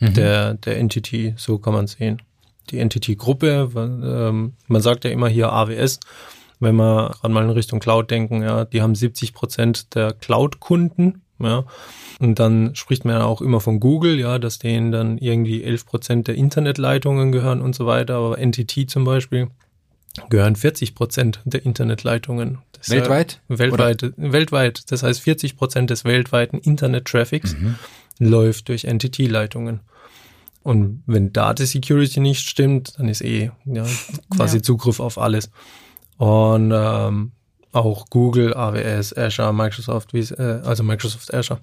der, 0.00 0.54
der 0.54 0.78
Entity, 0.78 1.34
so 1.36 1.58
kann 1.58 1.74
man 1.74 1.86
sehen. 1.86 2.22
Die 2.70 2.78
Entity-Gruppe, 2.78 3.70
ähm, 3.76 4.52
man 4.66 4.82
sagt 4.82 5.04
ja 5.04 5.10
immer 5.10 5.28
hier 5.28 5.52
AWS, 5.52 6.00
wenn 6.60 6.76
wir 6.76 7.14
gerade 7.20 7.34
mal 7.34 7.44
in 7.44 7.50
Richtung 7.50 7.80
Cloud 7.80 8.10
denken, 8.10 8.42
ja, 8.42 8.64
die 8.64 8.82
haben 8.82 8.94
70 8.94 9.32
Prozent 9.32 9.94
der 9.94 10.12
Cloud-Kunden, 10.12 11.22
ja. 11.38 11.64
Und 12.18 12.38
dann 12.38 12.74
spricht 12.74 13.06
man 13.06 13.14
ja 13.16 13.24
auch 13.24 13.40
immer 13.40 13.60
von 13.60 13.80
Google, 13.80 14.20
ja, 14.20 14.38
dass 14.38 14.58
denen 14.58 14.92
dann 14.92 15.16
irgendwie 15.16 15.64
11 15.64 15.86
Prozent 15.86 16.28
der 16.28 16.34
Internetleitungen 16.34 17.32
gehören 17.32 17.62
und 17.62 17.74
so 17.74 17.86
weiter. 17.86 18.16
Aber 18.16 18.36
NTT 18.38 18.90
zum 18.90 19.04
Beispiel 19.04 19.48
gehören 20.28 20.54
40 20.54 20.94
Prozent 20.94 21.40
der 21.44 21.64
Internetleitungen. 21.64 22.58
Das 22.72 22.90
Weltweit? 22.90 23.40
Ja, 23.48 23.58
weltweit, 23.58 24.12
weltweit. 24.16 24.92
Das 24.92 25.02
heißt, 25.02 25.20
40 25.20 25.56
Prozent 25.56 25.88
des 25.88 26.04
weltweiten 26.04 26.58
Internet-Traffics 26.58 27.56
läuft 28.18 28.68
durch 28.68 28.84
NTT-Leitungen. 28.84 29.80
Und 30.62 31.02
wenn 31.06 31.32
da 31.32 31.54
die 31.54 31.64
Security 31.66 32.20
nicht 32.20 32.46
stimmt, 32.46 32.98
dann 32.98 33.08
ist 33.08 33.22
eh 33.22 33.50
ja, 33.64 33.86
quasi 34.36 34.58
Ja. 34.58 34.62
Zugriff 34.62 35.00
auf 35.00 35.18
alles. 35.18 35.50
Und 36.18 36.72
ähm, 36.74 37.32
auch 37.72 38.06
Google, 38.10 38.54
AWS, 38.54 39.16
Azure, 39.16 39.54
Microsoft, 39.54 40.12
wie, 40.12 40.20
äh, 40.20 40.60
also 40.64 40.82
Microsoft 40.82 41.32
Azure 41.32 41.60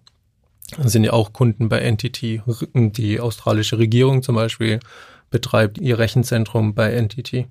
sind 0.84 1.04
ja 1.04 1.14
auch 1.14 1.32
Kunden 1.32 1.70
bei 1.70 1.80
NTT. 1.80 2.42
Die 2.74 3.20
australische 3.20 3.78
Regierung 3.78 4.24
zum 4.24 4.36
Beispiel 4.36 4.80
betreibt 5.30 5.78
ihr 5.78 5.98
Rechenzentrum 6.00 6.74
bei 6.74 6.92
NTT. 6.92 7.48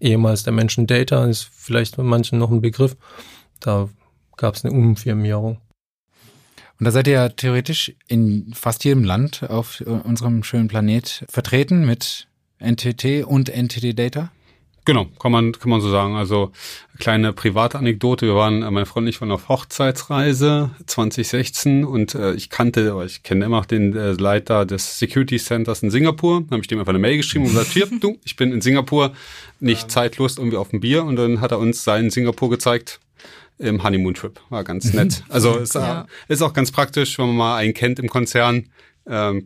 Ehemals 0.00 0.42
der 0.42 0.52
Menschen 0.52 0.86
Data 0.86 1.26
ist 1.26 1.48
vielleicht 1.54 1.96
bei 1.96 2.02
manchen 2.02 2.38
noch 2.38 2.50
ein 2.50 2.60
Begriff. 2.60 2.96
Da 3.60 3.88
gab 4.36 4.54
es 4.54 4.64
eine 4.64 4.74
Umfirmierung. 4.74 5.58
Und 6.80 6.86
da 6.86 6.92
seid 6.92 7.06
ihr 7.08 7.12
ja 7.12 7.28
theoretisch 7.28 7.92
in 8.08 8.52
fast 8.54 8.84
jedem 8.84 9.04
Land 9.04 9.42
auf 9.42 9.82
unserem 9.82 10.42
schönen 10.42 10.68
Planet 10.68 11.26
vertreten 11.28 11.84
mit 11.84 12.26
NTT 12.58 13.26
und 13.26 13.54
NTT 13.54 13.98
Data? 13.98 14.32
Genau, 14.86 15.04
kann 15.20 15.30
man, 15.30 15.52
kann 15.52 15.68
man 15.68 15.82
so 15.82 15.90
sagen. 15.90 16.16
Also 16.16 16.52
kleine 16.98 17.34
private 17.34 17.78
Anekdote. 17.78 18.26
Wir 18.26 18.34
waren, 18.34 18.62
äh, 18.62 18.70
meine 18.70 18.86
Freundin 18.86 19.08
und 19.08 19.14
ich 19.14 19.20
waren 19.20 19.30
auf 19.30 19.50
Hochzeitsreise 19.50 20.70
2016 20.86 21.84
und 21.84 22.14
äh, 22.14 22.32
ich 22.32 22.48
kannte, 22.48 22.90
aber 22.92 23.04
ich 23.04 23.22
kenne 23.22 23.44
immer 23.44 23.58
noch 23.58 23.66
den 23.66 23.94
äh, 23.94 24.12
Leiter 24.12 24.64
des 24.64 24.98
Security 24.98 25.36
Centers 25.36 25.82
in 25.82 25.90
Singapur. 25.90 26.40
Dann 26.40 26.50
habe 26.52 26.62
ich 26.62 26.68
dem 26.68 26.78
einfach 26.78 26.90
eine 26.90 26.98
Mail 26.98 27.18
geschrieben 27.18 27.44
und 27.44 27.50
gesagt, 27.50 27.72
hier, 27.72 27.88
du, 28.00 28.18
ich 28.24 28.36
bin 28.36 28.52
in 28.52 28.62
Singapur, 28.62 29.12
nicht 29.60 29.82
ja. 29.82 29.88
zeitlos 29.88 30.38
irgendwie 30.38 30.56
auf 30.56 30.70
dem 30.70 30.80
Bier. 30.80 31.04
Und 31.04 31.16
dann 31.16 31.42
hat 31.42 31.50
er 31.50 31.58
uns 31.58 31.84
seinen 31.84 32.08
Singapur 32.08 32.48
gezeigt 32.48 33.00
im 33.60 33.82
Honeymoon-Trip. 33.82 34.40
War 34.48 34.64
ganz 34.64 34.92
nett. 34.92 35.22
Also 35.28 35.58
ist, 35.58 35.74
ja. 35.74 36.06
ist 36.28 36.42
auch 36.42 36.52
ganz 36.52 36.72
praktisch, 36.72 37.18
wenn 37.18 37.26
man 37.28 37.36
mal 37.36 37.56
einen 37.56 37.74
kennt 37.74 37.98
im 37.98 38.08
Konzern. 38.08 38.68
Ähm, 39.06 39.44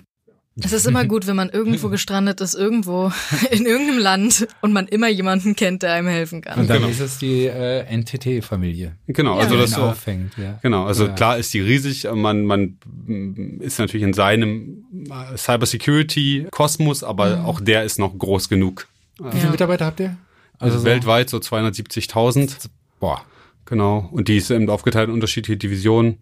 es 0.62 0.72
ist 0.72 0.86
immer 0.86 1.04
gut, 1.04 1.26
wenn 1.26 1.34
man 1.34 1.50
irgendwo 1.50 1.88
gestrandet 1.88 2.40
ist, 2.40 2.54
irgendwo 2.54 3.10
in 3.50 3.66
irgendeinem 3.66 3.98
Land 3.98 4.46
und 4.60 4.72
man 4.72 4.86
immer 4.86 5.08
jemanden 5.08 5.56
kennt, 5.56 5.82
der 5.82 5.94
einem 5.94 6.06
helfen 6.06 6.42
kann. 6.42 6.60
Und 6.60 6.70
dann 6.70 6.78
genau. 6.78 6.90
ist 6.90 7.00
es 7.00 7.18
die 7.18 7.46
äh, 7.46 7.84
NTT-Familie. 7.92 8.96
Genau, 9.08 9.36
also 9.36 9.56
das 9.56 9.72
so 9.72 9.82
auffängt. 9.82 10.34
Ja. 10.38 10.60
Genau, 10.62 10.84
also 10.84 11.06
ja. 11.06 11.12
klar 11.12 11.38
ist 11.38 11.52
die 11.54 11.60
riesig. 11.60 12.06
Man 12.12 12.44
man 12.44 12.78
ist 13.60 13.80
natürlich 13.80 14.04
in 14.04 14.12
seinem 14.12 14.84
äh, 15.10 15.36
Cybersecurity-Kosmos, 15.36 17.02
aber 17.02 17.38
mhm. 17.38 17.44
auch 17.46 17.60
der 17.60 17.82
ist 17.82 17.98
noch 17.98 18.16
groß 18.16 18.48
genug. 18.48 18.86
Wie 19.18 19.38
viele 19.38 19.50
Mitarbeiter 19.50 19.86
habt 19.86 20.00
ihr? 20.00 20.16
Also, 20.60 20.76
also 20.76 20.86
weltweit 20.86 21.30
so 21.30 21.38
270.000. 21.38 22.68
Boah. 23.00 23.24
Genau. 23.66 24.08
Und 24.12 24.28
die 24.28 24.36
ist 24.36 24.50
eben 24.50 24.68
aufgeteilt 24.68 25.08
in 25.08 25.14
unterschiedliche 25.14 25.56
Divisionen. 25.56 26.18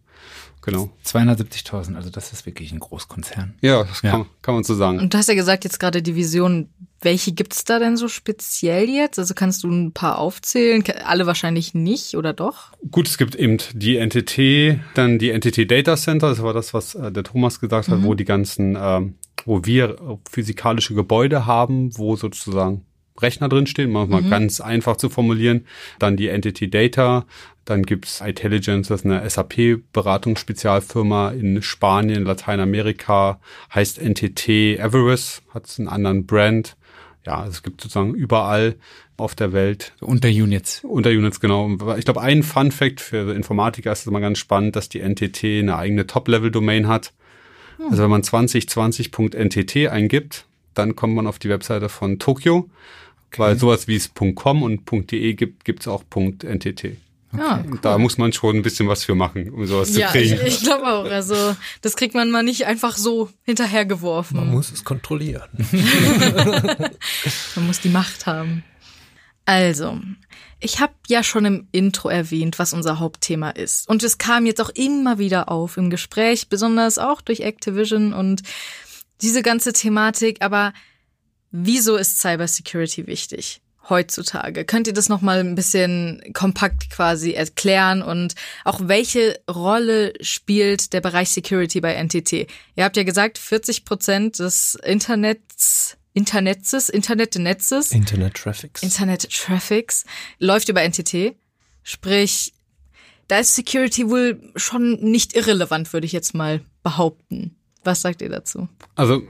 Genau. 0.62 0.90
270.000, 1.04 1.96
also 1.96 2.08
das 2.08 2.32
ist 2.32 2.46
wirklich 2.46 2.70
ein 2.70 2.78
Großkonzern. 2.78 3.54
Ja, 3.62 3.82
das 3.82 4.02
ja. 4.02 4.12
Kann, 4.12 4.26
kann 4.42 4.54
man 4.54 4.64
so 4.64 4.76
sagen. 4.76 5.00
Und 5.00 5.12
du 5.12 5.18
hast 5.18 5.28
ja 5.28 5.34
gesagt, 5.34 5.64
jetzt 5.64 5.80
gerade 5.80 6.02
Division, 6.02 6.68
welche 7.00 7.32
gibt's 7.32 7.64
da 7.64 7.80
denn 7.80 7.96
so 7.96 8.06
speziell 8.06 8.88
jetzt? 8.88 9.18
Also 9.18 9.34
kannst 9.34 9.64
du 9.64 9.70
ein 9.70 9.90
paar 9.90 10.18
aufzählen? 10.18 10.84
Alle 11.04 11.26
wahrscheinlich 11.26 11.74
nicht, 11.74 12.16
oder 12.16 12.32
doch? 12.32 12.70
Gut, 12.92 13.08
es 13.08 13.18
gibt 13.18 13.34
eben 13.34 13.58
die 13.72 13.98
NTT, 13.98 14.80
dann 14.94 15.18
die 15.18 15.36
NTT 15.36 15.68
Data 15.68 15.96
Center, 15.96 16.28
das 16.28 16.42
war 16.42 16.52
das, 16.52 16.72
was 16.72 16.94
äh, 16.94 17.10
der 17.10 17.24
Thomas 17.24 17.58
gesagt 17.58 17.88
hat, 17.88 17.98
mhm. 17.98 18.04
wo 18.04 18.14
die 18.14 18.24
ganzen, 18.24 18.78
ähm, 18.80 19.16
wo 19.44 19.64
wir 19.64 20.20
physikalische 20.30 20.94
Gebäude 20.94 21.44
haben, 21.44 21.90
wo 21.98 22.14
sozusagen 22.14 22.84
Rechner 23.22 23.48
drinstehen, 23.48 23.90
manchmal 23.90 24.22
mhm. 24.22 24.30
ganz 24.30 24.60
einfach 24.60 24.96
zu 24.96 25.08
formulieren. 25.08 25.66
Dann 25.98 26.16
die 26.16 26.28
Entity 26.28 26.68
Data, 26.68 27.24
dann 27.64 27.84
gibt's 27.84 28.20
Intelligence, 28.20 28.88
das 28.88 29.00
ist 29.00 29.06
eine 29.06 29.28
SAP-Beratungsspezialfirma 29.28 31.30
in 31.30 31.62
Spanien, 31.62 32.24
Lateinamerika, 32.24 33.40
heißt 33.72 34.02
NTT 34.02 34.78
Everest, 34.78 35.42
hat 35.54 35.72
einen 35.78 35.88
anderen 35.88 36.26
Brand. 36.26 36.76
Ja, 37.24 37.46
es 37.46 37.62
gibt 37.62 37.80
sozusagen 37.80 38.14
überall 38.14 38.74
auf 39.16 39.36
der 39.36 39.52
Welt. 39.52 39.92
Unterunits. 40.00 40.82
Unterunits, 40.82 41.38
genau. 41.38 41.70
Ich 41.96 42.04
glaube, 42.04 42.20
ein 42.20 42.42
Fun 42.42 42.72
Fact 42.72 43.00
für 43.00 43.32
Informatiker 43.32 43.92
ist 43.92 44.00
es 44.00 44.06
immer 44.08 44.20
ganz 44.20 44.38
spannend, 44.38 44.74
dass 44.74 44.88
die 44.88 45.00
NTT 45.00 45.44
eine 45.44 45.76
eigene 45.76 46.08
Top-Level-Domain 46.08 46.88
hat. 46.88 47.12
Hm. 47.76 47.86
Also 47.90 48.02
wenn 48.02 48.10
man 48.10 48.22
2020.ntt 48.22 49.88
eingibt, 49.88 50.46
dann 50.74 50.96
kommt 50.96 51.14
man 51.14 51.28
auf 51.28 51.38
die 51.38 51.48
Webseite 51.48 51.88
von 51.88 52.18
Tokio, 52.18 52.68
okay. 53.32 53.42
weil 53.42 53.58
sowas 53.58 53.88
wie 53.88 53.96
es 53.96 54.12
.com 54.34 54.62
und 54.62 55.10
.de 55.10 55.34
gibt, 55.34 55.64
gibt's 55.64 55.88
auch 55.88 56.04
.ntt. 56.14 56.66
Okay. 56.66 56.96
Ja, 57.34 57.64
cool. 57.66 57.78
Da 57.80 57.96
muss 57.96 58.18
man 58.18 58.32
schon 58.32 58.56
ein 58.56 58.62
bisschen 58.62 58.88
was 58.88 59.04
für 59.04 59.14
machen, 59.14 59.50
um 59.50 59.66
sowas 59.66 59.96
ja, 59.96 60.08
zu 60.08 60.12
kriegen. 60.12 60.34
Ich, 60.34 60.42
ich 60.42 60.60
glaube 60.60 60.86
auch. 60.86 61.04
Also 61.04 61.56
das 61.80 61.96
kriegt 61.96 62.14
man 62.14 62.30
mal 62.30 62.42
nicht 62.42 62.66
einfach 62.66 62.96
so 62.96 63.30
hinterhergeworfen. 63.42 64.36
Man 64.36 64.50
muss 64.50 64.70
es 64.70 64.84
kontrollieren. 64.84 65.48
man 67.56 67.66
muss 67.66 67.80
die 67.80 67.88
Macht 67.88 68.26
haben. 68.26 68.64
Also, 69.44 69.98
ich 70.60 70.78
habe 70.78 70.92
ja 71.08 71.24
schon 71.24 71.44
im 71.44 71.68
Intro 71.72 72.08
erwähnt, 72.08 72.58
was 72.58 72.72
unser 72.72 73.00
Hauptthema 73.00 73.50
ist. 73.50 73.88
Und 73.88 74.02
es 74.04 74.18
kam 74.18 74.46
jetzt 74.46 74.60
auch 74.60 74.70
immer 74.70 75.18
wieder 75.18 75.50
auf 75.50 75.76
im 75.76 75.90
Gespräch, 75.90 76.48
besonders 76.48 76.98
auch 76.98 77.20
durch 77.20 77.40
Activision 77.40 78.12
und 78.12 78.42
diese 79.20 79.42
ganze 79.42 79.72
Thematik. 79.72 80.38
Aber 80.40 80.72
wieso 81.52 81.96
ist 81.96 82.18
Cybersecurity 82.18 83.06
wichtig? 83.06 83.62
heutzutage? 83.88 84.64
Könnt 84.64 84.86
ihr 84.86 84.92
das 84.92 85.08
nochmal 85.08 85.40
ein 85.40 85.54
bisschen 85.54 86.22
kompakt 86.32 86.90
quasi 86.90 87.32
erklären 87.32 88.02
und 88.02 88.34
auch 88.64 88.80
welche 88.84 89.40
Rolle 89.50 90.12
spielt 90.20 90.92
der 90.92 91.00
Bereich 91.00 91.30
Security 91.30 91.80
bei 91.80 92.00
NTT? 92.02 92.32
Ihr 92.76 92.84
habt 92.84 92.96
ja 92.96 93.02
gesagt, 93.02 93.38
40 93.38 93.84
Prozent 93.84 94.38
des 94.38 94.76
Internets 94.84 95.96
Internetzes, 96.14 96.90
Internetnetzes, 96.90 97.90
Internet 97.90 98.34
Traffics, 98.34 98.82
Internet 98.82 99.30
Traffics 99.30 100.04
läuft 100.38 100.68
über 100.68 100.86
NTT. 100.86 101.34
Sprich, 101.82 102.52
da 103.28 103.38
ist 103.38 103.54
Security 103.54 104.10
wohl 104.10 104.52
schon 104.54 105.00
nicht 105.00 105.34
irrelevant, 105.34 105.90
würde 105.94 106.04
ich 106.04 106.12
jetzt 106.12 106.34
mal 106.34 106.60
behaupten. 106.82 107.56
Was 107.82 108.02
sagt 108.02 108.20
ihr 108.20 108.28
dazu? 108.28 108.68
Also 108.94 109.22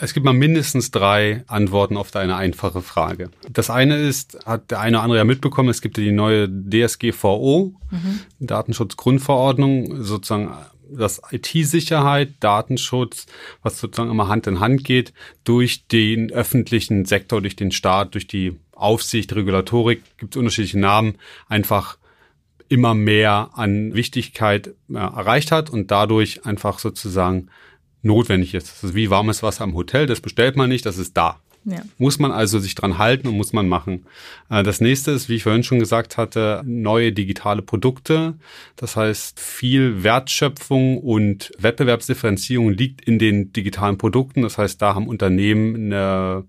es 0.00 0.14
gibt 0.14 0.24
mal 0.24 0.32
mindestens 0.32 0.90
drei 0.90 1.44
Antworten 1.46 1.96
auf 1.96 2.10
deine 2.10 2.36
einfache 2.36 2.82
Frage. 2.82 3.30
Das 3.50 3.70
eine 3.70 3.96
ist, 3.96 4.38
hat 4.46 4.70
der 4.70 4.80
eine 4.80 4.96
oder 4.96 5.04
andere 5.04 5.18
ja 5.18 5.24
mitbekommen, 5.24 5.68
es 5.68 5.82
gibt 5.82 5.98
ja 5.98 6.04
die 6.04 6.12
neue 6.12 6.48
DSGVO, 6.48 7.74
mhm. 7.90 8.20
Datenschutzgrundverordnung, 8.38 10.02
sozusagen 10.02 10.52
das 10.92 11.22
IT-Sicherheit, 11.30 12.32
Datenschutz, 12.40 13.26
was 13.62 13.78
sozusagen 13.78 14.10
immer 14.10 14.28
Hand 14.28 14.46
in 14.46 14.60
Hand 14.60 14.84
geht, 14.84 15.12
durch 15.44 15.86
den 15.86 16.32
öffentlichen 16.32 17.04
Sektor, 17.04 17.40
durch 17.40 17.56
den 17.56 17.70
Staat, 17.70 18.14
durch 18.14 18.26
die 18.26 18.56
Aufsicht, 18.72 19.34
Regulatorik, 19.34 20.02
gibt 20.18 20.34
es 20.34 20.38
unterschiedliche 20.38 20.78
Namen, 20.78 21.16
einfach 21.48 21.98
immer 22.68 22.94
mehr 22.94 23.50
an 23.54 23.94
Wichtigkeit 23.94 24.68
äh, 24.88 24.94
erreicht 24.94 25.52
hat 25.52 25.70
und 25.70 25.90
dadurch 25.90 26.46
einfach 26.46 26.78
sozusagen 26.78 27.48
notwendig 28.02 28.54
ist. 28.54 28.68
Das 28.68 28.84
ist 28.84 28.94
wie 28.94 29.10
warmes 29.10 29.42
Wasser 29.42 29.64
am 29.64 29.74
Hotel, 29.74 30.06
das 30.06 30.20
bestellt 30.20 30.56
man 30.56 30.68
nicht, 30.68 30.86
das 30.86 30.98
ist 30.98 31.16
da. 31.16 31.40
Ja. 31.64 31.82
Muss 31.98 32.18
man 32.18 32.32
also 32.32 32.58
sich 32.58 32.74
dran 32.74 32.96
halten 32.96 33.28
und 33.28 33.36
muss 33.36 33.52
man 33.52 33.68
machen. 33.68 34.06
Äh, 34.48 34.62
das 34.62 34.80
nächste 34.80 35.10
ist, 35.10 35.28
wie 35.28 35.36
ich 35.36 35.42
vorhin 35.42 35.62
schon 35.62 35.78
gesagt 35.78 36.16
hatte, 36.16 36.62
neue 36.64 37.12
digitale 37.12 37.60
Produkte. 37.60 38.34
Das 38.76 38.96
heißt, 38.96 39.38
viel 39.38 40.02
Wertschöpfung 40.02 40.98
und 40.98 41.52
Wettbewerbsdifferenzierung 41.58 42.70
liegt 42.70 43.02
in 43.02 43.18
den 43.18 43.52
digitalen 43.52 43.98
Produkten. 43.98 44.42
Das 44.42 44.56
heißt, 44.56 44.80
da 44.80 44.94
haben 44.94 45.06
Unternehmen 45.06 45.92
eine, 45.92 46.44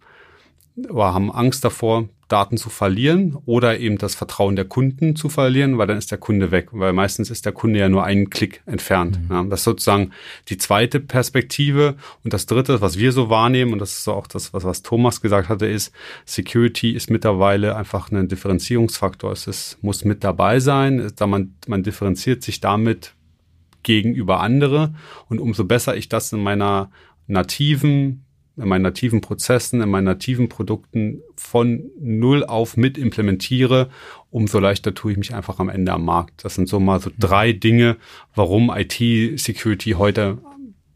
haben 0.90 1.32
Angst 1.32 1.66
davor, 1.66 2.08
Daten 2.32 2.58
zu 2.58 2.70
verlieren 2.70 3.38
oder 3.46 3.80
eben 3.80 3.98
das 3.98 4.16
Vertrauen 4.16 4.56
der 4.56 4.66
Kunden 4.66 5.16
zu 5.16 5.30
verlieren, 5.30 5.78
weil 5.78 5.88
dann 5.88 5.98
ist 5.98 6.12
der 6.12 6.18
Kunde 6.18 6.52
weg, 6.52 6.70
weil 6.72 6.94
meistens 6.94 7.30
ist 7.30 7.46
der 7.46 7.52
Kunde 7.52 7.80
ja 7.80 7.90
nur 7.90 8.04
einen 8.04 8.30
Klick 8.30 8.62
entfernt. 8.66 9.20
Mhm. 9.22 9.36
Ja, 9.36 9.44
das 9.44 9.62
ist 9.62 9.64
sozusagen 9.66 10.12
die 10.50 10.58
zweite 10.58 11.00
Perspektive. 11.00 11.96
Und 12.24 12.34
das 12.34 12.46
dritte, 12.46 12.82
was 12.82 12.98
wir 12.98 13.12
so 13.12 13.30
wahrnehmen, 13.30 13.74
und 13.74 13.80
das 13.80 13.98
ist 13.98 14.08
auch 14.08 14.28
das, 14.28 14.54
was, 14.54 14.64
was 14.64 14.82
Thomas 14.82 15.22
gesagt 15.22 15.50
hatte, 15.50 15.66
ist, 15.66 15.94
Security 16.26 16.92
ist 16.92 17.10
mittlerweile 17.10 17.76
einfach 17.76 18.12
ein 18.12 18.28
Differenzierungsfaktor. 18.28 19.32
Es 19.32 19.48
ist, 19.48 19.78
muss 19.82 20.06
mit 20.06 20.24
dabei 20.24 20.60
sein, 20.60 21.12
da 21.16 21.28
man, 21.28 21.56
man 21.68 21.84
differenziert 21.84 22.44
sich 22.44 22.62
damit 22.62 23.14
gegenüber 23.84 24.40
andere. 24.40 24.94
Und 25.28 25.40
umso 25.40 25.66
besser 25.66 25.96
ich 25.96 26.10
das 26.10 26.32
in 26.32 26.42
meiner 26.42 26.92
nativen 27.28 28.26
in 28.62 28.68
meinen 28.68 28.84
nativen 28.84 29.22
Prozessen, 29.22 29.82
in 29.82 29.90
meinen 29.90 30.06
nativen 30.06 30.48
Produkten 30.48 31.22
von 31.36 31.90
null 32.00 32.44
auf 32.44 32.78
mit 32.78 32.98
implementiere, 32.98 33.90
umso 34.30 34.60
leichter 34.60 34.94
tue 34.94 35.14
ich 35.14 35.18
mich 35.18 35.34
einfach 35.34 35.60
am 35.60 35.70
Ende 35.70 35.92
am 35.92 36.06
Markt. 36.06 36.46
Das 36.46 36.56
sind 36.56 36.70
so 36.70 36.80
mal 36.80 37.02
so 37.02 37.10
mhm. 37.10 37.16
drei 37.20 37.54
Dinge, 37.54 37.98
warum 38.36 38.72
IT-Security 38.74 39.92
heute 39.92 40.38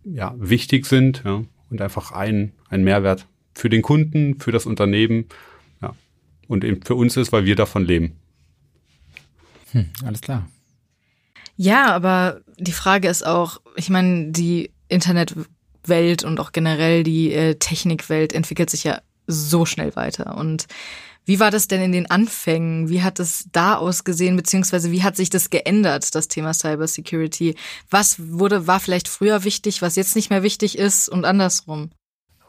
ja, 0.03 0.35
wichtig 0.37 0.85
sind 0.85 1.23
ja, 1.25 1.43
und 1.71 1.81
einfach 1.81 2.11
ein, 2.11 2.51
ein 2.69 2.83
Mehrwert 2.83 3.25
für 3.55 3.69
den 3.69 3.81
Kunden, 3.81 4.39
für 4.39 4.51
das 4.51 4.67
Unternehmen 4.67 5.25
ja, 5.81 5.95
und 6.47 6.63
eben 6.63 6.83
für 6.83 6.95
uns 6.95 7.17
ist, 7.17 7.31
weil 7.31 7.45
wir 7.45 7.55
davon 7.55 7.83
leben. 7.83 8.15
Hm, 9.71 9.89
alles 10.05 10.21
klar. 10.21 10.47
Ja, 11.57 11.93
aber 11.93 12.41
die 12.59 12.73
Frage 12.73 13.07
ist 13.07 13.25
auch, 13.25 13.61
ich 13.75 13.89
meine, 13.89 14.31
die 14.31 14.71
Internet 14.87 15.35
Welt 15.89 16.23
und 16.23 16.39
auch 16.39 16.51
generell 16.51 17.03
die 17.03 17.33
äh, 17.33 17.55
Technikwelt 17.55 18.33
entwickelt 18.33 18.69
sich 18.69 18.83
ja 18.83 19.01
so 19.27 19.65
schnell 19.65 19.95
weiter. 19.95 20.37
Und 20.37 20.67
Wie 21.25 21.39
war 21.39 21.49
das 21.49 21.67
denn 21.67 21.81
in 21.81 21.91
den 21.91 22.09
Anfängen? 22.09 22.87
Wie 22.87 23.01
hat 23.01 23.19
es 23.19 23.45
da 23.51 23.75
ausgesehen, 23.75 24.35
beziehungsweise 24.35 24.91
wie 24.91 25.01
hat 25.01 25.15
sich 25.15 25.31
das 25.31 25.49
geändert, 25.49 26.13
das 26.13 26.27
Thema 26.27 26.53
Cybersecurity? 26.53 27.55
Was 27.89 28.17
wurde, 28.19 28.67
war 28.67 28.79
vielleicht 28.79 29.07
früher 29.07 29.43
wichtig, 29.43 29.81
was 29.81 29.95
jetzt 29.95 30.15
nicht 30.15 30.29
mehr 30.29 30.43
wichtig 30.43 30.77
ist 30.77 31.09
und 31.09 31.25
andersrum? 31.25 31.89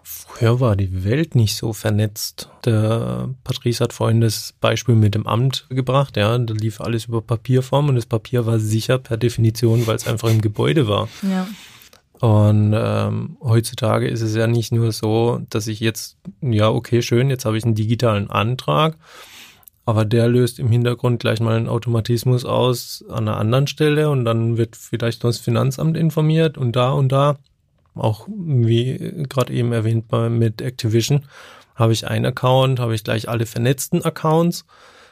Früher 0.02 0.60
war 0.60 0.76
die 0.76 1.04
Welt 1.04 1.34
nicht 1.34 1.56
so 1.56 1.72
vernetzt. 1.72 2.50
Der 2.64 3.30
Patrice 3.42 3.82
hat 3.82 3.92
vorhin 3.92 4.20
das 4.20 4.54
Beispiel 4.60 4.94
mit 4.94 5.14
dem 5.14 5.26
Amt 5.26 5.66
gebracht. 5.70 6.16
Ja, 6.16 6.36
da 6.38 6.54
lief 6.54 6.80
alles 6.80 7.06
über 7.06 7.22
Papierform 7.22 7.88
und 7.88 7.96
das 7.96 8.06
Papier 8.06 8.46
war 8.46 8.60
sicher 8.60 8.98
per 8.98 9.16
Definition, 9.16 9.86
weil 9.86 9.96
es 9.96 10.06
einfach 10.06 10.28
im 10.28 10.42
Gebäude 10.42 10.86
war. 10.86 11.08
Ja. 11.22 11.48
Und 12.20 12.74
ähm, 12.74 13.36
heutzutage 13.42 14.08
ist 14.08 14.22
es 14.22 14.34
ja 14.34 14.46
nicht 14.46 14.72
nur 14.72 14.92
so, 14.92 15.40
dass 15.50 15.66
ich 15.66 15.80
jetzt, 15.80 16.16
ja, 16.40 16.70
okay, 16.70 17.02
schön, 17.02 17.28
jetzt 17.28 17.44
habe 17.44 17.58
ich 17.58 17.64
einen 17.64 17.74
digitalen 17.74 18.30
Antrag, 18.30 18.96
aber 19.84 20.04
der 20.04 20.26
löst 20.28 20.58
im 20.58 20.68
Hintergrund 20.68 21.20
gleich 21.20 21.40
mal 21.40 21.56
einen 21.56 21.68
Automatismus 21.68 22.44
aus 22.44 23.04
an 23.08 23.28
einer 23.28 23.36
anderen 23.36 23.66
Stelle 23.66 24.08
und 24.10 24.24
dann 24.24 24.56
wird 24.56 24.76
vielleicht 24.76 25.22
noch 25.22 25.30
das 25.30 25.38
Finanzamt 25.38 25.96
informiert 25.96 26.56
und 26.56 26.74
da 26.74 26.90
und 26.90 27.10
da. 27.12 27.36
Auch 27.94 28.26
wie 28.28 29.26
gerade 29.28 29.52
eben 29.52 29.72
erwähnt 29.72 30.08
bei, 30.08 30.28
mit 30.28 30.60
Activision 30.60 31.24
habe 31.74 31.92
ich 31.92 32.06
einen 32.08 32.26
Account, 32.26 32.80
habe 32.80 32.94
ich 32.94 33.04
gleich 33.04 33.28
alle 33.28 33.46
vernetzten 33.46 34.04
Accounts 34.04 34.64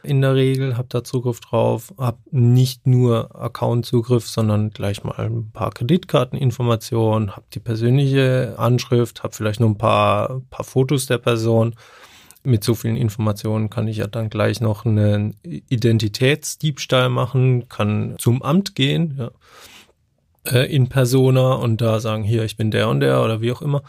in 0.04 0.20
der 0.20 0.34
Regel, 0.34 0.76
habe 0.76 0.88
da 0.88 1.04
Zugriff 1.04 1.40
drauf, 1.40 1.92
habe 1.98 2.18
nicht 2.30 2.86
nur 2.86 3.34
Account-Zugriff, 3.34 4.26
sondern 4.28 4.70
gleich 4.70 5.04
mal 5.04 5.14
ein 5.18 5.50
paar 5.52 5.70
Kreditkarteninformationen, 5.72 7.32
habe 7.32 7.46
die 7.52 7.60
persönliche 7.60 8.54
Anschrift, 8.58 9.22
habe 9.22 9.34
vielleicht 9.34 9.60
noch 9.60 9.68
ein 9.68 9.78
paar, 9.78 10.42
paar 10.50 10.64
Fotos 10.64 11.06
der 11.06 11.18
Person. 11.18 11.74
Mit 12.42 12.62
so 12.62 12.74
vielen 12.74 12.96
Informationen 12.96 13.70
kann 13.70 13.88
ich 13.88 13.96
ja 13.96 14.06
dann 14.06 14.28
gleich 14.28 14.60
noch 14.60 14.84
einen 14.84 15.36
Identitätsdiebstahl 15.42 17.08
machen, 17.08 17.68
kann 17.68 18.16
zum 18.18 18.42
Amt 18.42 18.74
gehen, 18.74 19.16
ja, 19.18 19.30
äh, 20.46 20.72
in 20.74 20.88
Persona 20.88 21.54
und 21.54 21.80
da 21.80 22.00
sagen, 22.00 22.22
hier, 22.22 22.44
ich 22.44 22.56
bin 22.56 22.70
der 22.70 22.88
und 22.88 23.00
der 23.00 23.22
oder 23.22 23.40
wie 23.40 23.52
auch 23.52 23.62
immer. 23.62 23.82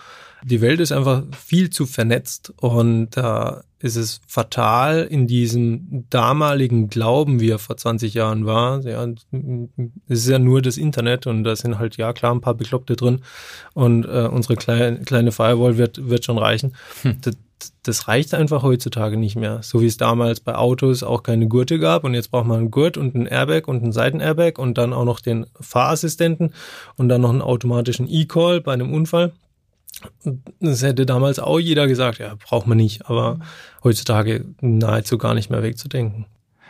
Die 0.43 0.61
Welt 0.61 0.79
ist 0.79 0.91
einfach 0.91 1.23
viel 1.35 1.69
zu 1.71 1.85
vernetzt 1.85 2.53
und 2.61 3.09
da 3.11 3.63
ist 3.79 3.95
es 3.95 4.21
fatal 4.27 5.03
in 5.03 5.27
diesem 5.27 6.05
damaligen 6.09 6.87
Glauben, 6.89 7.39
wie 7.39 7.49
er 7.49 7.59
vor 7.59 7.77
20 7.77 8.13
Jahren 8.13 8.45
war. 8.45 8.81
Ja, 8.83 9.05
es 10.07 10.19
ist 10.19 10.27
ja 10.27 10.39
nur 10.39 10.61
das 10.61 10.77
Internet 10.77 11.27
und 11.27 11.43
da 11.43 11.55
sind 11.55 11.77
halt 11.79 11.97
ja 11.97 12.13
klar 12.13 12.33
ein 12.33 12.41
paar 12.41 12.55
Bekloppte 12.55 12.95
drin 12.95 13.21
und 13.73 14.05
äh, 14.05 14.27
unsere 14.31 14.55
kleine, 14.55 14.99
kleine 15.01 15.31
Firewall 15.31 15.77
wird, 15.77 16.09
wird 16.09 16.25
schon 16.25 16.37
reichen. 16.37 16.75
Hm. 17.01 17.17
Das, 17.21 17.35
das 17.83 18.07
reicht 18.07 18.33
einfach 18.33 18.63
heutzutage 18.63 19.17
nicht 19.17 19.35
mehr. 19.35 19.61
So 19.63 19.81
wie 19.81 19.85
es 19.85 19.97
damals 19.97 20.39
bei 20.39 20.55
Autos 20.55 21.03
auch 21.03 21.23
keine 21.23 21.47
Gurte 21.47 21.79
gab 21.79 22.03
und 22.03 22.13
jetzt 22.13 22.31
braucht 22.31 22.45
man 22.45 22.59
einen 22.59 22.71
Gurt 22.71 22.97
und 22.97 23.15
einen 23.15 23.25
Airbag 23.25 23.67
und 23.67 23.83
einen 23.83 23.91
Seitenairbag 23.91 24.57
und 24.57 24.77
dann 24.77 24.93
auch 24.93 25.05
noch 25.05 25.19
den 25.19 25.45
Fahrassistenten 25.59 26.53
und 26.97 27.09
dann 27.09 27.21
noch 27.21 27.29
einen 27.29 27.41
automatischen 27.41 28.07
E-Call 28.09 28.61
bei 28.61 28.73
einem 28.73 28.93
Unfall. 28.93 29.33
Das 30.59 30.83
hätte 30.83 31.05
damals 31.05 31.39
auch 31.39 31.59
jeder 31.59 31.87
gesagt, 31.87 32.19
ja, 32.19 32.35
braucht 32.35 32.67
man 32.67 32.77
nicht, 32.77 33.09
aber 33.09 33.39
heutzutage 33.83 34.45
nahezu 34.61 35.17
gar 35.17 35.33
nicht 35.33 35.49
mehr 35.49 35.63
wegzudenken. 35.63 36.25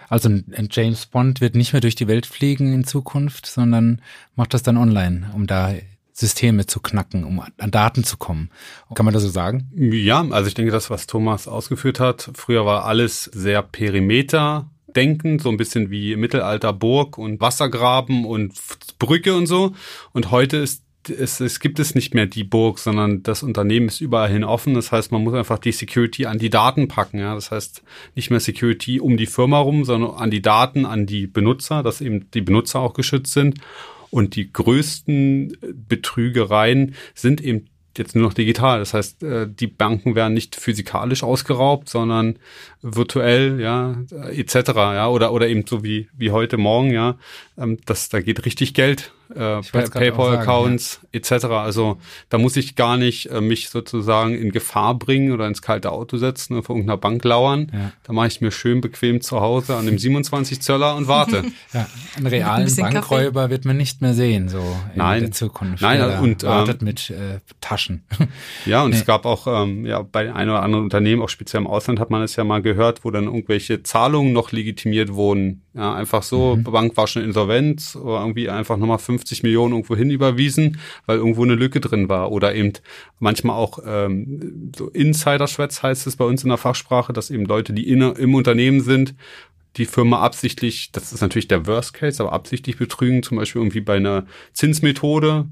Also 0.10 0.30
ein 0.30 0.70
James 0.72 1.08
Bond 1.08 1.42
wird 1.42 1.56
nicht 1.56 1.74
mehr 1.74 1.82
durch 1.82 1.96
die 1.96 2.08
Welt 2.08 2.28
fliegen 2.28 2.74
in 2.74 2.84
Zukunft, 2.84 3.48
sondern 3.48 4.02
macht 4.36 4.54
das 4.54 4.62
dann 4.62 4.78
online, 4.78 5.32
um 5.34 5.48
da 5.48 5.74
Systeme 6.18 6.66
zu 6.66 6.80
knacken, 6.80 7.26
um 7.26 7.42
an 7.42 7.72
Daten 7.72 8.06
zu 8.06 8.16
kommen. 8.16 8.50
Kann 8.96 9.04
man 9.06 9.14
das 9.14 9.24
so 9.24 9.30
sagen? 9.30 9.70
Ja, 9.76 10.26
also 10.30 10.48
ich 10.48 10.54
denke, 10.54 10.72
das, 10.72 10.90
was 10.90 11.08
Thomas 11.08 11.48
ausgeführt 11.48 12.00
hat, 12.00 12.32
früher 12.34 12.66
war 12.66 12.86
alles 12.86 13.26
sehr 13.26 13.62
Perimeter 13.62 14.70
denken, 14.96 15.40
so 15.40 15.50
ein 15.50 15.58
bisschen 15.58 15.92
wie 15.92 16.16
Mittelalter 16.16 16.72
Burg 16.72 17.18
und 17.18 17.42
Wassergraben 17.42 18.24
und 18.24 18.54
Brücke 18.98 19.36
und 19.36 19.46
so. 19.46 19.74
Und 20.14 20.32
heute 20.32 20.56
ist 20.56 20.86
es, 21.10 21.40
es 21.40 21.60
gibt 21.60 21.80
es 21.80 21.94
nicht 21.94 22.14
mehr 22.16 22.26
die 22.26 22.44
Burg, 22.44 22.80
sondern 22.80 23.22
das 23.22 23.44
Unternehmen 23.44 23.88
ist 23.88 24.02
überall 24.02 24.30
hin 24.30 24.44
offen. 24.44 24.74
Das 24.74 24.92
heißt, 24.92 25.12
man 25.12 25.24
muss 25.24 25.34
einfach 25.34 25.60
die 25.60 25.72
Security 25.72 26.26
an 26.26 26.40
die 26.40 26.50
Daten 26.50 26.88
packen. 26.88 27.20
Ja, 27.20 27.36
das 27.36 27.52
heißt 27.52 27.84
nicht 28.16 28.32
mehr 28.32 28.40
Security 28.40 29.00
um 29.00 29.18
die 29.18 29.28
Firma 29.28 29.60
rum, 29.60 29.84
sondern 29.86 30.12
an 30.16 30.32
die 30.32 30.42
Daten, 30.42 30.86
an 30.86 31.06
die 31.06 31.28
Benutzer, 31.28 31.84
dass 31.84 32.02
eben 32.02 32.32
die 32.32 32.42
Benutzer 32.42 32.80
auch 32.80 32.94
geschützt 32.94 33.34
sind. 33.34 33.60
Und 34.16 34.38
die 34.38 34.54
größten 34.54 35.58
Betrügereien 35.90 36.96
sind 37.16 37.42
eben 37.42 37.68
jetzt 37.98 38.16
nur 38.16 38.24
noch 38.24 38.34
digital. 38.34 38.80
Das 38.80 38.94
heißt, 38.94 39.24
äh, 39.24 39.46
die 39.46 39.68
Banken 39.68 40.16
werden 40.16 40.34
nicht 40.34 40.56
physikalisch 40.56 41.22
ausgeraubt, 41.22 41.90
sondern 41.90 42.40
virtuell, 42.82 43.60
ja, 43.60 43.98
etc. 44.32 44.56
Ja, 44.74 45.10
oder 45.10 45.34
oder 45.34 45.50
eben 45.50 45.68
so 45.68 45.84
wie 45.84 46.08
wie 46.16 46.32
heute 46.32 46.56
Morgen, 46.56 46.92
ja, 46.92 47.18
ähm, 47.58 47.78
das 47.86 48.08
da 48.08 48.22
geht 48.22 48.46
richtig 48.46 48.74
Geld 48.74 49.12
äh, 49.34 49.62
PayPal-Accounts 49.62 51.00
ja. 51.12 51.20
etc. 51.20 51.46
Also 51.46 51.98
da 52.30 52.38
muss 52.38 52.56
ich 52.58 52.76
gar 52.76 52.98
nicht 52.98 53.28
äh, 53.32 53.42
mich 53.42 53.70
sozusagen 53.70 54.36
in 54.36 54.52
Gefahr 54.52 54.96
bringen 54.96 55.32
oder 55.32 55.48
ins 55.48 55.62
kalte 55.62 55.92
Auto 55.92 56.18
setzen 56.18 56.56
und 56.56 56.64
vor 56.64 56.76
irgendeiner 56.76 56.98
Bank 56.98 57.24
lauern. 57.24 57.72
Ja. 57.74 57.92
Da 58.04 58.14
mache 58.14 58.28
ich 58.28 58.42
mir 58.42 58.52
schön 58.52 58.82
bequem 58.82 59.22
zu 59.22 59.40
Hause 59.42 59.76
an 59.76 59.86
dem 59.86 59.98
27 59.98 60.62
Zöller 60.62 60.96
und 60.96 61.08
warte. 61.08 61.44
ja, 61.74 61.88
einen 62.18 62.28
realen 62.28 62.68
ein 62.68 62.76
Bankräuber 62.76 63.42
Kaffee. 63.42 63.52
wird 63.52 63.66
man 63.66 63.78
nicht 63.78 64.02
mehr 64.02 64.14
sehen 64.14 64.50
so 64.50 64.60
in 64.60 64.98
Nein. 64.98 65.22
der 65.22 65.32
Zukunft. 65.32 65.82
Nein, 65.82 66.00
ja, 66.00 66.20
und 66.20 66.44
wartet 66.44 66.82
ähm, 66.82 66.86
mit 66.86 67.10
äh, 67.10 67.40
Taschen. 67.62 68.04
ja, 68.66 68.84
und 68.84 68.92
nee. 68.92 68.98
es 68.98 69.06
gab 69.06 69.26
auch 69.26 69.48
ähm, 69.48 69.86
ja 69.86 70.02
bei 70.02 70.34
ein 70.34 70.50
oder 70.50 70.62
anderen 70.62 70.84
Unternehmen, 70.84 71.22
auch 71.22 71.30
speziell 71.30 71.62
im 71.62 71.68
Ausland, 71.68 72.00
hat 72.00 72.10
man 72.10 72.22
es 72.22 72.36
ja 72.36 72.44
mal 72.44 72.62
gehört, 72.62 73.04
wo 73.04 73.12
dann 73.12 73.26
irgendwelche 73.26 73.84
Zahlungen 73.84 74.34
noch 74.34 74.52
legitimiert 74.52 75.14
wurden. 75.14 75.64
Ja, 75.74 75.94
einfach 75.94 76.24
so, 76.24 76.56
mhm. 76.56 76.64
Bank 76.64 76.96
war 76.96 77.08
schon 77.08 77.24
insolvent 77.24 77.98
oder 78.02 78.22
irgendwie 78.22 78.50
einfach 78.50 78.78
nochmal 78.78 78.98
50 79.18 79.44
Millionen 79.44 79.74
irgendwo 79.74 79.96
hin 79.96 80.10
überwiesen, 80.10 80.80
weil 81.06 81.18
irgendwo 81.18 81.44
eine 81.44 81.56
Lücke 81.56 81.80
drin 81.80 82.10
war. 82.10 82.32
Oder 82.32 82.54
eben 82.54 82.74
manchmal 83.20 83.56
auch 83.56 83.80
ähm, 83.86 84.72
so 84.76 84.90
Insider-Schwätz 84.90 85.84
heißt 85.84 86.08
es 86.08 86.16
bei 86.16 86.26
uns 86.26 86.44
in 86.44 86.50
der 86.50 86.58
Fachsprache, 86.58 87.14
dass 87.14 87.30
eben 87.30 87.46
Leute, 87.46 87.74
die 87.74 87.88
in, 87.88 88.02
im 88.02 88.36
Unternehmen 88.36 88.82
sind, 88.82 89.16
die 89.78 89.86
Firma 89.86 90.22
absichtlich, 90.22 90.92
das 90.92 91.12
ist 91.12 91.22
natürlich 91.22 91.48
der 91.48 91.68
Worst 91.68 91.94
Case, 91.94 92.22
aber 92.22 92.34
absichtlich 92.34 92.78
betrügen, 92.78 93.24
zum 93.24 93.38
Beispiel 93.38 93.62
irgendwie 93.62 93.82
bei 93.82 93.98
einer 93.98 94.26
Zinsmethode, 94.54 95.48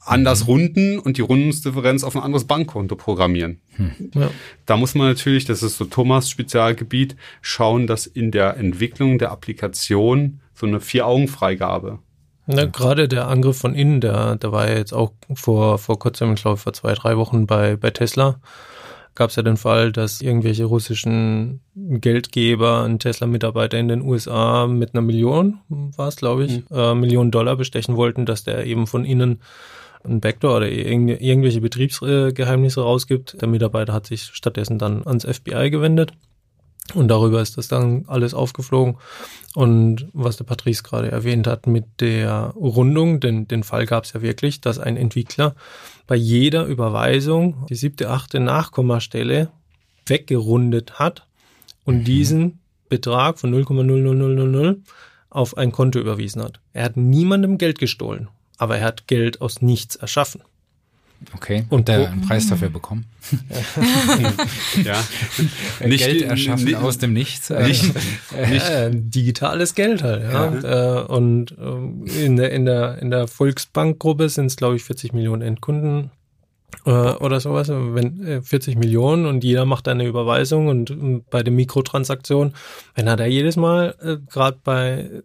anders 0.00 0.42
mhm. 0.42 0.46
runden 0.46 0.98
und 0.98 1.16
die 1.16 1.22
Rundungsdifferenz 1.22 2.04
auf 2.04 2.16
ein 2.16 2.22
anderes 2.22 2.46
Bankkonto 2.46 2.96
programmieren. 2.96 3.60
Hm. 3.76 4.10
Ja. 4.14 4.30
Da 4.66 4.76
muss 4.76 4.94
man 4.94 5.08
natürlich, 5.08 5.44
das 5.44 5.62
ist 5.62 5.76
so 5.76 5.84
Thomas 5.84 6.30
Spezialgebiet, 6.30 7.16
schauen, 7.42 7.86
dass 7.86 8.06
in 8.06 8.30
der 8.30 8.56
Entwicklung 8.56 9.18
der 9.18 9.30
Applikation 9.30 10.40
so 10.54 10.66
eine 10.66 10.80
Vier-Augen-Freigabe 10.80 11.98
ja, 12.56 12.64
gerade 12.66 13.08
der 13.08 13.28
Angriff 13.28 13.58
von 13.58 13.74
innen, 13.74 14.00
der, 14.00 14.36
der 14.36 14.52
war 14.52 14.68
ja 14.68 14.76
jetzt 14.76 14.92
auch 14.92 15.12
vor, 15.34 15.78
vor 15.78 15.98
kurzem, 15.98 16.34
ich 16.34 16.42
glaube 16.42 16.56
vor 16.56 16.72
zwei, 16.72 16.94
drei 16.94 17.16
Wochen 17.16 17.46
bei, 17.46 17.76
bei 17.76 17.90
Tesla, 17.90 18.40
gab 19.14 19.30
es 19.30 19.36
ja 19.36 19.42
den 19.42 19.56
Fall, 19.56 19.92
dass 19.92 20.20
irgendwelche 20.20 20.64
russischen 20.64 21.60
Geldgeber 21.74 22.84
einen 22.84 22.98
Tesla-Mitarbeiter 22.98 23.78
in 23.78 23.88
den 23.88 24.02
USA 24.02 24.66
mit 24.66 24.94
einer 24.94 25.02
Million, 25.02 25.58
war 25.68 26.08
es 26.08 26.16
glaube 26.16 26.44
ich, 26.44 26.70
mhm. 26.70 26.76
äh, 26.76 26.94
Millionen 26.94 27.30
Dollar 27.30 27.56
bestechen 27.56 27.96
wollten, 27.96 28.26
dass 28.26 28.44
der 28.44 28.64
eben 28.66 28.86
von 28.86 29.04
innen 29.04 29.40
ein 30.04 30.20
Backdoor 30.20 30.58
oder 30.58 30.68
irgendwelche 30.70 31.60
Betriebsgeheimnisse 31.60 32.80
rausgibt. 32.80 33.40
Der 33.40 33.48
Mitarbeiter 33.48 33.92
hat 33.92 34.06
sich 34.06 34.22
stattdessen 34.22 34.78
dann 34.78 35.06
ans 35.06 35.24
FBI 35.24 35.70
gewendet. 35.70 36.12
Und 36.94 37.08
darüber 37.08 37.40
ist 37.40 37.56
das 37.58 37.68
dann 37.68 38.04
alles 38.06 38.34
aufgeflogen. 38.34 38.96
Und 39.54 40.08
was 40.12 40.36
der 40.36 40.44
Patrice 40.44 40.82
gerade 40.82 41.10
erwähnt 41.10 41.46
hat 41.46 41.66
mit 41.66 41.84
der 42.00 42.54
Rundung, 42.56 43.20
denn 43.20 43.48
den 43.48 43.62
Fall 43.62 43.86
gab 43.86 44.04
es 44.04 44.12
ja 44.12 44.22
wirklich, 44.22 44.60
dass 44.60 44.78
ein 44.78 44.96
Entwickler 44.96 45.54
bei 46.06 46.16
jeder 46.16 46.66
Überweisung 46.66 47.66
die 47.68 47.74
siebte, 47.74 48.10
achte 48.10 48.40
Nachkommastelle 48.40 49.50
weggerundet 50.06 50.98
hat 50.98 51.26
und 51.84 51.98
mhm. 51.98 52.04
diesen 52.04 52.58
Betrag 52.88 53.38
von 53.38 53.54
0,00000 53.54 54.78
auf 55.30 55.56
ein 55.56 55.70
Konto 55.70 55.98
überwiesen 55.98 56.42
hat. 56.42 56.60
Er 56.72 56.84
hat 56.84 56.96
niemandem 56.96 57.58
Geld 57.58 57.78
gestohlen 57.78 58.28
aber 58.60 58.76
er 58.76 58.84
hat 58.84 59.06
Geld 59.06 59.40
aus 59.40 59.62
nichts 59.62 59.96
erschaffen. 59.96 60.42
Okay. 61.34 61.64
Und 61.68 61.88
der 61.88 62.10
einen 62.10 62.22
Preis 62.22 62.48
dafür 62.48 62.70
bekommen? 62.70 63.04
ja. 64.84 65.04
Nicht, 65.86 66.04
Geld 66.04 66.22
erschaffen 66.22 66.64
nicht, 66.64 66.76
aus 66.76 66.98
dem 66.98 67.12
Nichts. 67.12 67.50
Nicht, 67.60 67.84
nicht. 68.34 68.68
Äh, 68.68 68.90
digitales 68.92 69.74
Geld 69.74 70.02
halt, 70.02 70.22
ja. 70.22 70.52
ja. 70.52 71.02
Äh, 71.02 71.06
und 71.06 71.52
äh, 71.58 72.24
in 72.24 72.36
der, 72.36 72.52
in 72.52 72.64
der, 72.64 72.98
in 72.98 73.10
der 73.10 73.28
Volksbankgruppe 73.28 74.28
sind 74.28 74.46
es, 74.46 74.56
glaube 74.56 74.76
ich, 74.76 74.84
40 74.84 75.12
Millionen 75.12 75.42
Endkunden 75.42 76.10
äh, 76.86 76.90
oder 76.90 77.40
sowas. 77.40 77.68
Wenn 77.68 78.42
40 78.42 78.76
Millionen 78.76 79.26
und 79.26 79.44
jeder 79.44 79.66
macht 79.66 79.88
eine 79.88 80.06
Überweisung 80.06 80.68
und, 80.68 80.90
und 80.90 81.28
bei 81.30 81.42
der 81.42 81.52
Mikrotransaktion, 81.52 82.54
wenn 82.94 83.06
er 83.06 83.16
da 83.16 83.26
jedes 83.26 83.56
Mal, 83.56 83.94
äh, 84.02 84.16
gerade 84.30 84.58
bei 84.64 85.22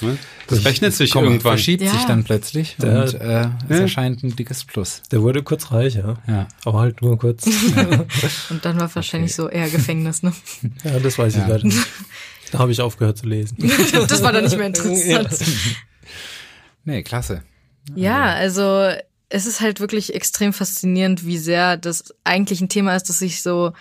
Ne? 0.00 0.18
Das 0.48 0.64
rechnet 0.64 0.94
sich 0.94 1.12
Komm, 1.12 1.24
irgendwann. 1.24 1.52
verschiebt 1.52 1.82
Ja. 1.82 1.92
sich 1.92 2.04
dann 2.06 2.24
plötzlich 2.24 2.76
Der- 2.80 3.02
und 3.04 3.14
äh, 3.14 3.48
es 3.68 3.78
erscheint 3.80 4.22
ein 4.24 4.34
dickes 4.34 4.64
Plus. 4.64 5.02
Der 5.12 5.22
wurde 5.22 5.42
kurz 5.42 5.70
reich, 5.70 5.94
ja. 5.94 6.16
Ja. 6.26 6.48
Aber 6.64 6.80
halt 6.80 7.02
nur 7.02 7.18
kurz. 7.18 7.46
Und 8.50 8.64
dann 8.64 8.80
war 8.80 8.92
wahrscheinlich 8.94 9.34
so 9.34 9.48
eher 9.48 9.68
Gefängnis, 9.70 10.22
ne? 10.22 10.32
ja, 10.84 10.98
das 10.98 11.18
weiß 11.18 11.36
ich 11.36 11.46
leider 11.46 11.64
nicht. 11.64 11.78
Da 12.50 12.58
habe 12.58 12.70
ich 12.70 12.82
aufgehört 12.82 13.16
zu 13.16 13.24
lesen. 13.26 13.56
das 14.08 14.22
war 14.22 14.30
dann 14.30 14.44
nicht 14.44 14.58
mehr 14.58 14.66
interessant. 14.66 15.28
Nee, 16.84 17.02
klasse. 17.02 17.42
Ja, 17.94 18.24
also 18.34 18.90
es 19.30 19.46
ist 19.46 19.62
halt 19.62 19.80
wirklich 19.80 20.14
extrem 20.14 20.52
faszinierend, 20.52 21.24
wie 21.24 21.38
sehr 21.38 21.78
das 21.78 22.12
eigentlich 22.24 22.60
ein 22.60 22.68
Thema 22.68 22.94
ist, 22.94 23.08
das 23.08 23.20
sich 23.20 23.40
so 23.40 23.72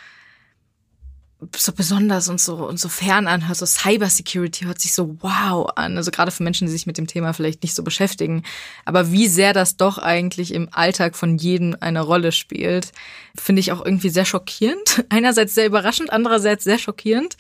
so 1.56 1.72
besonders 1.72 2.30
und 2.30 2.40
so 2.40 2.56
und 2.68 2.80
so 2.80 2.88
fern 2.88 3.28
anhört. 3.28 3.58
So 3.58 3.66
Cybersecurity 3.66 4.66
hört 4.66 4.80
sich 4.80 4.94
so 4.94 5.18
wow 5.22 5.70
an. 5.76 5.98
Also 5.98 6.12
gerade 6.12 6.32
für 6.32 6.44
Menschen, 6.44 6.68
die 6.68 6.72
sich 6.72 6.86
mit 6.86 6.98
dem 6.98 7.08
Thema 7.08 7.34
vielleicht 7.34 7.64
nicht 7.64 7.74
so 7.74 7.84
beschäftigen. 7.84 8.44
Aber 8.86 9.12
wie 9.12 9.28
sehr 9.28 9.54
das 9.54 9.76
doch 9.76 9.98
eigentlich 9.98 10.54
im 10.54 10.70
Alltag 10.72 11.16
von 11.16 11.38
jedem 11.38 11.76
eine 11.80 12.02
Rolle 12.02 12.32
spielt, 12.32 12.92
finde 13.36 13.60
ich 13.60 13.72
auch 13.72 13.84
irgendwie 13.84 14.10
sehr 14.10 14.26
schockierend. 14.26 15.04
Einerseits 15.10 15.56
sehr 15.56 15.66
überraschend, 15.66 16.14
andererseits 16.14 16.64
sehr 16.64 16.78
schockierend. 16.78 17.38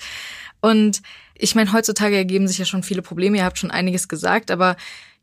Und 0.62 1.02
ich 1.36 1.56
meine, 1.56 1.72
heutzutage 1.72 2.16
ergeben 2.16 2.48
sich 2.48 2.58
ja 2.58 2.66
schon 2.66 2.84
viele 2.84 3.02
Probleme. 3.02 3.38
Ihr 3.38 3.46
habt 3.46 3.60
schon 3.60 3.72
einiges 3.72 4.08
gesagt, 4.08 4.50
aber 4.52 4.78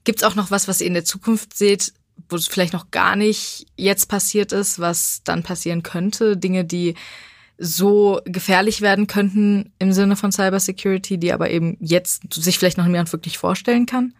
gibt's 0.04 0.22
auch 0.22 0.36
noch 0.36 0.50
was, 0.50 0.68
was 0.68 0.80
ihr 0.80 0.86
in 0.86 0.94
der 0.94 1.04
Zukunft 1.04 1.56
seht, 1.56 1.92
wo 2.28 2.36
es 2.36 2.48
vielleicht 2.48 2.72
noch 2.72 2.90
gar 2.90 3.16
nicht 3.16 3.66
jetzt 3.76 4.06
passiert 4.06 4.52
ist, 4.52 4.78
was 4.78 5.22
dann 5.24 5.42
passieren 5.42 5.82
könnte? 5.82 6.36
Dinge, 6.36 6.64
die 6.64 6.94
so 7.58 8.20
gefährlich 8.24 8.80
werden 8.80 9.08
könnten 9.08 9.72
im 9.78 9.92
Sinne 9.92 10.16
von 10.16 10.32
Cybersecurity, 10.32 11.18
die 11.18 11.32
aber 11.32 11.50
eben 11.50 11.76
jetzt 11.80 12.32
sich 12.32 12.58
vielleicht 12.58 12.78
noch 12.78 12.86
niemand 12.86 13.12
wirklich 13.12 13.36
vorstellen 13.36 13.86
kann? 13.86 14.14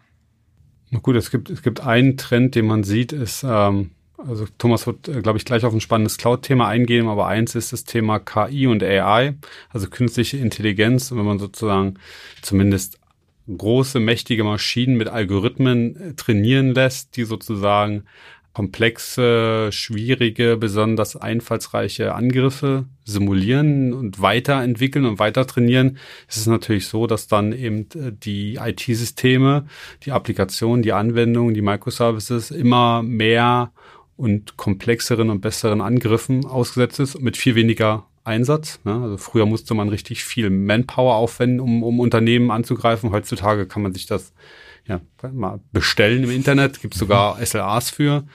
Na 0.91 0.99
gut, 0.99 1.15
es 1.15 1.31
gibt, 1.31 1.49
es 1.49 1.61
gibt 1.61 1.81
einen 1.81 2.17
Trend, 2.17 2.55
den 2.55 2.67
man 2.67 2.83
sieht, 2.83 3.13
ist, 3.13 3.43
ähm, 3.43 3.91
also 4.17 4.45
Thomas 4.57 4.85
wird, 4.85 5.07
äh, 5.07 5.21
glaube 5.21 5.37
ich, 5.37 5.45
gleich 5.45 5.63
auf 5.63 5.73
ein 5.73 5.81
spannendes 5.81 6.17
Cloud-Thema 6.17 6.67
eingehen, 6.67 7.07
aber 7.07 7.27
eins 7.27 7.55
ist 7.55 7.71
das 7.71 7.85
Thema 7.85 8.19
KI 8.19 8.67
und 8.67 8.83
AI, 8.83 9.35
also 9.69 9.89
künstliche 9.89 10.37
Intelligenz. 10.37 11.11
Wenn 11.11 11.23
man 11.23 11.39
sozusagen 11.39 11.95
zumindest 12.41 12.99
große, 13.57 13.99
mächtige 13.99 14.43
Maschinen 14.43 14.97
mit 14.97 15.07
Algorithmen 15.07 15.95
äh, 15.95 16.13
trainieren 16.15 16.73
lässt, 16.73 17.15
die 17.15 17.23
sozusagen 17.23 18.03
komplexe, 18.59 19.69
schwierige, 19.71 20.57
besonders 20.57 21.15
einfallsreiche 21.15 22.13
Angriffe 22.13 22.87
simulieren 23.05 23.93
und 23.93 24.21
weiterentwickeln 24.21 25.05
und 25.05 25.17
weiter 25.17 25.47
trainieren, 25.47 25.97
ist 26.27 26.39
es 26.39 26.47
natürlich 26.47 26.89
so, 26.89 27.07
dass 27.07 27.29
dann 27.29 27.53
eben 27.53 27.87
äh, 27.95 28.11
die 28.11 28.55
IT-Systeme, 28.55 29.65
die 30.03 30.11
Applikationen, 30.11 30.83
die 30.83 30.91
Anwendungen, 30.91 31.53
die 31.53 31.61
Microservices 31.61 32.51
immer 32.51 33.01
mehr 33.01 33.71
und 34.17 34.57
komplexeren 34.57 35.29
und 35.29 35.39
besseren 35.39 35.79
Angriffen 35.79 36.45
ausgesetzt 36.45 36.99
ist 36.99 37.21
mit 37.21 37.37
viel 37.37 37.55
weniger 37.55 38.07
Einsatz. 38.25 38.81
Ne? 38.83 38.91
Also 38.91 39.15
früher 39.15 39.45
musste 39.45 39.73
man 39.73 39.87
richtig 39.87 40.25
viel 40.25 40.49
Manpower 40.49 41.15
aufwenden, 41.15 41.61
um, 41.61 41.81
um 41.81 42.01
Unternehmen 42.01 42.51
anzugreifen. 42.51 43.11
Heutzutage 43.11 43.67
kann 43.67 43.83
man 43.83 43.93
sich 43.93 44.05
das 44.05 44.33
ja, 44.89 44.99
mal 45.31 45.59
bestellen 45.71 46.23
im 46.25 46.31
Internet, 46.31 46.81
gibt 46.81 46.95
sogar 46.95 47.37
SLAs 47.45 47.89
für. 47.91 48.25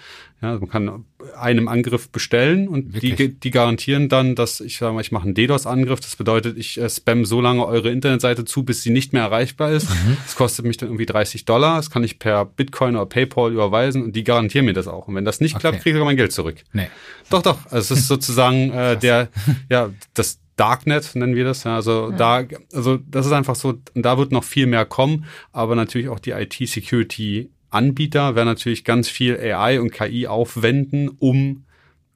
Ja, 0.42 0.58
man 0.58 0.68
kann 0.68 1.04
einem 1.38 1.68
Angriff 1.68 2.10
bestellen 2.10 2.68
und 2.68 2.94
die, 2.96 3.10
Wirklich? 3.10 3.40
die 3.40 3.50
garantieren 3.50 4.10
dann, 4.10 4.34
dass 4.34 4.60
ich 4.60 4.76
sage 4.76 4.92
mal, 4.92 5.00
ich 5.00 5.10
mache 5.10 5.24
einen 5.24 5.32
DDoS-Angriff. 5.34 6.00
Das 6.00 6.16
bedeutet, 6.16 6.58
ich 6.58 6.78
äh, 6.78 6.90
spam 6.90 7.24
so 7.24 7.40
lange 7.40 7.64
eure 7.66 7.90
Internetseite 7.90 8.44
zu, 8.44 8.62
bis 8.62 8.82
sie 8.82 8.90
nicht 8.90 9.14
mehr 9.14 9.22
erreichbar 9.22 9.70
ist. 9.72 9.88
Das 10.24 10.36
kostet 10.36 10.66
mich 10.66 10.76
dann 10.76 10.90
irgendwie 10.90 11.06
30 11.06 11.46
Dollar. 11.46 11.76
Das 11.76 11.90
kann 11.90 12.04
ich 12.04 12.18
per 12.18 12.44
Bitcoin 12.44 12.94
oder 12.94 13.06
PayPal 13.06 13.52
überweisen 13.52 14.02
und 14.02 14.14
die 14.16 14.22
garantieren 14.24 14.66
mir 14.66 14.74
das 14.74 14.86
auch. 14.86 15.08
Und 15.08 15.14
wenn 15.14 15.24
das 15.24 15.40
nicht 15.40 15.58
klappt, 15.58 15.76
Okay. 15.76 15.82
kriege 15.84 15.98
ich 15.98 16.04
mein 16.04 16.16
Geld 16.16 16.32
zurück. 16.32 16.56
Nee. 16.74 16.88
Doch, 17.30 17.40
doch. 17.40 17.58
Also 17.70 17.94
es 17.94 18.00
ist 18.00 18.08
sozusagen 18.08 18.70
äh, 18.70 18.98
der, 18.98 19.28
ja, 19.70 19.88
das 20.12 20.40
Darknet 20.56 21.14
nennen 21.14 21.34
wir 21.34 21.44
das. 21.44 21.64
Ja, 21.64 21.76
also 21.76 22.10
da, 22.10 22.44
also 22.72 22.98
das 22.98 23.26
ist 23.26 23.32
einfach 23.32 23.56
so, 23.56 23.74
da 23.94 24.18
wird 24.18 24.32
noch 24.32 24.44
viel 24.44 24.66
mehr 24.66 24.84
kommen, 24.84 25.24
aber 25.52 25.74
natürlich 25.74 26.08
auch 26.08 26.20
die 26.20 26.30
IT-Security 26.30 27.50
Anbieter 27.70 28.36
werden 28.36 28.46
natürlich 28.46 28.84
ganz 28.84 29.08
viel 29.08 29.36
AI 29.36 29.80
und 29.80 29.90
KI 29.90 30.28
aufwenden, 30.28 31.08
um 31.08 31.64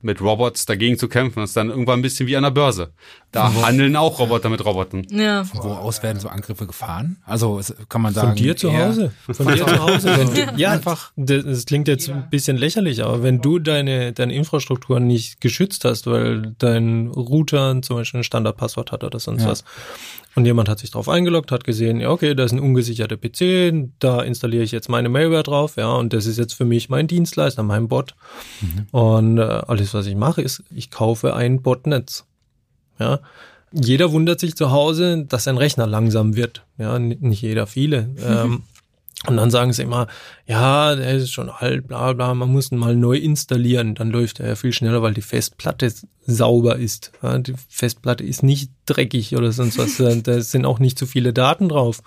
mit 0.00 0.20
Robots 0.20 0.66
dagegen 0.66 0.96
zu 0.96 1.08
kämpfen. 1.08 1.40
Das 1.40 1.50
ist 1.50 1.56
dann 1.56 1.70
irgendwann 1.70 1.98
ein 1.98 2.02
bisschen 2.02 2.28
wie 2.28 2.36
an 2.36 2.44
der 2.44 2.52
Börse. 2.52 2.92
Da 3.30 3.52
handeln 3.62 3.94
auch 3.96 4.18
Roboter 4.18 4.48
mit 4.48 4.64
Robotern. 4.64 5.06
Ja. 5.10 5.44
Woraus 5.52 6.02
werden 6.02 6.18
so 6.18 6.28
Angriffe 6.28 6.66
gefahren? 6.66 7.18
Also 7.26 7.60
kann 7.90 8.00
man 8.00 8.14
sagen. 8.14 8.28
Von 8.28 8.36
dir 8.36 8.56
zu 8.56 8.72
Hause. 8.76 9.12
Von 9.30 9.46
dir 9.48 9.66
zu 9.66 9.78
Hause. 9.82 10.24
Du, 10.34 10.58
ja, 10.60 10.70
einfach. 10.70 11.12
Das, 11.16 11.44
das 11.44 11.66
klingt 11.66 11.88
jetzt 11.88 12.08
ein 12.08 12.30
bisschen 12.30 12.56
lächerlich, 12.56 13.04
aber 13.04 13.22
wenn 13.22 13.42
du 13.42 13.58
deine, 13.58 14.12
deine 14.14 14.32
Infrastruktur 14.34 14.98
nicht 14.98 15.42
geschützt 15.42 15.84
hast, 15.84 16.06
weil 16.06 16.54
dein 16.58 17.08
Router 17.08 17.82
zum 17.82 17.96
Beispiel 17.96 18.20
ein 18.20 18.24
Standardpasswort 18.24 18.92
hat 18.92 19.04
oder 19.04 19.18
sonst 19.18 19.42
Ja. 19.42 19.50
was. 19.50 19.64
Und 20.34 20.44
jemand 20.46 20.68
hat 20.68 20.78
sich 20.78 20.90
drauf 20.90 21.08
eingeloggt, 21.08 21.50
hat 21.52 21.64
gesehen, 21.64 22.00
ja, 22.00 22.10
okay, 22.10 22.34
da 22.34 22.44
ist 22.44 22.52
ein 22.52 22.60
ungesicherter 22.60 23.16
PC, 23.16 23.90
da 23.98 24.22
installiere 24.22 24.62
ich 24.62 24.70
jetzt 24.72 24.88
meine 24.88 25.08
Malware 25.08 25.42
drauf, 25.42 25.76
ja, 25.76 25.88
und 25.92 26.12
das 26.12 26.26
ist 26.26 26.38
jetzt 26.38 26.52
für 26.54 26.64
mich 26.64 26.88
mein 26.88 27.08
Dienstleister, 27.08 27.62
mein 27.64 27.88
Bot. 27.88 28.14
Und 28.92 29.38
äh, 29.38 29.42
alles, 29.42 29.94
was 29.94 30.06
ich 30.06 30.14
mache, 30.14 30.40
ist, 30.40 30.62
ich 30.74 30.90
kaufe 30.90 31.34
ein 31.34 31.60
Botnetz. 31.60 32.24
Ja. 32.98 33.20
Jeder 33.72 34.12
wundert 34.12 34.40
sich 34.40 34.56
zu 34.56 34.70
Hause, 34.70 35.24
dass 35.28 35.44
sein 35.44 35.58
Rechner 35.58 35.86
langsam 35.86 36.36
wird. 36.36 36.64
Ja, 36.78 36.98
nicht 36.98 37.42
jeder, 37.42 37.66
viele. 37.66 38.10
Ähm, 38.24 38.62
und 39.26 39.36
dann 39.36 39.50
sagen 39.50 39.72
sie 39.72 39.82
immer, 39.82 40.06
ja, 40.46 40.94
der 40.94 41.14
ist 41.14 41.32
schon 41.32 41.50
alt, 41.50 41.88
bla 41.88 42.12
bla, 42.12 42.34
man 42.34 42.52
muss 42.52 42.70
ihn 42.70 42.78
mal 42.78 42.94
neu 42.94 43.16
installieren. 43.16 43.96
Dann 43.96 44.10
läuft 44.10 44.38
er 44.38 44.46
ja 44.46 44.54
viel 44.54 44.72
schneller, 44.72 45.02
weil 45.02 45.12
die 45.12 45.22
Festplatte 45.22 45.92
sauber 46.24 46.76
ist. 46.76 47.10
Ja, 47.20 47.36
die 47.38 47.54
Festplatte 47.68 48.22
ist 48.22 48.44
nicht 48.44 48.70
dreckig 48.86 49.34
oder 49.34 49.50
sonst 49.50 49.76
was. 49.76 49.96
Da 50.22 50.40
sind 50.40 50.66
auch 50.66 50.78
nicht 50.78 50.98
zu 50.98 51.06
viele 51.06 51.32
Daten 51.32 51.68
drauf. 51.68 52.00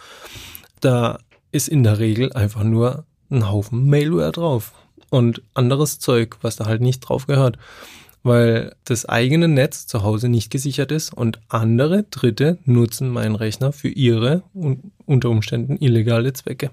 Da 0.79 1.19
ist 1.51 1.67
in 1.67 1.83
der 1.83 1.99
Regel 1.99 2.31
einfach 2.31 2.63
nur 2.63 3.03
ein 3.29 3.49
Haufen 3.49 3.89
Malware 3.89 4.31
drauf. 4.31 4.71
Und 5.09 5.41
anderes 5.53 5.99
Zeug, 5.99 6.37
was 6.41 6.55
da 6.55 6.65
halt 6.65 6.79
nicht 6.79 7.01
drauf 7.01 7.27
gehört 7.27 7.57
weil 8.23 8.75
das 8.85 9.05
eigene 9.05 9.47
Netz 9.47 9.87
zu 9.87 10.03
Hause 10.03 10.29
nicht 10.29 10.51
gesichert 10.51 10.91
ist 10.91 11.13
und 11.13 11.39
andere 11.49 12.03
Dritte 12.09 12.57
nutzen 12.65 13.09
meinen 13.09 13.35
Rechner 13.35 13.71
für 13.71 13.89
ihre 13.89 14.43
un 14.53 14.91
unter 15.05 15.29
Umständen 15.29 15.77
illegale 15.77 16.33
Zwecke. 16.33 16.71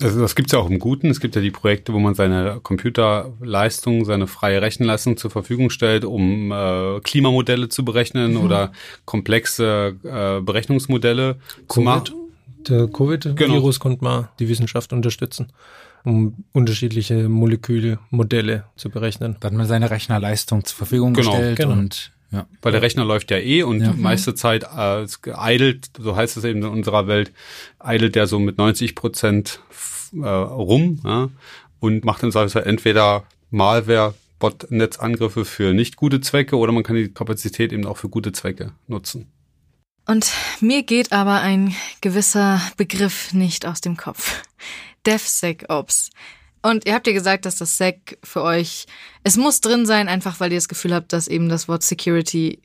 Also 0.00 0.20
das 0.20 0.34
gibt's 0.34 0.52
ja 0.52 0.58
auch 0.58 0.68
im 0.68 0.78
Guten. 0.78 1.08
Es 1.08 1.20
gibt 1.20 1.36
ja 1.36 1.40
die 1.40 1.50
Projekte, 1.50 1.94
wo 1.94 1.98
man 1.98 2.14
seine 2.14 2.60
Computerleistung, 2.62 4.04
seine 4.04 4.26
freie 4.26 4.60
Rechenleistung 4.60 5.16
zur 5.16 5.30
Verfügung 5.30 5.70
stellt, 5.70 6.04
um 6.04 6.52
äh, 6.52 7.00
Klimamodelle 7.00 7.70
zu 7.70 7.84
berechnen 7.84 8.36
oder 8.36 8.72
komplexe 9.06 9.96
äh, 10.02 10.42
Berechnungsmodelle 10.42 11.36
zu 11.68 11.80
machen. 11.80 12.14
Der 12.68 12.88
Covid-Virus 12.88 13.80
konnte 13.80 14.04
mal 14.04 14.28
die 14.38 14.48
Wissenschaft 14.48 14.92
unterstützen, 14.92 15.48
um 16.06 16.44
unterschiedliche 16.52 17.28
Molekülmodelle 17.28 18.64
zu 18.76 18.90
berechnen. 18.90 19.36
Da 19.40 19.48
hat 19.48 19.54
man 19.54 19.66
seine 19.66 19.90
Rechnerleistung 19.90 20.64
zur 20.64 20.76
Verfügung 20.76 21.14
Genau, 21.14 21.32
gestellt 21.32 21.58
genau. 21.58 21.72
und 21.72 22.12
ja. 22.30 22.46
Weil 22.62 22.72
der 22.72 22.82
Rechner 22.82 23.04
läuft 23.04 23.30
ja 23.32 23.38
eh 23.38 23.62
und 23.64 23.80
Ja. 23.80 23.90
die 23.92 24.00
meiste 24.00 24.34
Zeit 24.36 24.64
äh, 24.64 25.06
eidelt, 25.32 25.88
so 25.98 26.14
heißt 26.16 26.36
es 26.36 26.44
eben 26.44 26.60
in 26.60 26.68
unserer 26.68 27.08
Welt, 27.08 27.32
eidelt 27.80 28.14
der 28.14 28.26
so 28.28 28.38
mit 28.38 28.56
90 28.56 28.94
Prozent 28.94 29.60
äh, 30.12 30.26
rum 30.28 31.00
ja, 31.04 31.28
und 31.80 32.04
macht 32.04 32.22
im 32.22 32.30
Zweifelsfall 32.30 32.64
entweder 32.64 33.24
Malware, 33.50 34.14
Botnetzangriffe 34.38 35.44
für 35.44 35.72
nicht 35.74 35.96
gute 35.96 36.20
Zwecke 36.20 36.56
oder 36.56 36.70
man 36.72 36.82
kann 36.84 36.94
die 36.96 37.08
Kapazität 37.12 37.72
eben 37.72 37.84
auch 37.86 37.96
für 37.96 38.08
gute 38.08 38.30
Zwecke 38.32 38.72
nutzen. 38.86 39.26
Und 40.06 40.30
mir 40.60 40.84
geht 40.84 41.10
aber 41.12 41.40
ein 41.40 41.74
gewisser 42.00 42.60
Begriff 42.76 43.32
nicht 43.32 43.66
aus 43.66 43.80
dem 43.80 43.96
Kopf. 43.96 44.42
DevSecOps. 45.06 46.10
Und 46.62 46.86
ihr 46.86 46.94
habt 46.94 47.06
ja 47.06 47.12
gesagt, 47.12 47.46
dass 47.46 47.56
das 47.56 47.76
Sec 47.78 48.18
für 48.24 48.42
euch, 48.42 48.86
es 49.22 49.36
muss 49.36 49.60
drin 49.60 49.86
sein, 49.86 50.08
einfach 50.08 50.40
weil 50.40 50.52
ihr 50.52 50.58
das 50.58 50.68
Gefühl 50.68 50.94
habt, 50.94 51.12
dass 51.12 51.28
eben 51.28 51.48
das 51.48 51.68
Wort 51.68 51.82
Security 51.82 52.60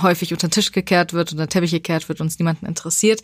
häufig 0.00 0.32
unter 0.32 0.46
den 0.46 0.52
Tisch 0.52 0.70
gekehrt 0.70 1.12
wird, 1.12 1.32
unter 1.32 1.46
den 1.46 1.50
Teppich 1.50 1.72
gekehrt 1.72 2.08
wird 2.08 2.20
und 2.20 2.28
es 2.28 2.38
niemanden 2.38 2.66
interessiert. 2.66 3.20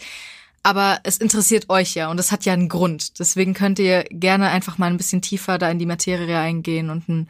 Aber 0.64 0.98
es 1.04 1.18
interessiert 1.18 1.70
euch 1.70 1.94
ja 1.94 2.10
und 2.10 2.16
das 2.16 2.32
hat 2.32 2.44
ja 2.44 2.52
einen 2.52 2.68
Grund. 2.68 3.20
Deswegen 3.20 3.54
könnt 3.54 3.78
ihr 3.78 4.04
gerne 4.10 4.48
einfach 4.48 4.76
mal 4.76 4.90
ein 4.90 4.96
bisschen 4.96 5.22
tiefer 5.22 5.56
da 5.56 5.70
in 5.70 5.78
die 5.78 5.86
Materie 5.86 6.38
eingehen 6.38 6.90
und 6.90 7.28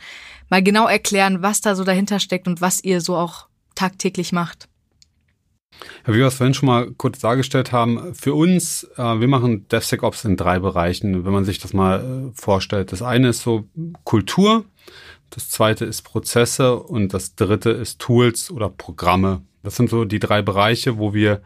mal 0.48 0.62
genau 0.62 0.86
erklären, 0.88 1.42
was 1.42 1.60
da 1.60 1.74
so 1.74 1.84
dahinter 1.84 2.20
steckt 2.20 2.48
und 2.48 2.60
was 2.60 2.82
ihr 2.82 3.00
so 3.00 3.16
auch 3.16 3.46
tagtäglich 3.74 4.32
macht. 4.32 4.68
Ja, 6.06 6.14
wie 6.14 6.18
wir 6.18 6.26
es 6.26 6.34
vorhin 6.34 6.54
schon 6.54 6.66
mal 6.66 6.90
kurz 6.96 7.18
dargestellt 7.18 7.72
haben, 7.72 8.14
für 8.14 8.34
uns, 8.34 8.84
äh, 8.96 9.20
wir 9.20 9.28
machen 9.28 9.66
DevSecOps 9.68 10.24
in 10.24 10.36
drei 10.36 10.58
Bereichen, 10.58 11.24
wenn 11.24 11.32
man 11.32 11.44
sich 11.44 11.58
das 11.58 11.72
mal 11.72 12.00
äh, 12.00 12.30
vorstellt. 12.34 12.92
Das 12.92 13.02
eine 13.02 13.28
ist 13.28 13.42
so 13.42 13.64
Kultur, 14.04 14.64
das 15.31 15.50
zweite 15.50 15.85
ist 15.85 16.02
Prozesse 16.02 16.76
und 16.76 17.14
das 17.14 17.35
dritte 17.35 17.70
ist 17.70 17.98
Tools 17.98 18.50
oder 18.50 18.68
Programme. 18.68 19.42
Das 19.62 19.76
sind 19.76 19.90
so 19.90 20.04
die 20.04 20.18
drei 20.18 20.42
Bereiche, 20.42 20.98
wo 20.98 21.12
wir 21.12 21.42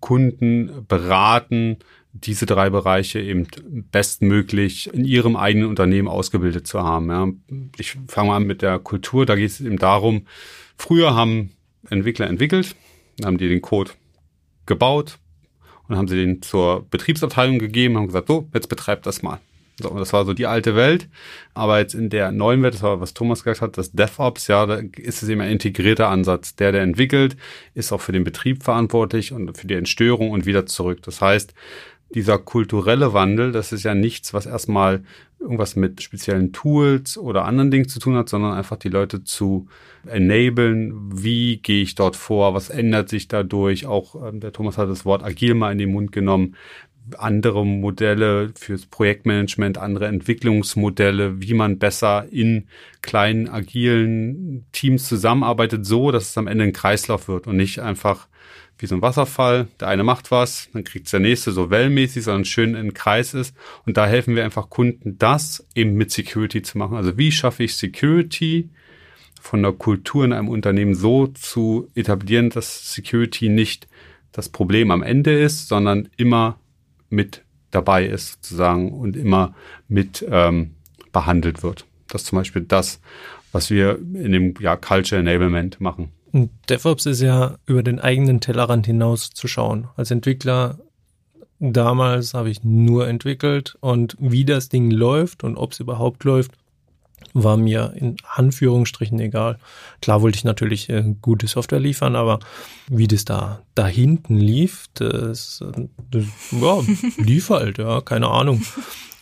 Kunden 0.00 0.84
beraten, 0.86 1.78
diese 2.12 2.46
drei 2.46 2.70
Bereiche 2.70 3.20
eben 3.20 3.46
bestmöglich 3.90 4.92
in 4.92 5.04
ihrem 5.04 5.36
eigenen 5.36 5.68
Unternehmen 5.68 6.08
ausgebildet 6.08 6.66
zu 6.66 6.82
haben. 6.82 7.10
Ja. 7.10 7.28
Ich 7.78 7.96
fange 8.08 8.28
mal 8.28 8.36
an 8.36 8.44
mit 8.44 8.62
der 8.62 8.78
Kultur. 8.78 9.26
Da 9.26 9.36
geht 9.36 9.50
es 9.50 9.60
eben 9.60 9.78
darum, 9.78 10.26
früher 10.76 11.14
haben 11.14 11.50
Entwickler 11.90 12.26
entwickelt, 12.26 12.74
haben 13.24 13.38
die 13.38 13.48
den 13.48 13.62
Code 13.62 13.92
gebaut 14.66 15.18
und 15.88 15.96
haben 15.96 16.08
sie 16.08 16.16
den 16.16 16.42
zur 16.42 16.86
Betriebsabteilung 16.90 17.58
gegeben, 17.58 17.96
haben 17.96 18.06
gesagt, 18.06 18.28
so, 18.28 18.48
jetzt 18.52 18.68
betreibt 18.68 19.06
das 19.06 19.22
mal. 19.22 19.40
So, 19.80 19.90
das 19.90 20.12
war 20.12 20.24
so 20.24 20.34
die 20.34 20.46
alte 20.46 20.74
Welt. 20.74 21.08
Aber 21.54 21.78
jetzt 21.78 21.94
in 21.94 22.10
der 22.10 22.32
neuen 22.32 22.62
Welt, 22.62 22.74
das 22.74 22.82
war, 22.82 23.00
was 23.00 23.14
Thomas 23.14 23.44
gesagt 23.44 23.62
hat, 23.62 23.78
das 23.78 23.92
DevOps, 23.92 24.48
ja, 24.48 24.66
da 24.66 24.80
ist 24.96 25.22
es 25.22 25.28
eben 25.28 25.40
ein 25.40 25.52
integrierter 25.52 26.08
Ansatz. 26.08 26.56
Der, 26.56 26.72
der 26.72 26.82
entwickelt, 26.82 27.36
ist 27.74 27.92
auch 27.92 28.00
für 28.00 28.12
den 28.12 28.24
Betrieb 28.24 28.64
verantwortlich 28.64 29.32
und 29.32 29.56
für 29.56 29.68
die 29.68 29.74
Entstörung 29.74 30.30
und 30.30 30.46
wieder 30.46 30.66
zurück. 30.66 31.02
Das 31.02 31.20
heißt, 31.20 31.54
dieser 32.14 32.38
kulturelle 32.38 33.12
Wandel, 33.12 33.52
das 33.52 33.72
ist 33.72 33.82
ja 33.82 33.94
nichts, 33.94 34.32
was 34.32 34.46
erstmal 34.46 35.02
irgendwas 35.38 35.76
mit 35.76 36.02
speziellen 36.02 36.52
Tools 36.52 37.18
oder 37.18 37.44
anderen 37.44 37.70
Dingen 37.70 37.88
zu 37.88 38.00
tun 38.00 38.16
hat, 38.16 38.28
sondern 38.28 38.54
einfach 38.54 38.76
die 38.76 38.88
Leute 38.88 39.24
zu 39.24 39.68
enablen. 40.06 41.10
Wie 41.12 41.58
gehe 41.58 41.82
ich 41.82 41.94
dort 41.94 42.16
vor? 42.16 42.54
Was 42.54 42.70
ändert 42.70 43.08
sich 43.08 43.28
dadurch? 43.28 43.86
Auch 43.86 44.14
ähm, 44.26 44.40
der 44.40 44.52
Thomas 44.52 44.78
hat 44.78 44.88
das 44.88 45.04
Wort 45.04 45.22
agil 45.22 45.54
mal 45.54 45.70
in 45.70 45.78
den 45.78 45.92
Mund 45.92 46.12
genommen 46.12 46.56
andere 47.16 47.64
Modelle 47.64 48.50
fürs 48.54 48.86
Projektmanagement, 48.86 49.78
andere 49.78 50.06
Entwicklungsmodelle, 50.06 51.40
wie 51.40 51.54
man 51.54 51.78
besser 51.78 52.26
in 52.30 52.66
kleinen, 53.02 53.48
agilen 53.48 54.66
Teams 54.72 55.08
zusammenarbeitet, 55.08 55.86
so 55.86 56.10
dass 56.10 56.30
es 56.30 56.38
am 56.38 56.46
Ende 56.46 56.64
ein 56.64 56.72
Kreislauf 56.72 57.28
wird 57.28 57.46
und 57.46 57.56
nicht 57.56 57.80
einfach 57.80 58.28
wie 58.78 58.86
so 58.86 58.94
ein 58.94 59.02
Wasserfall. 59.02 59.68
Der 59.80 59.88
eine 59.88 60.04
macht 60.04 60.30
was, 60.30 60.68
dann 60.72 60.84
kriegt 60.84 61.12
der 61.12 61.20
nächste 61.20 61.52
so 61.52 61.70
wellmäßig, 61.70 62.24
sondern 62.24 62.44
schön 62.44 62.74
in 62.74 62.94
Kreis 62.94 63.34
ist. 63.34 63.54
Und 63.86 63.96
da 63.96 64.06
helfen 64.06 64.34
wir 64.34 64.44
einfach 64.44 64.70
Kunden, 64.70 65.18
das 65.18 65.66
eben 65.74 65.94
mit 65.94 66.10
Security 66.10 66.62
zu 66.62 66.78
machen. 66.78 66.96
Also 66.96 67.18
wie 67.18 67.32
schaffe 67.32 67.64
ich 67.64 67.76
Security 67.76 68.70
von 69.40 69.62
der 69.62 69.72
Kultur 69.72 70.24
in 70.24 70.32
einem 70.32 70.48
Unternehmen 70.48 70.94
so 70.94 71.26
zu 71.28 71.88
etablieren, 71.94 72.50
dass 72.50 72.92
Security 72.94 73.48
nicht 73.48 73.88
das 74.32 74.48
Problem 74.48 74.90
am 74.90 75.02
Ende 75.02 75.38
ist, 75.38 75.68
sondern 75.68 76.08
immer 76.16 76.58
mit 77.08 77.44
dabei 77.70 78.06
ist 78.06 78.32
sozusagen 78.32 78.92
und 78.92 79.16
immer 79.16 79.54
mit 79.88 80.24
ähm, 80.28 80.74
behandelt 81.12 81.62
wird. 81.62 81.86
Das 82.08 82.22
ist 82.22 82.28
zum 82.28 82.38
Beispiel 82.38 82.62
das, 82.62 83.00
was 83.52 83.70
wir 83.70 83.98
in 83.98 84.32
dem 84.32 84.54
ja, 84.60 84.76
Culture 84.76 85.20
Enablement 85.20 85.80
machen. 85.80 86.12
Und 86.32 86.50
DevOps 86.68 87.06
ist 87.06 87.20
ja 87.22 87.56
über 87.66 87.82
den 87.82 88.00
eigenen 88.00 88.40
Tellerrand 88.40 88.86
hinaus 88.86 89.30
zu 89.30 89.48
schauen. 89.48 89.88
Als 89.96 90.10
Entwickler 90.10 90.78
damals 91.60 92.34
habe 92.34 92.50
ich 92.50 92.62
nur 92.62 93.08
entwickelt 93.08 93.76
und 93.80 94.16
wie 94.18 94.44
das 94.44 94.68
Ding 94.68 94.90
läuft 94.90 95.44
und 95.44 95.56
ob 95.56 95.72
es 95.72 95.80
überhaupt 95.80 96.24
läuft, 96.24 96.52
war 97.34 97.56
mir 97.56 97.92
in 97.96 98.16
Anführungsstrichen 98.34 99.18
egal. 99.18 99.58
Klar 100.00 100.22
wollte 100.22 100.36
ich 100.36 100.44
natürlich 100.44 100.88
äh, 100.88 101.14
gute 101.20 101.46
Software 101.46 101.80
liefern, 101.80 102.16
aber 102.16 102.38
wie 102.88 103.08
das 103.08 103.24
da, 103.24 103.62
da 103.74 103.86
hinten 103.86 104.36
lief, 104.36 104.86
das, 104.94 105.62
das 106.10 106.24
ja, 106.52 106.80
lief 107.18 107.50
halt, 107.50 107.78
ja, 107.78 108.00
keine 108.00 108.28
Ahnung. 108.28 108.62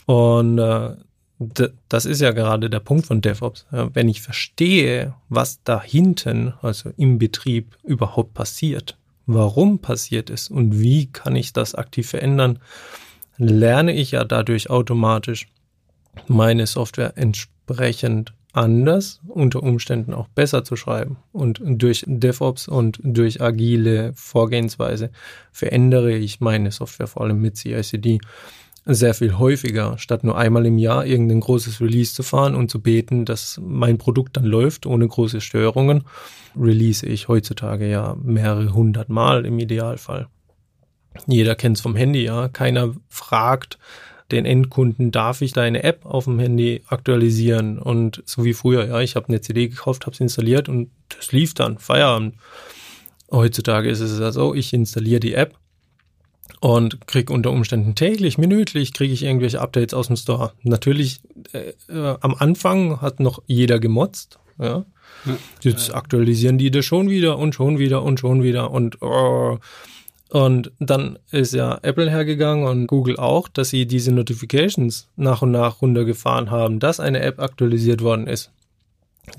Und 0.05 0.59
äh, 0.59 0.95
das 1.39 2.07
ist 2.07 2.21
ja 2.21 2.31
gerade 2.31 2.71
der 2.71 2.81
Punkt 2.81 3.07
von 3.07 3.21
DevOps. 3.21 3.67
Wenn 3.71 4.09
ich 4.09 4.23
verstehe, 4.23 5.15
was 5.29 5.63
da 5.65 5.83
hinten, 5.83 6.55
also 6.63 6.91
im 6.97 7.19
Betrieb 7.19 7.77
überhaupt 7.83 8.33
passiert, 8.33 8.97
warum 9.27 9.81
passiert 9.81 10.31
es 10.31 10.49
und 10.49 10.81
wie 10.81 11.07
kann 11.07 11.37
ich 11.37 11.53
das 11.53 11.75
aktiv 11.75 12.09
verändern, 12.09 12.59
lerne 13.37 13.93
ich 13.93 14.13
ja 14.13 14.25
dadurch 14.25 14.71
automatisch 14.71 15.49
meine 16.27 16.67
Software 16.67 17.13
entsprechend 17.17 18.33
anders, 18.55 19.21
unter 19.29 19.63
Umständen 19.63 20.15
auch 20.15 20.29
besser 20.29 20.65
zu 20.65 20.77
schreiben. 20.77 21.19
Und 21.33 21.61
durch 21.63 22.05
DevOps 22.07 22.69
und 22.69 22.99
durch 23.03 23.43
agile 23.43 24.13
Vorgehensweise 24.15 25.11
verändere 25.53 26.17
ich 26.17 26.41
meine 26.41 26.71
Software, 26.71 27.07
vor 27.07 27.23
allem 27.23 27.43
mit 27.43 27.59
CICD, 27.59 28.19
sehr 28.87 29.15
viel 29.15 29.37
häufiger, 29.39 29.99
statt 29.99 30.23
nur 30.23 30.39
einmal 30.39 30.65
im 30.65 30.79
Jahr 30.79 31.05
irgendein 31.05 31.41
großes 31.41 31.81
Release 31.81 32.15
zu 32.15 32.23
fahren 32.23 32.55
und 32.55 32.71
zu 32.71 32.81
beten, 32.81 33.25
dass 33.25 33.61
mein 33.63 33.99
Produkt 33.99 34.37
dann 34.37 34.45
läuft 34.45 34.87
ohne 34.87 35.09
große 35.09 35.41
Störungen, 35.41 36.05
release 36.57 37.05
ich 37.05 37.27
heutzutage 37.27 37.91
ja 37.91 38.17
mehrere 38.23 38.73
hundert 38.73 39.09
Mal 39.09 39.45
im 39.45 39.59
Idealfall. 39.59 40.29
Jeder 41.27 41.57
kennt 41.57 41.79
es 41.79 41.83
vom 41.83 41.97
Handy, 41.97 42.25
ja. 42.25 42.49
Keiner 42.49 42.95
fragt, 43.09 43.79
den 44.31 44.45
Endkunden, 44.45 45.13
darf 45.13 45.41
ich 45.41 45.53
deine 45.53 45.83
App 45.83 46.05
auf 46.05 46.25
dem 46.25 46.39
Handy 46.39 46.83
aktualisieren? 46.89 47.79
Und 47.79 48.23
so 48.27 48.45
wie 48.45 48.55
früher, 48.55 48.87
ja, 48.87 49.01
ich 49.01 49.17
habe 49.17 49.29
eine 49.29 49.41
CD 49.41 49.69
gekauft, 49.69 50.07
habe 50.07 50.15
es 50.15 50.21
installiert 50.21 50.69
und 50.69 50.91
das 51.17 51.33
lief 51.33 51.55
dann, 51.55 51.79
Feierabend. 51.79 52.35
Heutzutage 53.31 53.89
ist 53.89 54.01
es 54.01 54.19
ja 54.19 54.33
so, 54.33 54.55
ich 54.55 54.73
installiere 54.73 55.21
die 55.21 55.35
App 55.35 55.57
und 56.61 57.07
kriege 57.07 57.33
unter 57.33 57.51
Umständen 57.51 57.95
täglich, 57.95 58.39
minütlich, 58.39 58.93
kriege 58.93 59.13
ich 59.13 59.23
irgendwelche 59.23 59.61
Updates 59.61 59.95
aus 59.95 60.09
dem 60.09 60.17
Store. 60.17 60.53
Natürlich, 60.63 61.21
äh, 61.53 61.73
äh, 61.89 62.17
am 62.21 62.35
Anfang 62.35 63.01
hat 63.01 63.21
noch 63.21 63.43
jeder 63.47 63.79
gemotzt, 63.79 64.39
ja. 64.59 64.85
Jetzt 65.61 65.95
aktualisieren 65.95 66.59
die 66.59 66.71
das 66.71 66.85
schon 66.85 67.09
wieder 67.09 67.39
und 67.39 67.55
schon 67.55 67.79
wieder 67.79 68.03
und 68.03 68.21
schon 68.21 68.43
wieder 68.43 68.71
und 68.71 69.03
oh, 69.03 69.59
und 70.31 70.73
dann 70.81 71.19
ist 71.31 71.55
ja 71.55 71.79
Apple 71.83 72.11
hergegangen 72.11 72.67
und 72.67 72.87
Google 72.89 73.17
auch, 73.17 73.49
dass 73.49 73.71
sie 73.71 73.87
diese 73.87 74.13
Notifications 74.13 75.09
nach 75.17 75.43
und 75.43 75.53
nach 75.53 75.83
runtergefahren 75.83 76.51
haben, 76.51 76.81
dass 76.81 76.99
eine 77.01 77.21
App 77.21 77.41
aktualisiert 77.41 78.03
worden 78.03 78.27
ist. 78.27 78.51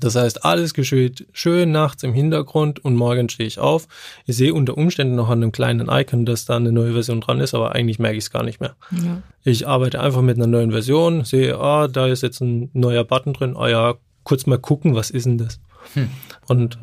Das 0.00 0.14
heißt, 0.14 0.44
alles 0.44 0.74
geschieht 0.74 1.26
schön 1.32 1.72
nachts 1.72 2.02
im 2.02 2.12
Hintergrund 2.12 2.84
und 2.84 2.94
morgen 2.94 3.28
stehe 3.28 3.46
ich 3.46 3.58
auf. 3.58 3.88
Ich 4.26 4.36
sehe 4.36 4.54
unter 4.54 4.76
Umständen 4.76 5.16
noch 5.16 5.28
an 5.28 5.42
einem 5.42 5.52
kleinen 5.52 5.88
Icon, 5.90 6.26
dass 6.26 6.44
da 6.44 6.56
eine 6.56 6.72
neue 6.72 6.92
Version 6.92 7.20
dran 7.20 7.40
ist, 7.40 7.54
aber 7.54 7.74
eigentlich 7.74 7.98
merke 7.98 8.16
ich 8.16 8.24
es 8.24 8.30
gar 8.30 8.44
nicht 8.44 8.60
mehr. 8.60 8.76
Ja. 8.90 9.22
Ich 9.44 9.66
arbeite 9.66 10.00
einfach 10.00 10.22
mit 10.22 10.36
einer 10.36 10.46
neuen 10.46 10.70
Version, 10.70 11.24
sehe, 11.24 11.58
ah, 11.58 11.88
da 11.88 12.06
ist 12.06 12.22
jetzt 12.22 12.40
ein 12.40 12.70
neuer 12.74 13.04
Button 13.04 13.32
drin, 13.32 13.56
ah 13.56 13.68
ja, 13.68 13.94
kurz 14.24 14.46
mal 14.46 14.58
gucken, 14.58 14.94
was 14.94 15.10
ist 15.10 15.26
denn 15.26 15.38
das? 15.38 15.58
Hm. 15.94 16.10
Und 16.48 16.78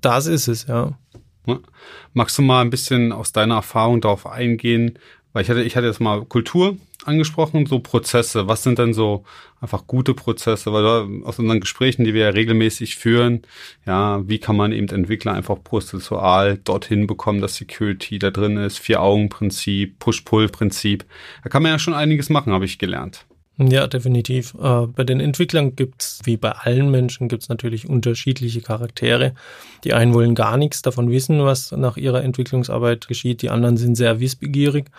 das 0.00 0.26
ist 0.26 0.48
es, 0.48 0.66
ja. 0.66 0.98
Magst 2.12 2.38
du 2.38 2.42
mal 2.42 2.62
ein 2.62 2.70
bisschen 2.70 3.12
aus 3.12 3.32
deiner 3.32 3.56
Erfahrung 3.56 4.00
darauf 4.00 4.26
eingehen? 4.26 4.98
Weil 5.32 5.42
ich 5.42 5.50
hatte, 5.50 5.62
ich 5.62 5.76
hatte 5.76 5.86
jetzt 5.86 6.00
mal 6.00 6.24
Kultur 6.24 6.76
angesprochen, 7.06 7.66
so 7.66 7.78
Prozesse. 7.80 8.48
Was 8.48 8.62
sind 8.62 8.78
denn 8.78 8.94
so 8.94 9.24
einfach 9.60 9.86
gute 9.86 10.14
Prozesse? 10.14 10.72
Weil 10.72 10.82
da, 10.82 11.08
aus 11.26 11.38
unseren 11.38 11.60
Gesprächen, 11.60 12.04
die 12.04 12.14
wir 12.14 12.24
ja 12.24 12.30
regelmäßig 12.30 12.96
führen, 12.96 13.42
ja, 13.86 14.26
wie 14.28 14.38
kann 14.38 14.56
man 14.56 14.72
eben 14.72 14.88
Entwickler 14.88 15.32
einfach 15.32 15.62
prozessual 15.62 16.58
dorthin 16.58 17.06
bekommen, 17.06 17.40
dass 17.40 17.56
Security 17.56 18.18
da 18.18 18.30
drin 18.30 18.56
ist, 18.56 18.78
Vier-Augen-Prinzip, 18.78 19.98
Push-Pull-Prinzip. 19.98 21.04
Da 21.42 21.50
kann 21.50 21.62
man 21.62 21.72
ja 21.72 21.78
schon 21.78 21.94
einiges 21.94 22.30
machen, 22.30 22.52
habe 22.52 22.64
ich 22.64 22.78
gelernt. 22.78 23.26
Ja, 23.58 23.86
definitiv. 23.86 24.54
Äh, 24.54 24.86
bei 24.86 25.04
den 25.04 25.18
Entwicklern 25.18 25.76
gibt's 25.76 26.20
wie 26.24 26.36
bei 26.36 26.52
allen 26.52 26.90
Menschen, 26.90 27.28
gibt's 27.28 27.48
natürlich 27.48 27.88
unterschiedliche 27.88 28.60
Charaktere. 28.60 29.34
Die 29.82 29.94
einen 29.94 30.12
wollen 30.12 30.34
gar 30.34 30.58
nichts 30.58 30.82
davon 30.82 31.10
wissen, 31.10 31.42
was 31.42 31.72
nach 31.72 31.96
ihrer 31.96 32.22
Entwicklungsarbeit 32.22 33.08
geschieht. 33.08 33.40
Die 33.40 33.48
anderen 33.48 33.78
sind 33.78 33.94
sehr 33.94 34.20
wissbegierig. 34.20 34.90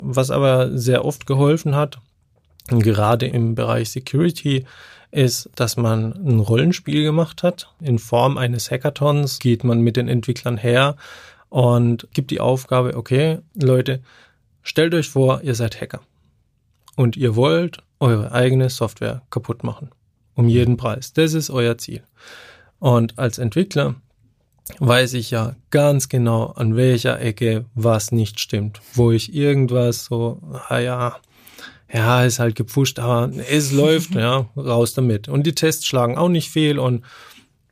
Was 0.00 0.30
aber 0.30 0.78
sehr 0.78 1.04
oft 1.04 1.26
geholfen 1.26 1.74
hat, 1.74 1.98
gerade 2.68 3.26
im 3.26 3.56
Bereich 3.56 3.90
Security, 3.90 4.64
ist, 5.10 5.50
dass 5.56 5.76
man 5.76 6.12
ein 6.12 6.38
Rollenspiel 6.38 7.02
gemacht 7.02 7.42
hat. 7.42 7.72
In 7.80 7.98
Form 7.98 8.38
eines 8.38 8.70
Hackathons 8.70 9.40
geht 9.40 9.64
man 9.64 9.80
mit 9.80 9.96
den 9.96 10.08
Entwicklern 10.08 10.56
her 10.56 10.96
und 11.48 12.06
gibt 12.12 12.30
die 12.30 12.40
Aufgabe, 12.40 12.96
okay, 12.96 13.38
Leute, 13.60 14.02
stellt 14.62 14.94
euch 14.94 15.08
vor, 15.08 15.40
ihr 15.42 15.54
seid 15.56 15.80
Hacker 15.80 16.00
und 16.96 17.16
ihr 17.16 17.36
wollt 17.36 17.78
eure 18.00 18.32
eigene 18.32 18.70
Software 18.70 19.22
kaputt 19.30 19.64
machen. 19.64 19.90
Um 20.34 20.48
jeden 20.48 20.76
Preis. 20.76 21.12
Das 21.12 21.34
ist 21.34 21.50
euer 21.50 21.78
Ziel. 21.78 22.02
Und 22.78 23.18
als 23.18 23.38
Entwickler 23.38 23.94
weiß 24.78 25.14
ich 25.14 25.30
ja 25.30 25.54
ganz 25.70 26.08
genau, 26.08 26.46
an 26.46 26.76
welcher 26.76 27.20
Ecke 27.20 27.66
was 27.74 28.12
nicht 28.12 28.40
stimmt. 28.40 28.80
Wo 28.94 29.12
ich 29.12 29.34
irgendwas 29.34 30.06
so, 30.06 30.40
ah 30.68 30.78
ja, 30.78 31.16
ja, 31.92 32.24
ist 32.24 32.40
halt 32.40 32.56
gepfuscht, 32.56 32.98
aber 32.98 33.30
es 33.48 33.72
läuft, 33.72 34.14
ja, 34.14 34.48
raus 34.56 34.94
damit. 34.94 35.28
Und 35.28 35.46
die 35.46 35.54
Tests 35.54 35.86
schlagen 35.86 36.18
auch 36.18 36.28
nicht 36.28 36.50
fehl 36.50 36.78
und 36.78 37.04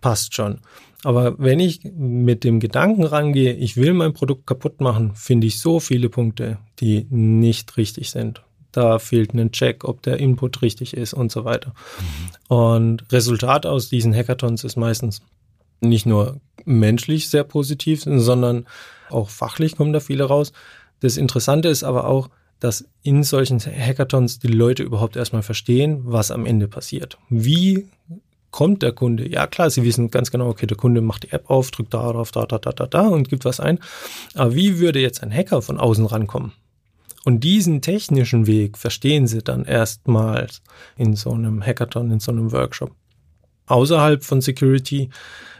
passt 0.00 0.34
schon. 0.34 0.60
Aber 1.02 1.36
wenn 1.38 1.58
ich 1.58 1.80
mit 1.82 2.44
dem 2.44 2.60
Gedanken 2.60 3.02
rangehe, 3.02 3.54
ich 3.54 3.76
will 3.76 3.92
mein 3.92 4.12
Produkt 4.12 4.46
kaputt 4.46 4.80
machen, 4.80 5.16
finde 5.16 5.48
ich 5.48 5.58
so 5.58 5.80
viele 5.80 6.08
Punkte, 6.08 6.58
die 6.78 7.06
nicht 7.10 7.76
richtig 7.76 8.10
sind 8.10 8.42
da 8.72 8.98
fehlt 8.98 9.34
ein 9.34 9.52
Check, 9.52 9.84
ob 9.84 10.02
der 10.02 10.18
Input 10.18 10.62
richtig 10.62 10.96
ist 10.96 11.14
und 11.14 11.30
so 11.30 11.44
weiter. 11.44 11.74
Mhm. 12.48 12.56
Und 12.56 13.12
Resultat 13.12 13.66
aus 13.66 13.88
diesen 13.88 14.14
Hackathons 14.14 14.64
ist 14.64 14.76
meistens 14.76 15.22
nicht 15.80 16.06
nur 16.06 16.40
menschlich 16.64 17.28
sehr 17.28 17.44
positiv, 17.44 18.02
sondern 18.04 18.66
auch 19.10 19.28
fachlich 19.28 19.76
kommen 19.76 19.92
da 19.92 20.00
viele 20.00 20.24
raus. 20.24 20.52
Das 21.00 21.16
Interessante 21.16 21.68
ist 21.68 21.82
aber 21.84 22.06
auch, 22.06 22.30
dass 22.60 22.88
in 23.02 23.24
solchen 23.24 23.58
Hackathons 23.58 24.38
die 24.38 24.46
Leute 24.46 24.84
überhaupt 24.84 25.16
erstmal 25.16 25.42
verstehen, 25.42 26.02
was 26.04 26.30
am 26.30 26.46
Ende 26.46 26.68
passiert. 26.68 27.18
Wie 27.28 27.88
kommt 28.52 28.82
der 28.82 28.92
Kunde? 28.92 29.28
Ja, 29.28 29.48
klar, 29.48 29.68
sie 29.68 29.82
wissen 29.82 30.12
ganz 30.12 30.30
genau, 30.30 30.48
okay, 30.48 30.66
der 30.66 30.76
Kunde 30.76 31.00
macht 31.00 31.24
die 31.24 31.32
App 31.32 31.50
auf, 31.50 31.72
drückt 31.72 31.92
darauf, 31.92 32.30
da, 32.30 32.46
da, 32.46 32.58
da, 32.58 32.70
da, 32.70 32.86
da 32.86 33.08
und 33.08 33.28
gibt 33.28 33.44
was 33.44 33.58
ein. 33.58 33.80
Aber 34.34 34.54
wie 34.54 34.78
würde 34.78 35.00
jetzt 35.00 35.24
ein 35.24 35.32
Hacker 35.32 35.60
von 35.60 35.78
außen 35.80 36.06
rankommen? 36.06 36.52
Und 37.24 37.44
diesen 37.44 37.82
technischen 37.82 38.46
Weg 38.46 38.76
verstehen 38.76 39.26
sie 39.26 39.42
dann 39.42 39.64
erstmals 39.64 40.62
in 40.96 41.14
so 41.14 41.30
einem 41.32 41.64
Hackathon, 41.64 42.10
in 42.10 42.20
so 42.20 42.32
einem 42.32 42.50
Workshop. 42.52 42.92
Außerhalb 43.66 44.24
von 44.24 44.40
Security 44.40 45.10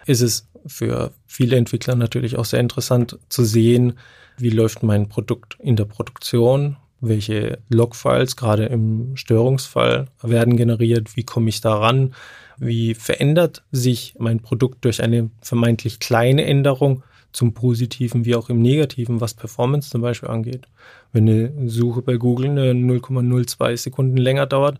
ist 0.06 0.22
es 0.22 0.48
für 0.66 1.12
viele 1.26 1.56
Entwickler 1.56 1.94
natürlich 1.94 2.36
auch 2.36 2.44
sehr 2.44 2.60
interessant 2.60 3.18
zu 3.28 3.44
sehen, 3.44 3.94
wie 4.38 4.50
läuft 4.50 4.82
mein 4.82 5.08
Produkt 5.08 5.56
in 5.60 5.76
der 5.76 5.84
Produktion, 5.84 6.76
welche 7.00 7.58
Logfiles 7.68 8.36
gerade 8.36 8.66
im 8.66 9.16
Störungsfall 9.16 10.06
werden 10.22 10.56
generiert, 10.56 11.16
wie 11.16 11.24
komme 11.24 11.48
ich 11.48 11.60
daran, 11.60 12.14
wie 12.58 12.94
verändert 12.94 13.64
sich 13.72 14.14
mein 14.18 14.40
Produkt 14.40 14.84
durch 14.84 15.02
eine 15.02 15.30
vermeintlich 15.40 15.98
kleine 15.98 16.44
Änderung 16.44 17.02
zum 17.32 17.54
Positiven 17.54 18.24
wie 18.24 18.34
auch 18.34 18.50
im 18.50 18.60
Negativen, 18.60 19.20
was 19.20 19.34
Performance 19.34 19.90
zum 19.90 20.02
Beispiel 20.02 20.28
angeht. 20.28 20.68
Wenn 21.12 21.28
eine 21.28 21.68
Suche 21.68 22.02
bei 22.02 22.16
Google 22.16 22.50
eine 22.50 22.72
0,02 22.72 23.76
Sekunden 23.76 24.16
länger 24.16 24.46
dauert, 24.46 24.78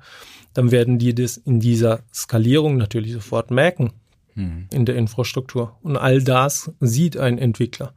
dann 0.55 0.71
werden 0.71 0.99
die 0.99 1.15
das 1.15 1.37
in 1.37 1.61
dieser 1.61 2.01
Skalierung 2.13 2.77
natürlich 2.77 3.13
sofort 3.13 3.51
merken 3.51 3.93
mhm. 4.35 4.67
in 4.73 4.85
der 4.85 4.97
Infrastruktur. 4.97 5.77
Und 5.83 5.97
all 5.97 6.23
das 6.23 6.71
sieht 6.81 7.17
ein 7.17 7.39
Entwickler. 7.39 7.95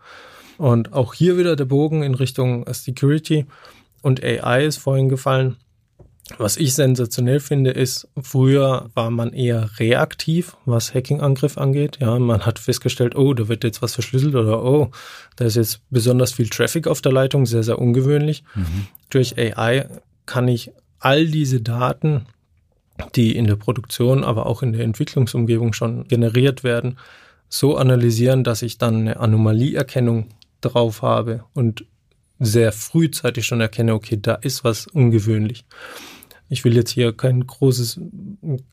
Und 0.57 0.93
auch 0.93 1.13
hier 1.13 1.37
wieder 1.37 1.55
der 1.55 1.65
Bogen 1.65 2.03
in 2.03 2.15
Richtung 2.15 2.65
Security 2.71 3.45
und 4.01 4.23
AI 4.23 4.65
ist 4.65 4.77
vorhin 4.77 5.09
gefallen. 5.09 5.57
Was 6.39 6.57
ich 6.57 6.73
sensationell 6.73 7.39
finde, 7.39 7.69
ist, 7.69 8.07
früher 8.19 8.89
war 8.95 9.11
man 9.11 9.31
eher 9.31 9.69
reaktiv, 9.77 10.57
was 10.65 10.93
Hacking-Angriff 10.93 11.57
angeht. 11.57 11.99
Ja, 12.01 12.17
man 12.17 12.47
hat 12.47 12.57
festgestellt, 12.57 13.15
oh, 13.15 13.35
da 13.35 13.47
wird 13.47 13.63
jetzt 13.63 13.83
was 13.83 13.93
verschlüsselt 13.93 14.33
oder 14.33 14.63
oh, 14.63 14.89
da 15.35 15.45
ist 15.45 15.55
jetzt 15.55 15.81
besonders 15.91 16.33
viel 16.33 16.49
Traffic 16.49 16.87
auf 16.87 17.01
der 17.01 17.11
Leitung, 17.11 17.45
sehr, 17.45 17.61
sehr 17.61 17.77
ungewöhnlich. 17.77 18.43
Mhm. 18.55 18.87
Durch 19.11 19.37
AI 19.37 19.87
kann 20.25 20.47
ich 20.47 20.71
all 20.99 21.27
diese 21.27 21.61
Daten, 21.61 22.25
die 23.13 23.35
in 23.35 23.45
der 23.45 23.55
Produktion, 23.55 24.23
aber 24.23 24.47
auch 24.47 24.63
in 24.63 24.73
der 24.73 24.83
Entwicklungsumgebung 24.83 25.73
schon 25.73 26.07
generiert 26.07 26.63
werden, 26.63 26.97
so 27.49 27.77
analysieren, 27.77 28.43
dass 28.43 28.63
ich 28.63 28.79
dann 28.79 29.01
eine 29.01 29.19
Anomalieerkennung 29.19 30.29
drauf 30.61 31.03
habe 31.03 31.43
und 31.53 31.85
sehr 32.39 32.71
frühzeitig 32.71 33.45
schon 33.45 33.61
erkenne, 33.61 33.93
okay, 33.93 34.17
da 34.19 34.33
ist 34.33 34.63
was 34.63 34.87
ungewöhnlich. 34.87 35.65
Ich 36.49 36.63
will 36.63 36.75
jetzt 36.75 36.91
hier 36.91 37.13
kein 37.13 37.45
großes, 37.45 37.99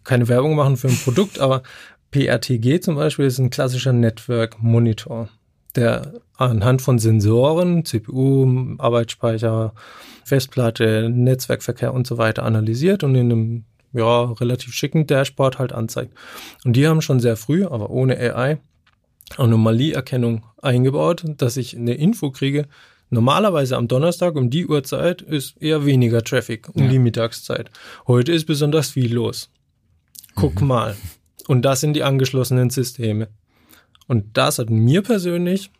keine 0.04 0.28
Werbung 0.28 0.56
machen 0.56 0.76
für 0.76 0.88
ein 0.88 0.98
Produkt, 0.98 1.40
aber 1.40 1.62
PRTG 2.10 2.80
zum 2.80 2.96
Beispiel 2.96 3.26
ist 3.26 3.38
ein 3.38 3.50
klassischer 3.50 3.92
Network 3.92 4.62
Monitor, 4.62 5.28
der 5.74 6.20
anhand 6.36 6.82
von 6.82 6.98
Sensoren, 6.98 7.84
CPU, 7.84 8.76
Arbeitsspeicher, 8.78 9.72
Festplatte, 10.24 11.08
Netzwerkverkehr 11.08 11.94
und 11.94 12.06
so 12.06 12.18
weiter 12.18 12.44
analysiert 12.44 13.02
und 13.02 13.14
in 13.14 13.32
einem 13.32 13.64
ja, 13.92 14.24
relativ 14.24 14.72
schicken 14.74 15.06
Dashboard 15.06 15.58
halt 15.58 15.72
anzeigt. 15.72 16.14
Und 16.64 16.74
die 16.74 16.86
haben 16.86 17.02
schon 17.02 17.20
sehr 17.20 17.36
früh, 17.36 17.64
aber 17.64 17.90
ohne 17.90 18.16
AI, 18.18 18.58
Anomalieerkennung 19.36 20.44
eingebaut, 20.60 21.24
dass 21.38 21.56
ich 21.56 21.76
eine 21.76 21.94
Info 21.94 22.30
kriege. 22.30 22.66
Normalerweise 23.12 23.76
am 23.76 23.88
Donnerstag 23.88 24.36
um 24.36 24.48
die 24.48 24.66
Uhrzeit 24.66 25.20
ist 25.20 25.60
eher 25.60 25.84
weniger 25.84 26.24
Traffic 26.24 26.70
um 26.74 26.84
ja. 26.84 26.88
die 26.88 26.98
Mittagszeit. 26.98 27.70
Heute 28.06 28.32
ist 28.32 28.46
besonders 28.46 28.92
viel 28.92 29.12
los. 29.12 29.50
Guck 30.34 30.62
mhm. 30.62 30.68
mal. 30.68 30.96
Und 31.46 31.60
das 31.60 31.80
sind 31.80 31.92
die 31.92 32.04
angeschlossenen 32.04 32.70
Systeme. 32.70 33.28
Und 34.08 34.38
das 34.38 34.58
hat 34.58 34.70
mir 34.70 35.02
persönlich 35.02 35.70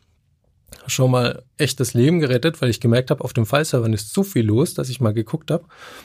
schon 0.87 1.11
mal 1.11 1.43
echt 1.59 1.81
das 1.81 1.95
Leben 1.95 2.21
gerettet, 2.21 2.61
weil 2.61 2.71
ich 2.71 2.81
gemerkt 2.81 3.11
habe, 3.11 3.23
auf 3.25 3.33
dem 3.33 3.47
File-Servern 3.47 3.93
ist 3.93 4.13
so 4.13 4.23
viel 4.23 4.45
los, 4.45 4.75
dass 4.75 4.89
ich 4.89 5.01
mal 5.01 5.13
geguckt 5.13 5.51
habe. 5.51 5.65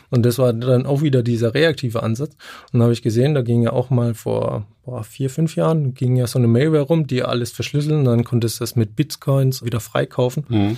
Und 0.09 0.26
das 0.26 0.38
war 0.38 0.53
dann 0.53 0.86
auch 0.86 1.01
wieder 1.01 1.24
dieser 1.24 1.53
reaktive 1.53 2.03
Ansatz. 2.03 2.34
Und 2.72 2.74
dann 2.74 2.84
habe 2.84 2.93
ich 2.93 3.01
gesehen, 3.01 3.34
da 3.34 3.41
ging 3.41 3.63
ja 3.63 3.74
auch 3.74 3.89
mal 3.89 4.13
vor 4.13 4.68
boah, 4.86 5.03
vier, 5.03 5.30
fünf 5.30 5.55
Jahren, 5.55 5.93
ging 5.93 6.15
ja 6.15 6.28
so 6.28 6.39
eine 6.39 6.47
Mailware 6.47 6.84
rum, 6.84 7.07
die 7.07 7.24
alles 7.24 7.51
verschlüsseln. 7.51 8.05
Dann 8.05 8.24
konntest 8.24 8.59
du 8.59 8.63
das 8.63 8.76
mit 8.76 8.95
Bitcoins 8.95 9.63
wieder 9.63 9.80
freikaufen. 9.80 10.45
Mhm. 10.47 10.78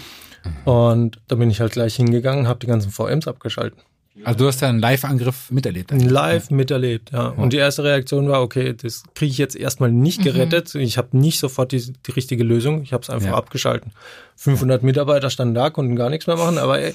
Und 0.65 1.19
da 1.27 1.35
bin 1.35 1.49
ich 1.49 1.59
halt 1.59 1.73
gleich 1.73 1.95
hingegangen, 1.95 2.47
habe 2.47 2.59
die 2.59 2.67
ganzen 2.67 2.91
VMs 2.91 3.27
abgeschalten. 3.27 3.81
Also 4.24 4.39
du 4.39 4.47
hast 4.47 4.61
ja 4.61 4.70
einen 4.70 4.80
Live-Angriff 4.80 5.51
miterlebt. 5.51 5.91
Einen 5.91 6.09
Live 6.09 6.51
miterlebt, 6.51 7.11
ja. 7.11 7.28
Und 7.28 7.53
die 7.53 7.57
erste 7.57 7.84
Reaktion 7.84 8.28
war, 8.30 8.41
okay, 8.41 8.74
das 8.74 9.03
kriege 9.15 9.32
ich 9.32 9.38
jetzt 9.38 9.55
erstmal 9.55 9.91
nicht 9.91 10.20
mhm. 10.20 10.24
gerettet. 10.24 10.76
Mhm. 10.76 10.82
Ich 10.82 10.97
habe 10.97 11.17
nicht 11.17 11.39
sofort 11.39 11.72
die, 11.72 11.93
die 11.93 12.11
richtige 12.11 12.43
Lösung. 12.43 12.82
Ich 12.84 12.93
habe 12.93 13.03
es 13.03 13.09
einfach 13.09 13.30
ja. 13.30 13.36
abgeschalten. 13.36 13.91
500 14.36 14.84
Mitarbeiter 14.84 15.30
standen 15.30 15.55
da, 15.55 15.70
konnten 15.70 15.95
gar 15.95 16.09
nichts 16.09 16.28
mehr 16.28 16.38
machen, 16.38 16.57
aber 16.57 16.80
ey, 16.80 16.93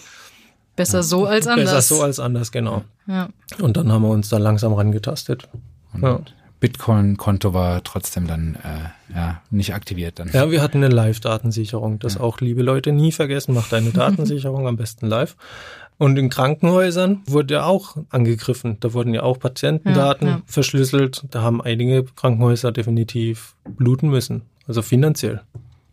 Besser 0.77 1.03
so 1.03 1.27
als 1.27 1.47
anders. 1.47 1.73
Besser 1.73 1.83
so 1.83 2.03
als 2.03 2.19
anders, 2.19 2.51
genau. 2.51 2.83
Ja. 3.07 3.29
Und 3.61 3.77
dann 3.77 3.93
haben 3.93 4.03
wir 4.03 4.09
uns 4.09 4.29
da 4.29 4.39
langsam 4.39 4.73
rangetastet. 4.73 5.49
Und 5.93 6.03
ja. 6.03 6.21
Bitcoin-Konto 6.59 7.53
war 7.53 7.85
trotzdem 7.85 8.27
dann 8.27 8.57
äh, 8.57 9.15
ja, 9.15 9.43
nicht 9.51 9.75
aktiviert. 9.75 10.19
Dann. 10.19 10.31
Ja, 10.33 10.51
wir 10.51 10.63
hatten 10.63 10.79
eine 10.79 10.89
Live-Datensicherung. 10.89 11.99
Das 12.01 12.15
ja. 12.15 12.21
auch, 12.21 12.41
liebe 12.41 12.63
Leute, 12.63 12.91
nie 12.91 13.13
vergessen, 13.13 13.55
macht 13.55 13.73
eine 13.73 13.91
Datensicherung 13.93 14.67
am 14.67 14.77
besten 14.77 15.07
live. 15.07 15.37
Und 15.97 16.19
in 16.19 16.29
Krankenhäusern 16.29 17.23
wurde 17.27 17.65
auch 17.65 17.97
angegriffen. 18.11 18.79
Da 18.81 18.93
wurden 18.93 19.15
ja 19.15 19.23
auch 19.23 19.39
Patientendaten 19.39 20.27
ja, 20.27 20.35
ja. 20.35 20.43
verschlüsselt. 20.45 21.25
Da 21.31 21.43
haben 21.43 21.63
einige 21.63 22.05
Krankenhäuser 22.05 22.73
definitiv 22.73 23.55
bluten 23.65 24.11
müssen. 24.11 24.43
Also 24.67 24.83
finanziell. 24.83 25.43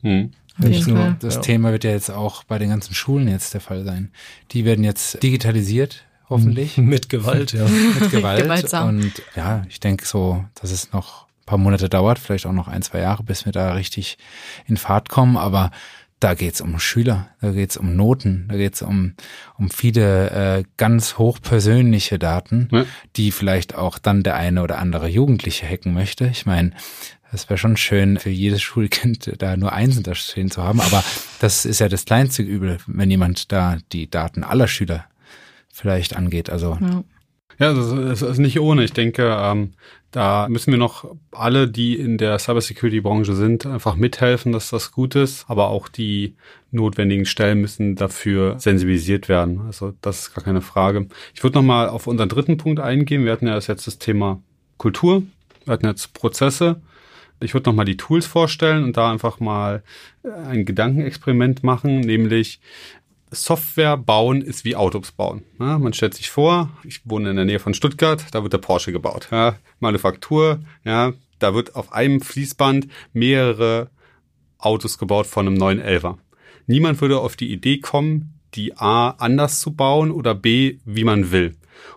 Hm. 0.01 0.31
Nicht 0.57 0.87
nur. 0.87 1.15
Das 1.19 1.35
ja. 1.35 1.41
Thema 1.41 1.71
wird 1.71 1.83
ja 1.83 1.91
jetzt 1.91 2.11
auch 2.11 2.43
bei 2.43 2.57
den 2.57 2.69
ganzen 2.69 2.93
Schulen 2.93 3.27
jetzt 3.27 3.53
der 3.53 3.61
Fall 3.61 3.83
sein. 3.83 4.11
Die 4.51 4.65
werden 4.65 4.83
jetzt 4.83 5.21
digitalisiert, 5.23 6.03
hoffentlich. 6.29 6.77
Mit 6.77 7.09
Gewalt, 7.09 7.53
ja. 7.53 7.65
Mit 7.65 8.11
Gewalt. 8.11 8.43
Gewaltsam. 8.43 8.89
Und 8.89 9.13
ja, 9.35 9.63
ich 9.69 9.79
denke 9.79 10.05
so, 10.05 10.43
dass 10.59 10.71
es 10.71 10.91
noch 10.93 11.25
ein 11.25 11.45
paar 11.45 11.57
Monate 11.57 11.89
dauert, 11.89 12.19
vielleicht 12.19 12.45
auch 12.45 12.53
noch 12.53 12.67
ein, 12.67 12.81
zwei 12.81 12.99
Jahre, 12.99 13.23
bis 13.23 13.45
wir 13.45 13.51
da 13.51 13.73
richtig 13.73 14.17
in 14.65 14.77
Fahrt 14.77 15.09
kommen. 15.09 15.37
Aber 15.37 15.71
da 16.21 16.35
geht's 16.35 16.61
um 16.61 16.79
Schüler, 16.79 17.29
da 17.41 17.51
geht's 17.51 17.77
um 17.77 17.95
Noten, 17.95 18.45
da 18.47 18.55
geht's 18.55 18.81
um, 18.81 19.15
um 19.57 19.69
viele 19.69 20.29
äh, 20.29 20.63
ganz 20.77 21.17
hochpersönliche 21.17 22.19
Daten, 22.19 22.69
ja. 22.71 22.85
die 23.15 23.31
vielleicht 23.31 23.75
auch 23.75 23.97
dann 23.97 24.23
der 24.23 24.35
eine 24.35 24.61
oder 24.61 24.77
andere 24.77 25.07
Jugendliche 25.07 25.67
hacken 25.67 25.93
möchte. 25.93 26.27
Ich 26.27 26.45
meine, 26.45 26.71
das 27.31 27.49
wäre 27.49 27.57
schon 27.57 27.75
schön 27.75 28.19
für 28.19 28.29
jedes 28.29 28.61
Schulkind 28.61 29.33
da 29.39 29.57
nur 29.57 29.73
Einsen 29.73 30.03
da 30.03 30.13
stehen 30.13 30.51
zu 30.51 30.63
haben, 30.63 30.79
aber 30.79 31.03
das 31.39 31.65
ist 31.65 31.79
ja 31.79 31.89
das 31.89 32.05
kleinste 32.05 32.43
Übel, 32.43 32.77
wenn 32.85 33.09
jemand 33.09 33.51
da 33.51 33.77
die 33.91 34.09
Daten 34.09 34.43
aller 34.43 34.67
Schüler 34.67 35.05
vielleicht 35.73 36.15
angeht. 36.15 36.49
Also 36.51 36.77
ja. 36.79 37.03
Ja, 37.61 37.75
das 37.75 38.23
ist 38.23 38.39
nicht 38.39 38.59
ohne. 38.59 38.83
Ich 38.83 38.93
denke, 38.93 39.37
ähm, 39.39 39.73
da 40.09 40.49
müssen 40.49 40.71
wir 40.71 40.79
noch 40.79 41.13
alle, 41.29 41.67
die 41.67 41.93
in 41.95 42.17
der 42.17 42.39
Cybersecurity-Branche 42.39 43.35
sind, 43.35 43.67
einfach 43.67 43.95
mithelfen, 43.95 44.51
dass 44.51 44.71
das 44.71 44.91
gut 44.91 45.13
ist. 45.13 45.45
Aber 45.47 45.67
auch 45.67 45.87
die 45.87 46.33
notwendigen 46.71 47.27
Stellen 47.27 47.61
müssen 47.61 47.95
dafür 47.95 48.59
sensibilisiert 48.59 49.29
werden. 49.29 49.61
Also 49.67 49.93
das 50.01 50.21
ist 50.21 50.33
gar 50.33 50.43
keine 50.43 50.61
Frage. 50.61 51.05
Ich 51.35 51.43
würde 51.43 51.59
noch 51.59 51.63
mal 51.63 51.87
auf 51.87 52.07
unseren 52.07 52.29
dritten 52.29 52.57
Punkt 52.57 52.79
eingehen. 52.79 53.25
Wir 53.25 53.31
hatten 53.31 53.45
ja 53.45 53.53
jetzt 53.53 53.85
das 53.85 53.99
Thema 53.99 54.41
Kultur. 54.79 55.21
Wir 55.65 55.73
hatten 55.73 55.85
jetzt 55.85 56.15
Prozesse. 56.15 56.81
Ich 57.41 57.53
würde 57.53 57.69
noch 57.69 57.75
mal 57.75 57.85
die 57.85 57.97
Tools 57.97 58.25
vorstellen 58.25 58.83
und 58.83 58.97
da 58.97 59.11
einfach 59.11 59.39
mal 59.39 59.83
ein 60.23 60.65
Gedankenexperiment 60.65 61.63
machen, 61.63 61.99
nämlich 61.99 62.59
Software 63.31 63.95
bauen 63.95 64.41
ist 64.41 64.65
wie 64.65 64.75
Autos 64.75 65.13
bauen. 65.13 65.43
Ja, 65.57 65.79
man 65.79 65.93
stellt 65.93 66.13
sich 66.13 66.29
vor, 66.29 66.69
ich 66.83 67.01
wohne 67.05 67.29
in 67.29 67.37
der 67.37 67.45
Nähe 67.45 67.59
von 67.59 67.73
Stuttgart, 67.73 68.25
da 68.31 68.43
wird 68.43 68.51
der 68.51 68.57
Porsche 68.57 68.91
gebaut. 68.91 69.29
Ja, 69.31 69.57
Manufaktur, 69.79 70.59
ja, 70.83 71.13
da 71.39 71.53
wird 71.53 71.75
auf 71.75 71.93
einem 71.93 72.19
Fließband 72.19 72.87
mehrere 73.13 73.89
Autos 74.57 74.97
gebaut 74.97 75.27
von 75.27 75.47
einem 75.47 75.55
neuen 75.55 75.79
Elver. 75.79 76.17
Niemand 76.67 76.99
würde 76.99 77.19
auf 77.19 77.37
die 77.37 77.51
Idee 77.51 77.79
kommen, 77.79 78.33
die 78.53 78.77
A 78.77 79.11
anders 79.11 79.61
zu 79.61 79.73
bauen 79.73 80.11
oder 80.11 80.35
B, 80.35 80.79
wie 80.83 81.05
man 81.05 81.31
will. 81.31 81.55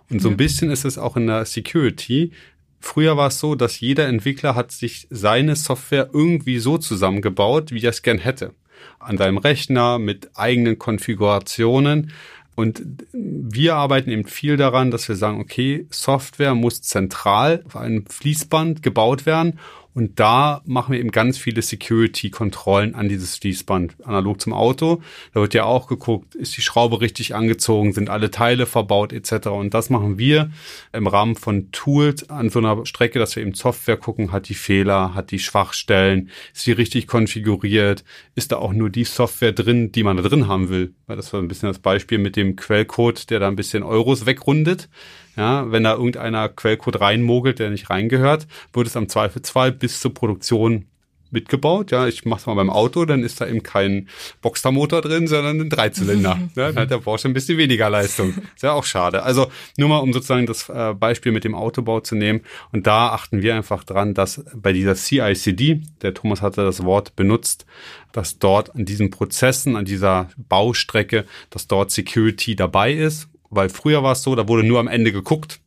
Und 0.09 0.23
so 0.23 0.29
ein 0.29 0.37
bisschen 0.37 0.71
ist 0.71 0.85
es 0.85 0.99
auch 0.99 1.17
in 1.17 1.27
der 1.27 1.45
Security. 1.45 2.31
Früher 2.79 3.17
war 3.17 3.29
es 3.29 3.41
so, 3.41 3.57
dass 3.57 3.81
jeder 3.81 4.07
Entwickler 4.07 4.55
hat 4.55 4.71
sich 4.71 5.09
seine 5.11 5.57
Software 5.57 6.11
irgendwie 6.13 6.61
so 6.61 6.79
zusammengebaut, 6.79 7.73
wie 7.73 7.83
er 7.83 7.91
es 7.91 8.03
gern 8.03 8.19
hätte 8.19 8.53
an 8.99 9.17
seinem 9.17 9.39
Rechner 9.39 9.99
mit 9.99 10.31
eigenen 10.35 10.79
Konfigurationen. 10.79 12.13
Und 12.55 12.83
wir 13.13 13.75
arbeiten 13.75 14.11
eben 14.11 14.27
viel 14.27 14.57
daran, 14.57 14.91
dass 14.91 15.09
wir 15.09 15.17
sagen, 15.17 15.41
okay, 15.41 15.87
Software 15.91 16.55
muss 16.55 16.83
zentral 16.83 17.63
auf 17.67 17.77
einem 17.77 18.07
Fließband 18.07 18.83
gebaut 18.83 19.27
werden 19.27 19.59
Und 19.95 20.19
da 20.19 20.61
machen 20.65 20.93
wir 20.93 20.99
eben 20.99 21.13
ganz 21.13 21.39
viele 21.39 21.63
Security-Kontrollen 21.63 22.97
an 22.97 23.09
dieses 23.09 23.37
Fließband, 23.37 23.95
analog 24.05 24.41
zum 24.41 24.53
Auto. 24.53 25.01
Da 25.33 25.41
wird 25.41 25.55
ja 25.55 25.65
auch 25.65 25.87
geguckt, 25.87 26.35
ist 26.35 26.57
die 26.57 26.63
Schraube 26.63 27.01
richtig 27.01 27.35
angezogen, 27.35 27.93
sind 27.93 28.11
alle 28.11 28.33
Teile 28.33 28.67
verbaut 28.67 29.13
etc. 29.13 29.49
Und 29.49 29.73
das 29.73 29.91
machen 29.91 30.19
wir 30.19 30.51
im 30.93 31.07
Rahmen 31.07 31.37
von 31.37 31.71
Tools 31.71 32.29
an 32.29 32.51
so 32.51 32.59
einer 32.59 32.85
Strecke, 32.87 33.21
dass 33.21 33.37
wir 33.37 33.43
eben 33.43 33.55
Software 33.55 33.97
gucken, 33.97 34.33
hat 34.33 34.49
die 34.49 34.55
Fehler, 34.55 35.15
hat 35.15 35.31
die 35.31 35.39
Schwachstellen, 35.39 36.31
ist 36.53 36.65
sie 36.65 36.73
richtig 36.73 37.07
konfiguriert, 37.07 38.05
ist 38.35 38.51
da 38.51 38.57
auch 38.57 38.73
nur 38.73 38.91
die 38.91 39.05
Software 39.05 39.53
drin, 39.53 39.93
die 39.93 40.03
man 40.03 40.17
da 40.17 40.25
drin 40.25 40.49
haben 40.49 40.71
will. 40.71 40.93
Weil 41.07 41.17
das 41.17 41.33
war 41.33 41.41
ein 41.41 41.49
bisschen 41.49 41.69
das 41.69 41.79
Beispiel 41.79 42.19
mit 42.19 42.35
dem 42.35 42.57
Quellcode, 42.57 43.31
der 43.31 43.39
da 43.39 43.47
ein 43.47 43.57
bisschen 43.57 43.85
Euros 43.85 44.27
wegrundet. 44.27 44.89
Ja, 45.37 45.71
wenn 45.73 45.85
da 45.85 45.95
irgendeiner 45.95 46.49
Quellcode 46.49 47.01
reinmogelt, 47.01 47.59
der 47.59 47.71
nicht 47.71 47.91
reingehört, 47.91 48.47
wird 48.73 48.87
es 48.87 48.97
am 48.97 49.09
Zweifelsfall 49.09 49.73
bis 49.73 50.01
zur 50.01 50.15
Produktion 50.15 50.87
mitgebaut. 51.35 51.91
Ja, 51.91 52.07
ich 52.07 52.25
mache 52.25 52.41
es 52.41 52.47
mal 52.47 52.55
beim 52.55 52.71
Auto, 52.71 53.05
dann 53.05 53.23
ist 53.23 53.41
da 53.41 53.47
eben 53.47 53.63
kein 53.63 54.09
Boxermotor 54.41 55.03
drin, 55.03 55.27
sondern 55.27 55.61
ein 55.61 55.69
Dreizylinder. 55.69 56.39
ja, 56.55 56.69
dann 56.69 56.77
hat 56.77 56.91
der 56.91 56.99
Porsche 56.99 57.29
ein 57.29 57.35
bisschen 57.35 57.59
weniger 57.59 57.91
Leistung. 57.91 58.35
Ist 58.55 58.63
ja 58.63 58.73
auch 58.73 58.85
schade. 58.85 59.23
Also 59.25 59.49
nur 59.77 59.91
mal, 59.91 59.99
um 59.99 60.15
sozusagen 60.15 60.47
das 60.47 60.71
äh, 60.71 60.95
Beispiel 60.95 61.33
mit 61.33 61.45
dem 61.45 61.55
Autobau 61.55 62.01
zu 62.01 62.15
nehmen. 62.15 62.41
Und 62.73 62.87
da 62.87 63.09
achten 63.09 63.43
wir 63.43 63.55
einfach 63.55 63.85
dran, 63.85 64.15
dass 64.15 64.45
bei 64.55 64.73
dieser 64.73 64.95
CICD, 64.95 65.83
der 66.01 66.15
Thomas 66.15 66.41
hatte 66.41 66.65
das 66.65 66.85
Wort 66.85 67.17
benutzt, 67.17 67.67
dass 68.13 68.39
dort 68.39 68.75
an 68.75 68.85
diesen 68.85 69.11
Prozessen, 69.11 69.77
an 69.77 69.85
dieser 69.85 70.29
Baustrecke, 70.37 71.25
dass 71.51 71.67
dort 71.67 71.91
Security 71.91 72.55
dabei 72.57 72.93
ist 72.93 73.29
weil 73.55 73.69
früher 73.69 74.03
war 74.03 74.13
es 74.13 74.23
so, 74.23 74.35
da 74.35 74.49
wurde 74.49 74.67
nur 74.67 74.81
am 74.81 74.89
Ende 74.89 75.13
geguckt, 75.13 75.61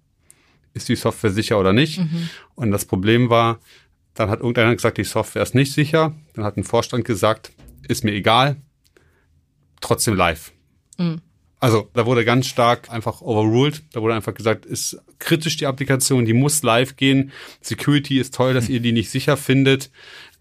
ist 0.73 0.89
die 0.89 0.95
Software 0.95 1.31
sicher 1.31 1.59
oder 1.59 1.73
nicht. 1.73 1.99
Mhm. 1.99 2.29
Und 2.55 2.71
das 2.71 2.85
Problem 2.85 3.29
war, 3.29 3.59
dann 4.13 4.29
hat 4.29 4.39
irgendeiner 4.39 4.75
gesagt, 4.75 4.97
die 4.97 5.03
Software 5.03 5.43
ist 5.43 5.55
nicht 5.55 5.73
sicher. 5.73 6.15
Dann 6.33 6.43
hat 6.43 6.57
ein 6.57 6.63
Vorstand 6.63 7.05
gesagt, 7.05 7.51
ist 7.87 8.03
mir 8.03 8.13
egal, 8.13 8.57
trotzdem 9.81 10.15
live. 10.15 10.51
Mhm. 10.97 11.21
Also 11.59 11.89
da 11.93 12.05
wurde 12.05 12.23
ganz 12.23 12.45
stark 12.45 12.91
einfach 12.91 13.21
overruled. 13.21 13.83
Da 13.91 14.01
wurde 14.01 14.13
einfach 14.13 14.33
gesagt, 14.33 14.65
ist 14.65 14.99
kritisch 15.17 15.57
die 15.57 15.65
Applikation, 15.65 16.25
die 16.25 16.33
muss 16.33 16.61
live 16.61 16.95
gehen. 16.95 17.31
Security 17.61 18.19
ist 18.19 18.35
toll, 18.35 18.53
dass 18.53 18.69
ihr 18.69 18.79
die 18.79 18.91
nicht 18.91 19.09
sicher 19.09 19.37
findet 19.37 19.89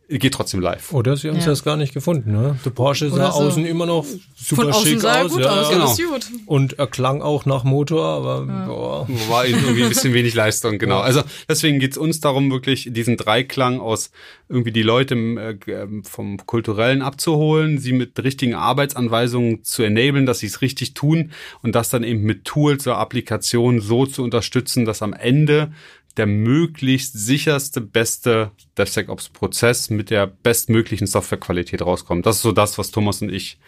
geht 0.09 0.35
trotzdem 0.35 0.61
live. 0.61 0.93
Oder 0.93 1.17
sie 1.17 1.29
haben 1.29 1.37
es 1.37 1.45
ja. 1.45 1.51
erst 1.51 1.65
gar 1.65 1.77
nicht 1.77 1.93
gefunden. 1.93 2.31
Ne? 2.33 2.59
Der 2.65 2.71
Porsche 2.71 3.11
sah 3.11 3.33
so. 3.33 3.41
außen 3.41 3.67
immer 3.67 3.87
noch 3.87 4.07
super 4.37 4.73
Von 4.73 4.75
schick 4.75 5.05
aus. 5.05 5.33
Gut 5.33 5.41
ja. 5.41 5.61
aus 5.61 5.97
genau. 5.97 6.11
gut. 6.13 6.27
Und 6.47 6.79
er 6.79 6.87
klang 6.87 7.23
auch 7.23 7.45
nach 7.45 7.65
Motor, 7.65 8.05
aber 8.05 8.47
ja. 8.47 8.67
boah. 8.67 9.09
war 9.29 9.47
irgendwie 9.47 9.83
ein 9.83 9.89
bisschen 9.89 10.15
wenig 10.15 10.35
Leistung, 10.35 10.79
genau. 10.79 11.01
Also 11.01 11.23
deswegen 11.49 11.81
geht's 11.81 11.99
uns 11.99 12.21
darum, 12.21 12.51
wirklich 12.51 12.89
diesen 12.93 13.17
Dreiklang 13.17 13.81
aus 13.81 14.11
irgendwie 14.49 14.73
die 14.73 14.83
Leute 14.83 15.15
äh, 15.17 15.57
ähm, 15.71 16.05
vom 16.05 16.39
Kulturellen 16.47 17.03
abzuholen, 17.03 17.79
sie 17.79 17.93
mit 17.93 18.23
richtigen 18.23 18.55
Arbeitsanweisungen 18.55 19.65
zu 19.65 19.83
enablen, 19.83 20.25
dass 20.25 20.39
sie 20.39 20.47
es 20.47 20.63
richtig 20.63 20.95
tun 20.95 21.33
und 21.63 21.75
das 21.75 21.91
dann 21.91 22.05
eben 22.05 22.23
mit 22.23 22.45
Tools 22.45 22.87
oder 22.87 22.99
Applikationen 22.99 23.81
so 23.81 24.07
zu 24.07 24.23
unterstützen, 24.23 24.85
dass 24.85 25.03
am 25.03 25.13
Ende 25.13 25.73
der 26.17 26.27
möglichst 26.27 27.12
sicherste, 27.14 27.81
beste 27.81 28.51
DevSecOps-Prozess 28.79 29.91
mit 29.91 30.11
der 30.11 30.27
bestmöglichen 30.27 31.07
Softwarequalität 31.07 31.83
rauskommt. 31.83 32.27
Das 32.27 32.37
ist 32.37 32.43
so 32.43 32.53
das, 32.53 32.79
was 32.79 32.91
Thomas 32.91 33.23
und 33.23 33.31
ich 33.31 33.59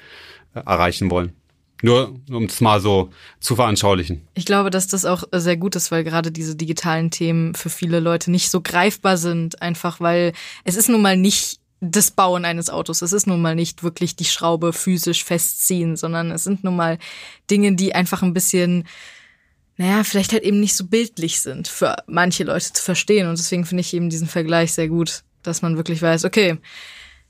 äh, 0.54 0.60
erreichen 0.60 1.10
wollen. 1.10 1.32
Nur 1.82 2.16
um 2.30 2.44
es 2.44 2.60
mal 2.60 2.80
so 2.80 3.10
zu 3.38 3.54
veranschaulichen. 3.54 4.26
Ich 4.34 4.46
glaube, 4.46 4.70
dass 4.70 4.88
das 4.88 5.04
auch 5.04 5.22
sehr 5.32 5.56
gut 5.56 5.76
ist, 5.76 5.92
weil 5.92 6.02
gerade 6.02 6.32
diese 6.32 6.56
digitalen 6.56 7.10
Themen 7.10 7.54
für 7.54 7.70
viele 7.70 8.00
Leute 8.00 8.32
nicht 8.32 8.50
so 8.50 8.60
greifbar 8.60 9.16
sind, 9.16 9.62
einfach 9.62 10.00
weil 10.00 10.32
es 10.64 10.74
ist 10.74 10.88
nun 10.88 11.02
mal 11.02 11.16
nicht 11.16 11.60
das 11.80 12.10
Bauen 12.10 12.44
eines 12.44 12.70
Autos. 12.70 13.02
Es 13.02 13.12
ist 13.12 13.28
nun 13.28 13.40
mal 13.40 13.54
nicht 13.54 13.84
wirklich 13.84 14.16
die 14.16 14.24
Schraube 14.24 14.72
physisch 14.72 15.22
festziehen, 15.22 15.96
sondern 15.96 16.32
es 16.32 16.42
sind 16.42 16.64
nun 16.64 16.74
mal 16.74 16.98
Dinge, 17.50 17.74
die 17.76 17.94
einfach 17.94 18.22
ein 18.22 18.34
bisschen 18.34 18.84
naja, 19.78 20.02
vielleicht 20.02 20.32
halt 20.32 20.42
eben 20.42 20.58
nicht 20.60 20.74
so 20.74 20.86
bildlich 20.86 21.40
sind 21.40 21.68
für 21.68 21.96
manche 22.06 22.42
Leute 22.44 22.72
zu 22.72 22.82
verstehen. 22.82 23.28
Und 23.28 23.38
deswegen 23.38 23.64
finde 23.64 23.80
ich 23.80 23.94
eben 23.94 24.10
diesen 24.10 24.26
Vergleich 24.26 24.72
sehr 24.72 24.88
gut, 24.88 25.22
dass 25.42 25.62
man 25.62 25.76
wirklich 25.76 26.02
weiß, 26.02 26.24
okay, 26.24 26.58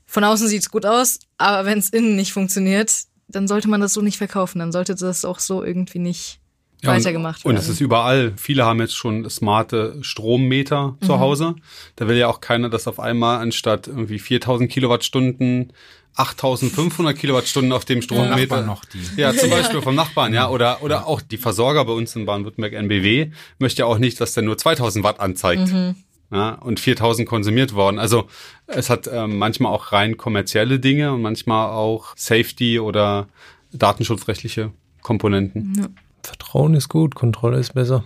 von 0.07 0.23
außen 0.23 0.47
sieht's 0.47 0.71
gut 0.71 0.87
aus, 0.87 1.19
aber 1.37 1.67
wenn 1.67 1.77
es 1.77 1.91
innen 1.91 2.15
nicht 2.15 2.33
funktioniert, 2.33 2.91
dann 3.27 3.47
sollte 3.47 3.69
man 3.69 3.79
das 3.79 3.93
so 3.93 4.01
nicht 4.01 4.17
verkaufen. 4.17 4.57
Dann 4.57 4.71
sollte 4.71 4.95
das 4.95 5.23
auch 5.23 5.37
so 5.37 5.63
irgendwie 5.63 5.99
nicht 5.99 6.39
ja, 6.81 6.89
weitergemacht 6.89 7.45
werden. 7.45 7.55
Und 7.55 7.61
es 7.61 7.69
ist 7.69 7.81
überall. 7.81 8.33
Viele 8.35 8.65
haben 8.65 8.79
jetzt 8.79 8.95
schon 8.95 9.29
smarte 9.29 9.97
Strommeter 10.01 10.97
mhm. 10.99 11.05
zu 11.05 11.19
Hause. 11.19 11.55
Da 11.97 12.07
will 12.07 12.17
ja 12.17 12.27
auch 12.27 12.41
keiner, 12.41 12.69
dass 12.69 12.87
auf 12.87 12.99
einmal 12.99 13.37
anstatt 13.37 13.87
irgendwie 13.87 14.17
4000 14.17 14.71
Kilowattstunden 14.71 15.71
8500 16.19 17.17
Kilowattstunden 17.17 17.71
auf 17.71 17.85
dem 17.85 18.01
Strommeter. 18.01 18.61
noch 18.63 18.83
die. 18.85 18.99
Ja, 19.15 19.33
zum 19.33 19.49
Beispiel 19.49 19.81
vom 19.81 19.95
Nachbarn, 19.95 20.33
ja. 20.33 20.49
Oder, 20.49 20.83
oder 20.83 21.07
auch 21.07 21.21
die 21.21 21.37
Versorger 21.37 21.85
bei 21.85 21.93
uns 21.93 22.15
in 22.15 22.25
Baden-Württemberg 22.25 22.73
NBW 22.73 23.31
möchte 23.57 23.79
ja 23.79 23.85
auch 23.85 23.97
nicht, 23.97 24.19
dass 24.19 24.33
der 24.33 24.43
nur 24.43 24.57
2000 24.57 25.03
Watt 25.03 25.19
anzeigt. 25.19 25.71
Mhm. 25.71 25.95
Ja, 26.31 26.51
und 26.55 26.79
4000 26.79 27.27
konsumiert 27.27 27.73
worden. 27.73 27.97
Also 27.97 28.27
es 28.67 28.91
hat 28.91 29.07
äh, 29.07 29.25
manchmal 29.25 29.73
auch 29.73 29.91
rein 29.91 30.15
kommerzielle 30.15 30.79
Dinge 30.79 31.11
und 31.11 31.23
manchmal 31.23 31.69
auch 31.69 32.13
Safety 32.15 32.79
oder 32.79 33.27
datenschutzrechtliche 33.71 34.71
Komponenten. 35.01 35.73
Ja. 35.75 35.87
Vertrauen 36.21 36.75
ist 36.75 36.89
gut, 36.89 37.15
Kontrolle 37.15 37.57
ist 37.57 37.73
besser. 37.73 38.03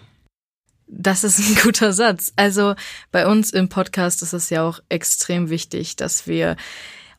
Das 0.88 1.24
ist 1.24 1.40
ein 1.40 1.56
guter 1.64 1.92
Satz. 1.92 2.32
Also 2.38 2.76
bei 3.12 3.28
uns 3.28 3.52
im 3.52 3.68
Podcast 3.68 4.22
ist 4.22 4.34
es 4.34 4.50
ja 4.50 4.66
auch 4.66 4.80
extrem 4.88 5.50
wichtig, 5.50 5.96
dass 5.98 6.28
wir 6.28 6.56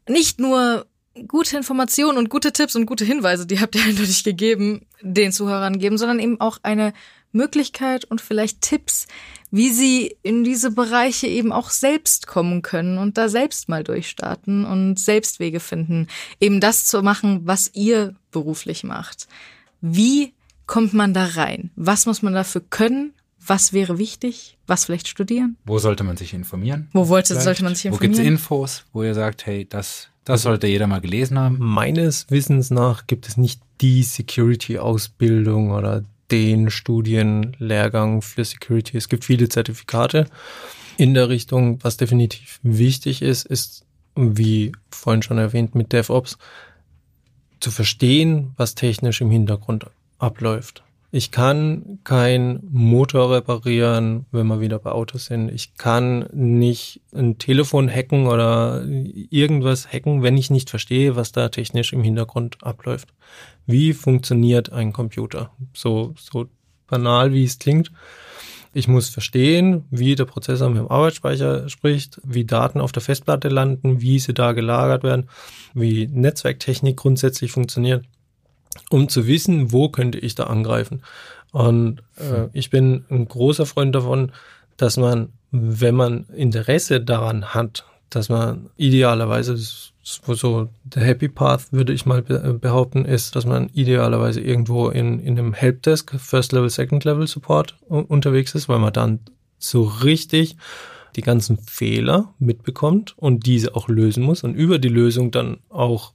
nicht 0.08 0.40
nur 0.40 0.86
gute 1.28 1.56
Informationen 1.56 2.18
und 2.18 2.28
gute 2.28 2.52
Tipps 2.52 2.74
und 2.76 2.86
gute 2.86 3.04
Hinweise, 3.04 3.46
die 3.46 3.60
habt 3.60 3.74
ihr 3.74 3.82
eindeutig 3.84 4.24
gegeben, 4.24 4.86
den 5.00 5.32
Zuhörern 5.32 5.78
geben, 5.78 5.98
sondern 5.98 6.18
eben 6.18 6.40
auch 6.40 6.58
eine 6.62 6.92
Möglichkeit 7.32 8.04
und 8.04 8.20
vielleicht 8.20 8.60
Tipps, 8.60 9.06
wie 9.50 9.70
sie 9.72 10.16
in 10.22 10.44
diese 10.44 10.70
Bereiche 10.70 11.26
eben 11.26 11.52
auch 11.52 11.70
selbst 11.70 12.26
kommen 12.26 12.62
können 12.62 12.98
und 12.98 13.18
da 13.18 13.28
selbst 13.28 13.68
mal 13.68 13.84
durchstarten 13.84 14.64
und 14.64 14.98
selbst 14.98 15.40
Wege 15.40 15.60
finden, 15.60 16.08
eben 16.40 16.60
das 16.60 16.86
zu 16.86 17.02
machen, 17.02 17.42
was 17.44 17.70
ihr 17.74 18.14
beruflich 18.30 18.84
macht. 18.84 19.28
Wie 19.80 20.32
kommt 20.66 20.94
man 20.94 21.12
da 21.12 21.26
rein? 21.26 21.70
Was 21.76 22.06
muss 22.06 22.22
man 22.22 22.34
dafür 22.34 22.62
können? 22.70 23.12
Was 23.46 23.72
wäre 23.72 23.98
wichtig? 23.98 24.56
Was 24.66 24.86
vielleicht 24.86 25.08
studieren? 25.08 25.56
Wo 25.64 25.78
sollte 25.78 26.04
man 26.04 26.16
sich 26.16 26.32
informieren? 26.32 26.88
Wo 26.92 27.08
wollte, 27.08 27.38
sollte 27.38 27.64
man 27.64 27.74
sich 27.74 27.86
informieren? 27.86 28.12
Wo 28.12 28.16
gibt's 28.16 28.28
Infos, 28.28 28.84
wo 28.92 29.02
ihr 29.02 29.14
sagt, 29.14 29.46
hey, 29.46 29.66
das, 29.68 30.08
das 30.24 30.42
sollte 30.42 30.66
jeder 30.66 30.86
mal 30.86 31.00
gelesen 31.00 31.38
haben? 31.38 31.58
Meines 31.58 32.30
Wissens 32.30 32.70
nach 32.70 33.06
gibt 33.06 33.28
es 33.28 33.36
nicht 33.36 33.60
die 33.80 34.02
Security-Ausbildung 34.02 35.72
oder 35.72 36.04
den 36.30 36.70
Studienlehrgang 36.70 38.22
für 38.22 38.44
Security. 38.44 38.96
Es 38.96 39.08
gibt 39.08 39.24
viele 39.24 39.48
Zertifikate 39.48 40.26
in 40.96 41.14
der 41.14 41.28
Richtung. 41.28 41.78
Was 41.82 41.96
definitiv 41.96 42.60
wichtig 42.62 43.20
ist, 43.20 43.46
ist, 43.46 43.84
wie 44.16 44.72
vorhin 44.90 45.22
schon 45.22 45.38
erwähnt, 45.38 45.74
mit 45.74 45.92
DevOps 45.92 46.38
zu 47.60 47.70
verstehen, 47.70 48.52
was 48.56 48.74
technisch 48.74 49.20
im 49.20 49.30
Hintergrund 49.30 49.86
abläuft. 50.18 50.82
Ich 51.16 51.30
kann 51.30 52.00
kein 52.02 52.58
Motor 52.72 53.30
reparieren, 53.30 54.26
wenn 54.32 54.48
wir 54.48 54.60
wieder 54.60 54.80
bei 54.80 54.90
Autos 54.90 55.26
sind. 55.26 55.48
Ich 55.48 55.76
kann 55.76 56.28
nicht 56.32 57.02
ein 57.14 57.38
Telefon 57.38 57.88
hacken 57.88 58.26
oder 58.26 58.84
irgendwas 58.84 59.86
hacken, 59.86 60.24
wenn 60.24 60.36
ich 60.36 60.50
nicht 60.50 60.70
verstehe, 60.70 61.14
was 61.14 61.30
da 61.30 61.50
technisch 61.50 61.92
im 61.92 62.02
Hintergrund 62.02 62.56
abläuft. 62.64 63.14
Wie 63.64 63.92
funktioniert 63.92 64.72
ein 64.72 64.92
Computer? 64.92 65.52
So, 65.72 66.14
so 66.18 66.46
banal, 66.88 67.32
wie 67.32 67.44
es 67.44 67.60
klingt. 67.60 67.92
Ich 68.72 68.88
muss 68.88 69.08
verstehen, 69.08 69.84
wie 69.92 70.16
der 70.16 70.24
Prozessor 70.24 70.68
mit 70.68 70.78
dem 70.78 70.90
Arbeitsspeicher 70.90 71.68
spricht, 71.68 72.20
wie 72.24 72.44
Daten 72.44 72.80
auf 72.80 72.90
der 72.90 73.02
Festplatte 73.02 73.50
landen, 73.50 74.00
wie 74.00 74.18
sie 74.18 74.34
da 74.34 74.50
gelagert 74.50 75.04
werden, 75.04 75.28
wie 75.74 76.08
Netzwerktechnik 76.08 76.96
grundsätzlich 76.96 77.52
funktioniert 77.52 78.04
um 78.90 79.08
zu 79.08 79.26
wissen, 79.26 79.72
wo 79.72 79.88
könnte 79.88 80.18
ich 80.18 80.34
da 80.34 80.44
angreifen. 80.44 81.02
Und 81.52 82.02
äh, 82.16 82.48
ich 82.52 82.70
bin 82.70 83.04
ein 83.10 83.28
großer 83.28 83.66
Freund 83.66 83.94
davon, 83.94 84.32
dass 84.76 84.96
man, 84.96 85.28
wenn 85.50 85.94
man 85.94 86.26
Interesse 86.34 87.00
daran 87.00 87.54
hat, 87.54 87.84
dass 88.10 88.28
man 88.28 88.70
idealerweise, 88.76 89.56
so 90.02 90.68
der 90.82 91.02
Happy 91.02 91.28
Path 91.28 91.72
würde 91.72 91.92
ich 91.92 92.06
mal 92.06 92.22
behaupten, 92.22 93.04
ist, 93.04 93.36
dass 93.36 93.46
man 93.46 93.70
idealerweise 93.72 94.40
irgendwo 94.40 94.88
in, 94.88 95.20
in 95.20 95.38
einem 95.38 95.54
Helpdesk, 95.54 96.18
First 96.18 96.52
Level, 96.52 96.70
Second 96.70 97.04
Level 97.04 97.26
Support 97.26 97.76
unterwegs 97.88 98.54
ist, 98.54 98.68
weil 98.68 98.78
man 98.78 98.92
dann 98.92 99.20
so 99.58 99.84
richtig 99.84 100.56
die 101.16 101.22
ganzen 101.22 101.58
Fehler 101.58 102.34
mitbekommt 102.38 103.14
und 103.16 103.46
diese 103.46 103.74
auch 103.76 103.88
lösen 103.88 104.24
muss 104.24 104.42
und 104.42 104.54
über 104.54 104.78
die 104.78 104.88
Lösung 104.88 105.30
dann 105.30 105.58
auch 105.68 106.12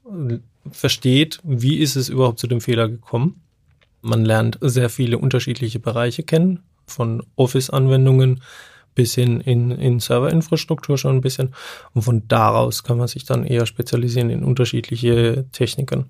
versteht, 0.72 1.40
wie 1.44 1.78
ist 1.78 1.96
es 1.96 2.10
überhaupt 2.10 2.40
zu 2.40 2.48
dem 2.48 2.62
Fehler 2.62 2.88
gekommen. 2.90 3.42
Man 4.02 4.24
lernt 4.24 4.58
sehr 4.62 4.90
viele 4.90 5.18
unterschiedliche 5.18 5.80
Bereiche 5.80 6.24
kennen, 6.24 6.60
von 6.86 7.24
Office-Anwendungen 7.36 8.42
bis 8.96 9.16
hin 9.16 9.40
in, 9.42 9.72
in 9.72 10.00
Serverinfrastruktur 10.00 10.98
schon 10.98 11.18
ein 11.18 11.22
bisschen. 11.22 11.54
Und 11.94 12.02
von 12.02 12.28
daraus 12.28 12.84
kann 12.84 12.98
man 12.98 13.08
sich 13.08 13.26
dann 13.26 13.46
eher 13.46 13.66
spezialisieren 13.66 14.30
in 14.30 14.44
unterschiedliche 14.44 15.46
Techniken. 15.52 16.06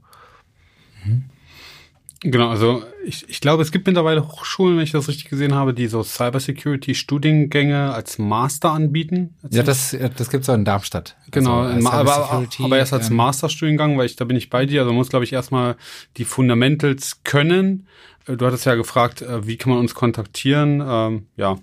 Genau, 2.21 2.49
also 2.49 2.83
ich, 3.05 3.27
ich 3.29 3.39
glaube, 3.39 3.63
es 3.63 3.71
gibt 3.71 3.87
mittlerweile 3.87 4.27
Hochschulen, 4.27 4.75
wenn 4.75 4.83
ich 4.83 4.91
das 4.91 5.07
richtig 5.07 5.29
gesehen 5.29 5.55
habe, 5.55 5.73
die 5.73 5.87
so 5.87 6.03
Cybersecurity-Studiengänge 6.03 7.93
als 7.93 8.17
Master 8.17 8.71
anbieten. 8.71 9.35
Ja, 9.49 9.63
das, 9.63 9.95
das 10.17 10.29
gibt's 10.29 10.49
auch 10.49 10.55
in 10.55 10.65
Darmstadt. 10.65 11.15
Genau, 11.31 11.61
Also, 11.61 11.81
ma- 11.81 11.91
aber, 11.91 12.47
aber 12.59 12.77
erst 12.77 12.93
als 12.93 13.09
ähm, 13.09 13.15
Masterstudiengang, 13.17 13.97
weil 13.97 14.05
ich 14.05 14.15
da 14.15 14.25
bin 14.25 14.37
ich 14.37 14.49
bei 14.49 14.65
dir. 14.65 14.81
Also 14.81 14.91
man 14.91 14.97
muss, 14.97 15.09
glaube 15.09 15.25
ich, 15.25 15.33
erstmal 15.33 15.75
die 16.17 16.25
Fundamentals 16.25 17.23
können. 17.23 17.87
Äh, 18.27 18.35
Du 18.37 18.45
hattest 18.45 18.65
ja 18.65 18.75
gefragt, 18.75 19.21
äh, 19.21 19.47
wie 19.47 19.57
kann 19.57 19.71
man 19.71 19.79
uns 19.79 19.95
kontaktieren? 19.95 20.83
Ähm, 20.85 21.27
ja, 21.37 21.57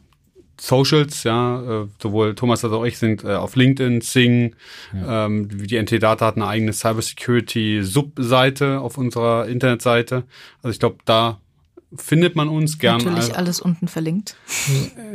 Socials, 0.61 1.25
ja, 1.25 1.83
äh, 1.83 1.87
sowohl 2.01 2.35
Thomas 2.35 2.65
als 2.65 2.73
auch 2.73 2.85
ich 2.85 2.99
sind 2.99 3.25
äh, 3.25 3.35
auf 3.35 3.57
LinkedIn, 3.57 4.01
Sing, 4.01 4.55
ähm, 4.95 5.49
die 5.67 5.81
NT 5.81 6.03
Data 6.03 6.27
hat 6.27 6.37
eine 6.37 6.47
eigene 6.47 6.73
Cybersecurity-Subseite 6.73 8.81
auf 8.81 8.99
unserer 8.99 9.49
Internetseite. 9.49 10.25
Also 10.63 10.73
ich 10.73 10.79
glaube, 10.79 10.99
da 11.05 11.39
findet 11.95 12.37
man 12.37 12.49
uns 12.49 12.79
gern. 12.79 12.99
Natürlich 12.99 13.31
äh, 13.31 13.35
alles 13.35 13.61
unten 13.61 13.89
verlinkt. 13.89 14.37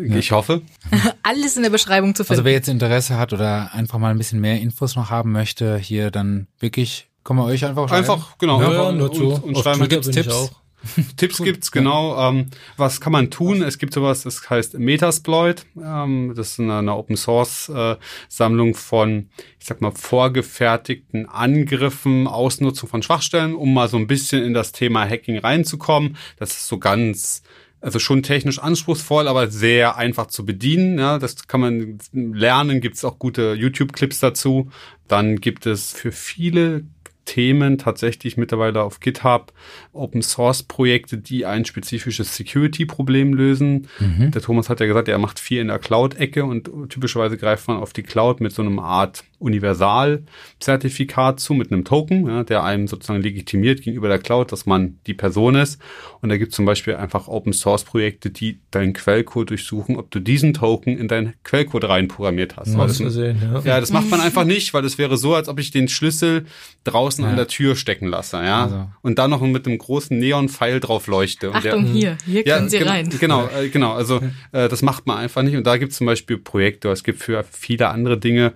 Ich 0.03 0.31
hoffe. 0.31 0.61
Alles 1.23 1.57
in 1.57 1.63
der 1.63 1.69
Beschreibung 1.69 2.15
zu 2.15 2.23
Also 2.23 2.35
finden. 2.35 2.45
wer 2.45 2.53
jetzt 2.53 2.69
Interesse 2.69 3.17
hat 3.17 3.33
oder 3.33 3.73
einfach 3.73 3.99
mal 3.99 4.11
ein 4.11 4.17
bisschen 4.17 4.39
mehr 4.39 4.59
Infos 4.59 4.95
noch 4.95 5.09
haben 5.09 5.31
möchte, 5.31 5.77
hier 5.77 6.11
dann 6.11 6.47
wirklich, 6.59 7.09
kommen 7.23 7.39
wir 7.39 7.45
euch 7.45 7.65
einfach 7.65 7.89
schreiben? 7.89 8.09
Einfach, 8.09 8.37
genau. 8.37 8.61
Ja, 8.61 8.69
einfach 8.69 8.85
ja, 8.85 8.91
nur 8.93 9.13
zu. 9.13 9.33
Und, 9.33 9.43
und 9.43 9.57
schreiben 9.57 9.83
ich 9.83 10.11
Tipps. 10.11 10.29
auch. 10.29 10.60
Tipps 11.17 11.37
gibt's 11.37 11.71
genau. 11.71 12.17
Ähm, 12.29 12.47
was 12.77 13.01
kann 13.01 13.13
man 13.13 13.29
tun? 13.29 13.61
Es 13.61 13.77
gibt 13.77 13.93
sowas, 13.93 14.23
das 14.23 14.49
heißt 14.49 14.79
Metasploit. 14.79 15.65
Ähm, 15.81 16.33
das 16.35 16.51
ist 16.51 16.59
eine, 16.59 16.79
eine 16.79 16.95
Open 16.95 17.17
Source 17.17 17.69
äh, 17.69 17.95
Sammlung 18.29 18.73
von, 18.75 19.29
ich 19.59 19.65
sag 19.65 19.81
mal, 19.81 19.91
vorgefertigten 19.91 21.27
Angriffen, 21.27 22.27
Ausnutzung 22.27 22.89
von 22.89 23.03
Schwachstellen, 23.03 23.53
um 23.53 23.73
mal 23.73 23.87
so 23.87 23.97
ein 23.97 24.07
bisschen 24.07 24.43
in 24.43 24.53
das 24.53 24.71
Thema 24.71 25.07
Hacking 25.07 25.37
reinzukommen. 25.37 26.17
Das 26.37 26.51
ist 26.51 26.67
so 26.67 26.79
ganz 26.79 27.43
also 27.81 27.97
schon 27.97 28.21
technisch 28.21 28.59
anspruchsvoll, 28.59 29.27
aber 29.27 29.49
sehr 29.49 29.97
einfach 29.97 30.27
zu 30.27 30.45
bedienen. 30.45 30.99
Ja, 30.99 31.17
das 31.17 31.47
kann 31.47 31.61
man 31.61 31.99
lernen. 32.13 32.79
Gibt 32.79 32.95
es 32.95 33.03
auch 33.03 33.17
gute 33.17 33.53
YouTube-Clips 33.53 34.19
dazu. 34.19 34.69
Dann 35.07 35.37
gibt 35.37 35.65
es 35.65 35.91
für 35.91 36.11
viele 36.11 36.83
Themen 37.25 37.77
tatsächlich 37.77 38.37
mittlerweile 38.37 38.83
auf 38.83 38.99
GitHub 38.99 39.53
Open 39.93 40.21
Source 40.21 40.63
Projekte, 40.63 41.17
die 41.17 41.45
ein 41.45 41.65
spezifisches 41.65 42.35
Security 42.35 42.85
Problem 42.85 43.33
lösen. 43.33 43.87
Der 44.33 44.41
Thomas 44.41 44.69
hat 44.69 44.79
ja 44.79 44.85
gesagt, 44.85 45.07
er 45.07 45.17
macht 45.17 45.39
viel 45.39 45.61
in 45.61 45.67
der 45.67 45.79
Cloud-Ecke 45.79 46.43
und 46.43 46.69
typischerweise 46.89 47.37
greift 47.37 47.67
man 47.67 47.77
auf 47.77 47.93
die 47.93 48.03
Cloud 48.03 48.41
mit 48.41 48.51
so 48.51 48.61
einem 48.61 48.79
Art 48.79 49.23
Universal-Zertifikat 49.41 51.39
zu, 51.39 51.53
mit 51.53 51.71
einem 51.71 51.83
Token, 51.85 52.27
ja, 52.27 52.43
der 52.43 52.63
einem 52.63 52.87
sozusagen 52.87 53.21
legitimiert 53.21 53.81
gegenüber 53.81 54.07
der 54.07 54.19
Cloud, 54.19 54.51
dass 54.51 54.65
man 54.65 54.99
die 55.07 55.13
Person 55.13 55.55
ist. 55.55 55.81
Und 56.21 56.29
da 56.29 56.37
gibt 56.37 56.51
es 56.51 56.55
zum 56.55 56.65
Beispiel 56.65 56.95
einfach 56.95 57.27
Open 57.27 57.53
Source 57.53 57.83
Projekte, 57.83 58.29
die 58.29 58.59
deinen 58.71 58.93
Quellcode 58.93 59.49
durchsuchen, 59.49 59.97
ob 59.97 60.11
du 60.11 60.19
diesen 60.19 60.53
Token 60.53 60.97
in 60.97 61.07
deinen 61.07 61.33
Quellcode 61.43 61.89
reinprogrammiert 61.89 62.57
hast. 62.57 62.75
Das- 62.75 62.99
gesehen, 62.99 63.37
ja. 63.41 63.59
ja, 63.61 63.79
das 63.79 63.91
macht 63.91 64.09
man 64.09 64.21
einfach 64.21 64.43
nicht, 64.43 64.73
weil 64.73 64.85
es 64.85 64.97
wäre 64.97 65.17
so, 65.17 65.33
als 65.33 65.47
ob 65.49 65.59
ich 65.59 65.71
den 65.71 65.87
Schlüssel 65.87 66.45
draußen 66.83 67.23
an 67.23 67.31
Ja. 67.31 67.35
der 67.37 67.47
Tür 67.47 67.75
stecken 67.75 68.07
lasse, 68.07 68.37
ja. 68.37 68.63
Also. 68.63 68.87
Und 69.01 69.17
dann 69.17 69.29
noch 69.31 69.41
mit 69.41 69.65
einem 69.65 69.77
großen 69.77 70.17
Neon-Pfeil 70.17 70.79
drauf 70.79 71.07
leuchte. 71.07 71.51
Und 71.51 71.63
der- 71.63 71.73
Achtung, 71.73 71.85
hier, 71.87 72.17
hier 72.25 72.43
können 72.43 72.69
Sie 72.69 72.77
rein. 72.77 73.09
Genau, 73.19 73.47
äh, 73.47 73.69
genau. 73.69 73.93
Also 73.93 74.19
äh, 74.51 74.69
das 74.69 74.81
macht 74.81 75.07
man 75.07 75.17
einfach 75.17 75.41
nicht. 75.41 75.55
Und 75.55 75.65
da 75.65 75.77
gibt 75.77 75.91
es 75.93 75.97
zum 75.97 76.05
Beispiel 76.07 76.37
Projekte, 76.37 76.89
es 76.89 77.03
gibt 77.03 77.19
für 77.19 77.43
viele 77.49 77.89
andere 77.89 78.17
Dinge 78.17 78.53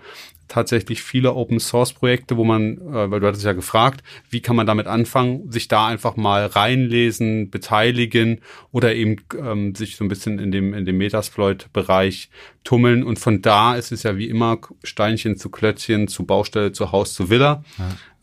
tatsächlich 0.47 1.01
viele 1.01 1.33
Open 1.33 1.59
Source 1.59 1.93
Projekte, 1.93 2.37
wo 2.37 2.43
man, 2.43 2.77
äh, 2.77 3.11
weil 3.11 3.19
du 3.19 3.27
hattest 3.27 3.45
ja 3.45 3.53
gefragt, 3.53 4.03
wie 4.29 4.41
kann 4.41 4.55
man 4.55 4.67
damit 4.67 4.87
anfangen, 4.87 5.51
sich 5.51 5.67
da 5.67 5.87
einfach 5.87 6.15
mal 6.15 6.45
reinlesen, 6.45 7.49
beteiligen 7.49 8.41
oder 8.71 8.95
eben 8.95 9.17
ähm, 9.39 9.75
sich 9.75 9.95
so 9.95 10.05
ein 10.05 10.07
bisschen 10.07 10.39
in 10.39 10.51
dem 10.51 10.73
in 10.73 10.85
dem 10.85 10.97
Metasploit-Bereich 10.97 12.29
tummeln. 12.63 13.03
Und 13.03 13.19
von 13.19 13.41
da 13.41 13.75
ist 13.75 13.91
es 13.91 14.03
ja 14.03 14.17
wie 14.17 14.29
immer 14.29 14.59
Steinchen 14.83 15.37
zu 15.37 15.49
Klötzchen, 15.49 16.07
zu 16.07 16.25
Baustelle, 16.25 16.71
zu 16.71 16.91
Haus, 16.91 17.13
zu 17.13 17.29
Villa. 17.29 17.63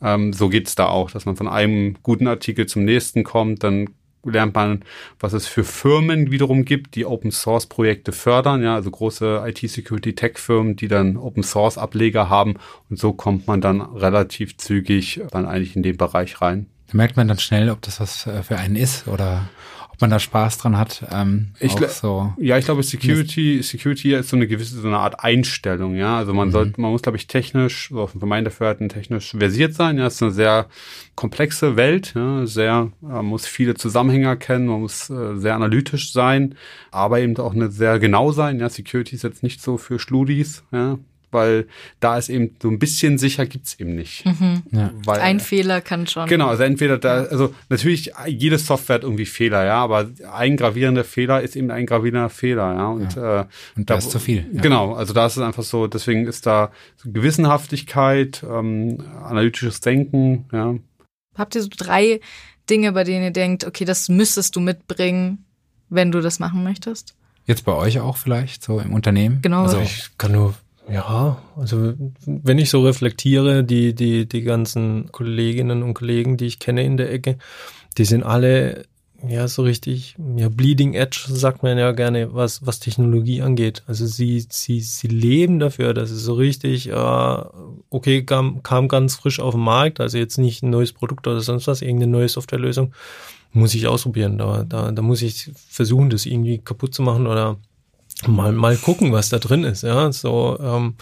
Ähm, 0.01 0.33
so 0.33 0.49
geht's 0.49 0.75
da 0.75 0.87
auch, 0.87 1.11
dass 1.11 1.25
man 1.25 1.35
von 1.35 1.47
einem 1.47 1.95
guten 2.03 2.27
Artikel 2.27 2.65
zum 2.65 2.83
nächsten 2.83 3.23
kommt, 3.23 3.63
dann 3.63 3.89
lernt 4.23 4.55
man, 4.55 4.83
was 5.19 5.33
es 5.33 5.47
für 5.47 5.63
Firmen 5.63 6.31
wiederum 6.31 6.65
gibt, 6.65 6.95
die 6.95 7.05
Open 7.05 7.31
Source 7.31 7.67
Projekte 7.67 8.11
fördern, 8.11 8.63
ja, 8.63 8.75
also 8.75 8.91
große 8.91 9.43
IT 9.45 9.69
Security 9.69 10.15
Tech 10.15 10.37
Firmen, 10.37 10.75
die 10.75 10.87
dann 10.87 11.17
Open 11.17 11.43
Source 11.43 11.77
Ableger 11.77 12.29
haben 12.29 12.55
und 12.89 12.99
so 12.99 13.13
kommt 13.13 13.47
man 13.47 13.61
dann 13.61 13.81
relativ 13.81 14.57
zügig 14.57 15.21
dann 15.31 15.45
eigentlich 15.45 15.75
in 15.75 15.83
den 15.83 15.97
Bereich 15.97 16.41
rein. 16.41 16.67
Da 16.87 16.97
merkt 16.97 17.17
man 17.17 17.27
dann 17.27 17.39
schnell, 17.39 17.69
ob 17.69 17.81
das 17.81 17.99
was 17.99 18.27
äh, 18.27 18.43
für 18.43 18.57
einen 18.57 18.75
ist 18.75 19.07
oder 19.07 19.49
man 20.03 20.09
da 20.09 20.19
Spaß 20.19 20.57
dran 20.57 20.77
hat. 20.77 21.05
Ähm, 21.11 21.53
Ich 21.61 21.71
so. 21.71 22.33
Ja, 22.37 22.57
ich 22.57 22.65
glaube, 22.65 22.83
Security, 22.83 23.63
Security 23.63 24.13
ist 24.13 24.29
so 24.29 24.35
eine 24.35 24.47
gewisse, 24.47 24.79
so 24.79 24.87
eine 24.87 24.97
Art 24.97 25.23
Einstellung, 25.23 25.95
ja. 25.95 26.17
Also 26.17 26.33
man 26.33 26.51
sollte, 26.51 26.79
man 26.81 26.91
muss, 26.91 27.01
glaube 27.01 27.17
ich, 27.17 27.27
technisch, 27.27 27.89
so 27.89 28.07
von 28.07 28.27
meinen 28.27 28.43
Dafürhalten 28.43 28.89
technisch 28.89 29.31
versiert 29.31 29.73
sein. 29.73 29.97
Ja, 29.97 30.07
es 30.07 30.15
ist 30.15 30.23
eine 30.23 30.31
sehr 30.31 30.67
komplexe 31.15 31.77
Welt, 31.77 32.13
ja, 32.15 32.45
sehr, 32.45 32.91
man 32.99 33.25
muss 33.25 33.45
viele 33.47 33.75
Zusammenhänge 33.75 34.27
erkennen, 34.27 34.67
man 34.67 34.81
muss 34.81 35.09
äh, 35.09 35.37
sehr 35.37 35.55
analytisch 35.55 36.11
sein, 36.11 36.55
aber 36.91 37.19
eben 37.21 37.37
auch 37.37 37.53
eine 37.53 37.71
sehr 37.71 37.97
genau 37.99 38.31
sein. 38.33 38.59
Ja, 38.59 38.67
Security 38.69 39.15
ist 39.15 39.23
jetzt 39.23 39.41
nicht 39.41 39.61
so 39.61 39.77
für 39.77 39.99
Schludis, 39.99 40.63
ja, 40.71 40.97
weil 41.33 41.67
da 41.99 42.17
ist 42.17 42.29
eben 42.29 42.55
so 42.61 42.69
ein 42.69 42.79
bisschen 42.79 43.17
sicher 43.17 43.45
gibt's 43.45 43.79
eben 43.79 43.95
nicht. 43.95 44.23
Ja. 44.71 44.91
Weil, 45.05 45.19
Ein 45.21 45.39
Fehler 45.39 45.81
kann 45.81 46.07
schon. 46.07 46.27
Genau, 46.27 46.47
also 46.47 46.63
entweder 46.63 46.97
da, 46.97 47.23
also 47.23 47.53
natürlich, 47.69 48.11
jede 48.27 48.57
Software 48.57 48.95
hat 48.95 49.03
irgendwie 49.03 49.25
Fehler, 49.25 49.65
ja, 49.65 49.77
aber 49.77 50.09
ein 50.31 50.57
gravierender 50.57 51.03
Fehler 51.03 51.41
ist 51.41 51.55
eben 51.55 51.71
ein 51.71 51.85
gravierender 51.85 52.29
Fehler, 52.29 52.73
ja. 52.73 52.87
Und, 52.87 53.17
Äh, 53.17 53.45
Und 53.75 53.89
da 53.89 53.95
ist 53.95 54.11
zu 54.11 54.19
viel. 54.19 54.45
Ja. 54.53 54.61
Genau, 54.61 54.93
also 54.93 55.13
da 55.13 55.25
ist 55.25 55.37
es 55.37 55.43
einfach 55.43 55.63
so, 55.63 55.87
deswegen 55.87 56.25
ist 56.27 56.45
da 56.45 56.71
so 56.97 57.11
Gewissenhaftigkeit, 57.11 58.43
ähm, 58.49 58.97
analytisches 59.23 59.79
Denken, 59.81 60.45
ja. 60.51 60.75
Habt 61.35 61.55
ihr 61.55 61.63
so 61.63 61.69
drei 61.75 62.19
Dinge, 62.69 62.91
bei 62.91 63.03
denen 63.03 63.23
ihr 63.23 63.31
denkt, 63.31 63.65
okay, 63.65 63.85
das 63.85 64.09
müsstest 64.09 64.55
du 64.55 64.59
mitbringen, 64.59 65.45
wenn 65.89 66.11
du 66.11 66.21
das 66.21 66.39
machen 66.39 66.63
möchtest? 66.63 67.15
Jetzt 67.45 67.65
bei 67.65 67.73
euch 67.73 67.99
auch 67.99 68.17
vielleicht, 68.17 68.63
so 68.63 68.79
im 68.79 68.93
Unternehmen? 68.93 69.39
Genau. 69.41 69.63
Also, 69.63 69.79
Ich 69.81 70.09
kann 70.17 70.31
nur, 70.31 70.53
ja, 70.91 71.41
also 71.55 71.93
wenn 72.25 72.57
ich 72.57 72.69
so 72.69 72.83
reflektiere, 72.83 73.63
die, 73.63 73.95
die, 73.95 74.27
die 74.27 74.41
ganzen 74.41 75.11
Kolleginnen 75.11 75.83
und 75.83 75.93
Kollegen, 75.93 76.37
die 76.37 76.45
ich 76.45 76.59
kenne 76.59 76.83
in 76.83 76.97
der 76.97 77.11
Ecke, 77.11 77.37
die 77.97 78.05
sind 78.05 78.23
alle 78.23 78.85
ja 79.27 79.47
so 79.47 79.63
richtig, 79.63 80.15
ja, 80.35 80.49
bleeding 80.49 80.93
edge, 80.93 81.25
sagt 81.29 81.63
man 81.63 81.77
ja 81.77 81.91
gerne, 81.91 82.33
was, 82.33 82.65
was 82.65 82.79
Technologie 82.79 83.41
angeht. 83.41 83.83
Also 83.87 84.05
sie, 84.05 84.45
sie, 84.49 84.81
sie 84.81 85.07
leben 85.07 85.59
dafür, 85.59 85.93
dass 85.93 86.11
es 86.11 86.23
so 86.23 86.33
richtig, 86.33 86.89
äh, 86.89 87.37
okay, 87.89 88.23
kam, 88.23 88.63
kam 88.63 88.87
ganz 88.87 89.15
frisch 89.15 89.39
auf 89.39 89.53
den 89.53 89.63
Markt, 89.63 89.99
also 89.99 90.17
jetzt 90.17 90.37
nicht 90.37 90.63
ein 90.63 90.69
neues 90.69 90.93
Produkt 90.93 91.27
oder 91.27 91.39
sonst 91.41 91.67
was, 91.67 91.81
irgendeine 91.81 92.11
neue 92.11 92.29
Softwarelösung, 92.29 92.93
muss 93.53 93.73
ich 93.75 93.87
ausprobieren. 93.87 94.37
Da, 94.37 94.63
da, 94.63 94.91
da 94.91 95.01
muss 95.01 95.21
ich 95.21 95.51
versuchen, 95.55 96.09
das 96.09 96.25
irgendwie 96.25 96.57
kaputt 96.57 96.93
zu 96.93 97.01
machen 97.01 97.27
oder 97.27 97.57
mal, 98.27 98.51
mal 98.51 98.77
gucken, 98.77 99.11
was 99.11 99.29
da 99.29 99.39
drin 99.39 99.63
ist. 99.63 99.83
Ja, 99.83 100.11
so 100.11 100.57
ähm, 100.61 100.95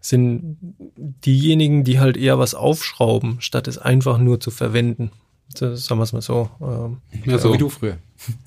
sind 0.00 0.56
diejenigen, 0.96 1.84
die 1.84 1.98
halt 2.00 2.16
eher 2.16 2.38
was 2.38 2.54
aufschrauben, 2.54 3.40
statt 3.40 3.68
es 3.68 3.78
einfach 3.78 4.18
nur 4.18 4.40
zu 4.40 4.50
verwenden. 4.50 5.10
So, 5.54 5.74
sagen 5.74 5.98
wir 5.98 6.04
es 6.04 6.12
mal 6.12 6.20
so. 6.22 6.50
Ähm, 6.60 6.98
ja 7.24 7.38
so 7.38 7.52
wie 7.54 7.58
du 7.58 7.68
früher. 7.70 7.96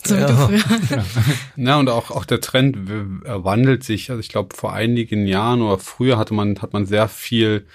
So 0.06 0.16
wie 0.16 0.20
Ja. 0.22 0.28
du 0.28 0.36
früher. 0.36 1.04
Ja, 1.56 1.78
und 1.80 1.90
auch, 1.90 2.12
auch 2.12 2.26
der 2.26 2.42
Trend 2.42 2.78
wandelt 3.26 3.84
sich. 3.84 4.10
Also 4.12 4.20
ich 4.20 4.30
glaube, 4.30 4.56
vor 4.56 4.74
einigen 4.74 5.26
Jahren 5.26 5.62
oder 5.62 5.80
früher 5.80 6.18
hatte 6.18 6.34
man, 6.34 6.62
hat 6.62 6.74
man 6.74 6.86
sehr 6.86 7.08
viel 7.08 7.66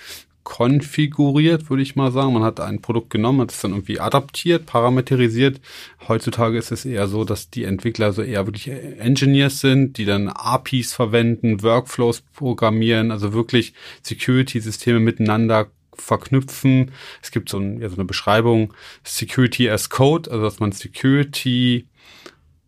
konfiguriert, 0.46 1.70
würde 1.70 1.82
ich 1.82 1.96
mal 1.96 2.12
sagen. 2.12 2.32
Man 2.32 2.44
hat 2.44 2.60
ein 2.60 2.80
Produkt 2.80 3.10
genommen, 3.10 3.40
hat 3.40 3.50
es 3.50 3.60
dann 3.60 3.72
irgendwie 3.72 3.98
adaptiert, 3.98 4.64
parameterisiert. 4.64 5.60
Heutzutage 6.06 6.56
ist 6.56 6.70
es 6.70 6.84
eher 6.84 7.08
so, 7.08 7.24
dass 7.24 7.50
die 7.50 7.64
Entwickler 7.64 8.12
so 8.12 8.22
eher 8.22 8.46
wirklich 8.46 8.68
Engineers 8.68 9.60
sind, 9.60 9.98
die 9.98 10.04
dann 10.04 10.28
APIs 10.28 10.92
verwenden, 10.92 11.64
Workflows 11.64 12.20
programmieren, 12.32 13.10
also 13.10 13.32
wirklich 13.32 13.74
Security-Systeme 14.02 15.00
miteinander 15.00 15.66
verknüpfen. 15.94 16.92
Es 17.20 17.32
gibt 17.32 17.48
so, 17.48 17.58
ein, 17.58 17.80
ja, 17.80 17.88
so 17.88 17.96
eine 17.96 18.04
Beschreibung, 18.04 18.72
Security 19.02 19.68
as 19.68 19.90
Code, 19.90 20.30
also 20.30 20.44
dass 20.44 20.60
man 20.60 20.70
Security 20.70 21.88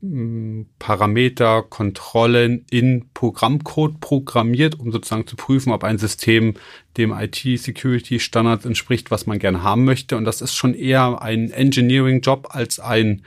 Parameter, 0.01 1.63
Kontrollen 1.63 2.65
in 2.71 3.07
Programmcode 3.15 4.01
programmiert, 4.01 4.79
um 4.79 4.93
sozusagen 4.93 5.27
zu 5.27 5.35
prüfen, 5.35 5.73
ob 5.73 5.83
ein 5.83 5.99
System 5.99 6.55
dem 6.97 7.13
IT-Security-Standard 7.13 8.65
entspricht, 8.65 9.11
was 9.11 9.27
man 9.27 9.41
gerne 9.41 9.65
haben 9.65 9.85
möchte. 9.85 10.17
Und 10.17 10.25
das 10.25 10.41
ist 10.41 10.55
schon 10.55 10.75
eher 10.75 11.21
ein 11.21 11.51
Engineering-Job 11.51 12.49
als 12.51 12.79
ein, 12.79 13.23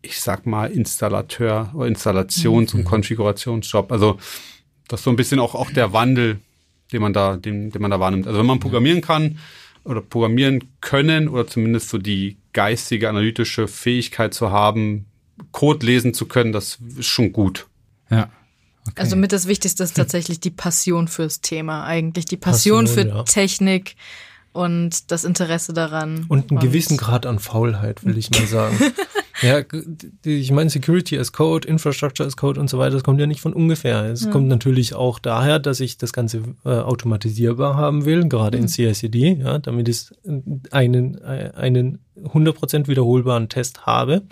ich 0.00 0.20
sag 0.20 0.46
mal, 0.46 0.70
Installateur 0.70 1.72
oder 1.74 1.88
Installations- 1.88 2.72
und 2.74 2.84
Konfigurationsjob. 2.84 3.90
Also 3.90 4.18
Das 4.88 5.00
ist 5.00 5.04
so 5.04 5.10
ein 5.10 5.16
bisschen 5.16 5.40
auch, 5.40 5.56
auch 5.56 5.70
der 5.70 5.92
Wandel, 5.92 6.38
den 6.92 7.02
man 7.02 7.12
da, 7.12 7.36
den, 7.36 7.70
den 7.70 7.82
man 7.82 7.90
da 7.90 7.98
wahrnimmt. 7.98 8.26
Also 8.28 8.38
wenn 8.38 8.46
man 8.46 8.60
programmieren 8.60 9.00
kann 9.00 9.38
oder 9.84 10.00
programmieren 10.00 10.64
können 10.80 11.28
oder 11.28 11.48
zumindest 11.48 11.88
so 11.88 11.98
die 11.98 12.36
geistige, 12.52 13.08
analytische 13.08 13.66
Fähigkeit 13.66 14.34
zu 14.34 14.52
haben, 14.52 15.06
Code 15.50 15.84
lesen 15.84 16.14
zu 16.14 16.26
können, 16.26 16.52
das 16.52 16.78
ist 16.96 17.06
schon 17.06 17.32
gut. 17.32 17.66
Ja. 18.10 18.30
Okay. 18.88 19.00
Also 19.00 19.16
mit 19.16 19.32
das 19.32 19.46
Wichtigste 19.46 19.84
ist 19.84 19.96
tatsächlich 19.96 20.40
die 20.40 20.50
Passion 20.50 21.06
fürs 21.06 21.40
Thema 21.40 21.84
eigentlich, 21.84 22.24
die 22.24 22.36
Passion, 22.36 22.86
Passion 22.86 23.04
für 23.04 23.08
ja. 23.08 23.22
Technik 23.22 23.94
und 24.52 25.10
das 25.10 25.24
Interesse 25.24 25.72
daran. 25.72 26.26
Und 26.28 26.50
einen 26.50 26.58
und 26.58 26.60
gewissen 26.60 26.96
Grad 26.96 27.24
an 27.24 27.38
Faulheit, 27.38 28.04
will 28.04 28.18
ich 28.18 28.30
mal 28.30 28.46
sagen. 28.46 28.76
ja, 29.42 29.62
ich 30.24 30.50
meine, 30.50 30.68
Security 30.68 31.16
as 31.16 31.32
Code, 31.32 31.66
Infrastructure 31.66 32.26
as 32.26 32.36
Code 32.36 32.60
und 32.60 32.68
so 32.68 32.78
weiter, 32.78 32.94
das 32.94 33.04
kommt 33.04 33.20
ja 33.20 33.26
nicht 33.26 33.40
von 33.40 33.52
ungefähr. 33.52 34.04
Es 34.06 34.24
ja. 34.24 34.30
kommt 34.30 34.48
natürlich 34.48 34.94
auch 34.94 35.20
daher, 35.20 35.60
dass 35.60 35.78
ich 35.78 35.96
das 35.96 36.12
Ganze 36.12 36.42
äh, 36.64 36.70
automatisierbar 36.70 37.76
haben 37.76 38.04
will, 38.04 38.28
gerade 38.28 38.58
mhm. 38.58 38.64
in 38.64 38.68
CICD, 38.68 39.38
ja, 39.40 39.58
damit 39.58 39.88
ich 39.88 40.10
einen, 40.70 41.22
einen 41.22 42.00
100% 42.20 42.88
wiederholbaren 42.88 43.48
Test 43.48 43.86
habe 43.86 44.22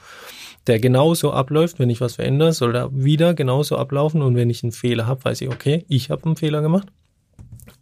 der 0.71 0.79
genauso 0.79 1.33
abläuft. 1.33 1.79
Wenn 1.79 1.91
ich 1.91 2.01
was 2.01 2.15
verändere, 2.15 2.53
soll 2.53 2.77
er 2.77 2.91
wieder 2.95 3.35
genauso 3.35 3.77
ablaufen. 3.77 4.23
Und 4.23 4.37
wenn 4.37 4.49
ich 4.49 4.63
einen 4.63 4.73
Fehler 4.73 5.07
habe, 5.07 5.25
weiß 5.25 5.41
ich, 5.41 5.49
okay, 5.49 5.85
ich 5.89 6.11
habe 6.11 6.25
einen 6.25 6.37
Fehler 6.37 6.63
gemacht. 6.63 6.89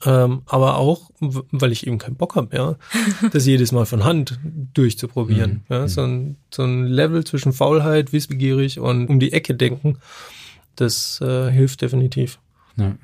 Ähm, 0.07 0.43
aber 0.47 0.79
auch, 0.79 1.11
weil 1.21 1.73
ich 1.73 1.87
eben 1.87 1.99
keinen 1.99 2.17
Bock 2.17 2.35
habe, 2.37 2.57
ja, 2.57 2.77
das 3.33 3.47
jedes 3.47 3.73
Mal 3.73 3.85
von 3.85 4.05
Hand 4.05 4.39
durchzuprobieren. 4.75 5.65
Mhm. 5.69 5.75
Ja, 5.75 5.89
so 5.89 6.03
ein, 6.03 6.37
so 6.51 6.63
ein 6.63 6.87
Level 6.87 7.25
zwischen 7.25 7.53
Faulheit, 7.53 8.13
wissbegierig 8.13 8.81
und 8.81 9.09
um 9.09 9.21
die 9.21 9.33
Ecke 9.33 9.55
denken, 9.55 9.99
das 10.77 11.21
äh, 11.21 11.51
hilft 11.51 11.83
definitiv. 11.83 12.39
Ja. 12.77 12.95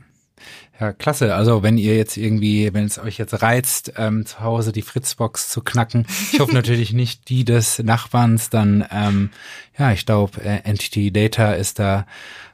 Ja, 0.80 0.92
klasse. 0.92 1.34
Also 1.34 1.62
wenn 1.62 1.78
ihr 1.78 1.96
jetzt 1.96 2.16
irgendwie, 2.16 2.74
wenn 2.74 2.84
es 2.84 2.98
euch 2.98 3.18
jetzt 3.18 3.42
reizt, 3.42 3.92
ähm, 3.96 4.26
zu 4.26 4.40
Hause 4.40 4.72
die 4.72 4.82
Fritzbox 4.82 5.48
zu 5.48 5.60
knacken, 5.60 6.06
ich 6.32 6.40
hoffe 6.40 6.52
natürlich 6.54 6.92
nicht 6.92 7.28
die 7.28 7.44
des 7.44 7.78
Nachbarns, 7.78 8.50
dann 8.50 8.84
ähm, 8.90 9.30
ja, 9.78 9.92
ich 9.92 10.04
glaube, 10.04 10.40
äh, 10.42 10.60
Entity 10.64 11.12
Data 11.12 11.52
ist 11.52 11.78
da 11.78 12.06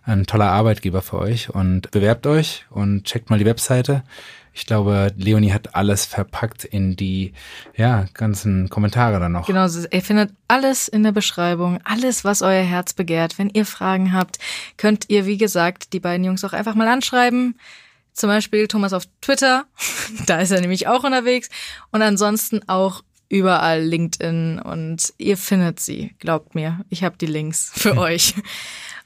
ein 0.05 0.27
toller 0.27 0.51
Arbeitgeber 0.51 1.03
für 1.03 1.19
euch 1.19 1.51
und 1.51 1.91
bewerbt 1.91 2.27
euch 2.27 2.67
und 2.71 3.05
checkt 3.05 3.31
mal 3.31 3.39
die 3.39 3.47
Webseite. 3.47 4.03
Ich 4.53 4.67
glaube, 4.67 5.13
Leonie 5.17 5.53
hat 5.53 5.75
alles 5.75 6.05
verpackt 6.05 6.65
in 6.65 6.97
die 6.97 7.33
ja, 7.77 8.07
ganzen 8.15 8.69
Kommentare 8.69 9.21
dann 9.21 9.33
noch. 9.33 9.47
Genau, 9.47 9.67
ihr 9.67 10.03
findet 10.03 10.33
alles 10.49 10.89
in 10.89 11.03
der 11.03 11.13
Beschreibung, 11.13 11.79
alles, 11.85 12.25
was 12.25 12.43
euer 12.43 12.63
Herz 12.63 12.93
begehrt. 12.93 13.39
Wenn 13.39 13.51
ihr 13.51 13.65
Fragen 13.65 14.13
habt, 14.13 14.39
könnt 14.77 15.09
ihr, 15.09 15.27
wie 15.27 15.39
gesagt, 15.39 15.93
die 15.93 16.01
beiden 16.01 16.25
Jungs 16.25 16.45
auch 16.45 16.53
einfach 16.53 16.75
mal 16.75 16.89
anschreiben. 16.89 17.59
Zum 18.13 18.29
Beispiel 18.29 18.67
Thomas 18.67 18.93
auf 18.93 19.05
Twitter, 19.21 19.65
da 20.27 20.41
ist 20.41 20.51
er 20.51 20.61
nämlich 20.61 20.89
auch 20.89 21.05
unterwegs. 21.05 21.49
Und 21.93 22.03
ansonsten 22.03 22.69
auch 22.69 23.03
überall 23.29 23.83
LinkedIn 23.83 24.59
und 24.59 25.15
ihr 25.17 25.37
findet 25.37 25.79
sie, 25.79 26.15
glaubt 26.19 26.55
mir. 26.57 26.81
Ich 26.91 27.05
habe 27.05 27.17
die 27.17 27.27
Links 27.27 27.71
für 27.73 27.97
euch. 27.97 28.35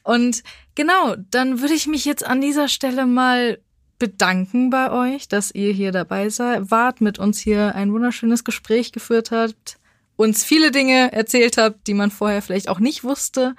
Und 0.03 0.42
genau, 0.74 1.14
dann 1.30 1.61
würde 1.61 1.74
ich 1.74 1.86
mich 1.86 2.05
jetzt 2.07 2.26
an 2.26 2.40
dieser 2.40 2.68
Stelle 2.68 3.07
mal 3.07 3.59
bedanken 3.99 4.70
bei 4.70 4.90
euch, 4.90 5.28
dass 5.28 5.51
ihr 5.51 5.72
hier 5.72 5.92
dabei 5.92 6.28
seid, 6.28 6.70
wart, 6.70 7.01
mit 7.01 7.18
uns 7.18 7.38
hier 7.38 7.74
ein 7.74 7.92
wunderschönes 7.92 8.45
Gespräch 8.45 8.92
geführt 8.92 9.30
habt, 9.30 9.78
uns 10.16 10.45
viele 10.45 10.70
Dinge 10.70 11.12
erzählt 11.12 11.57
habt, 11.57 11.86
die 11.86 11.95
man 11.95 12.11
vorher 12.11 12.42
vielleicht 12.42 12.68
auch 12.68 12.80
nicht 12.80 13.05
wusste. 13.05 13.55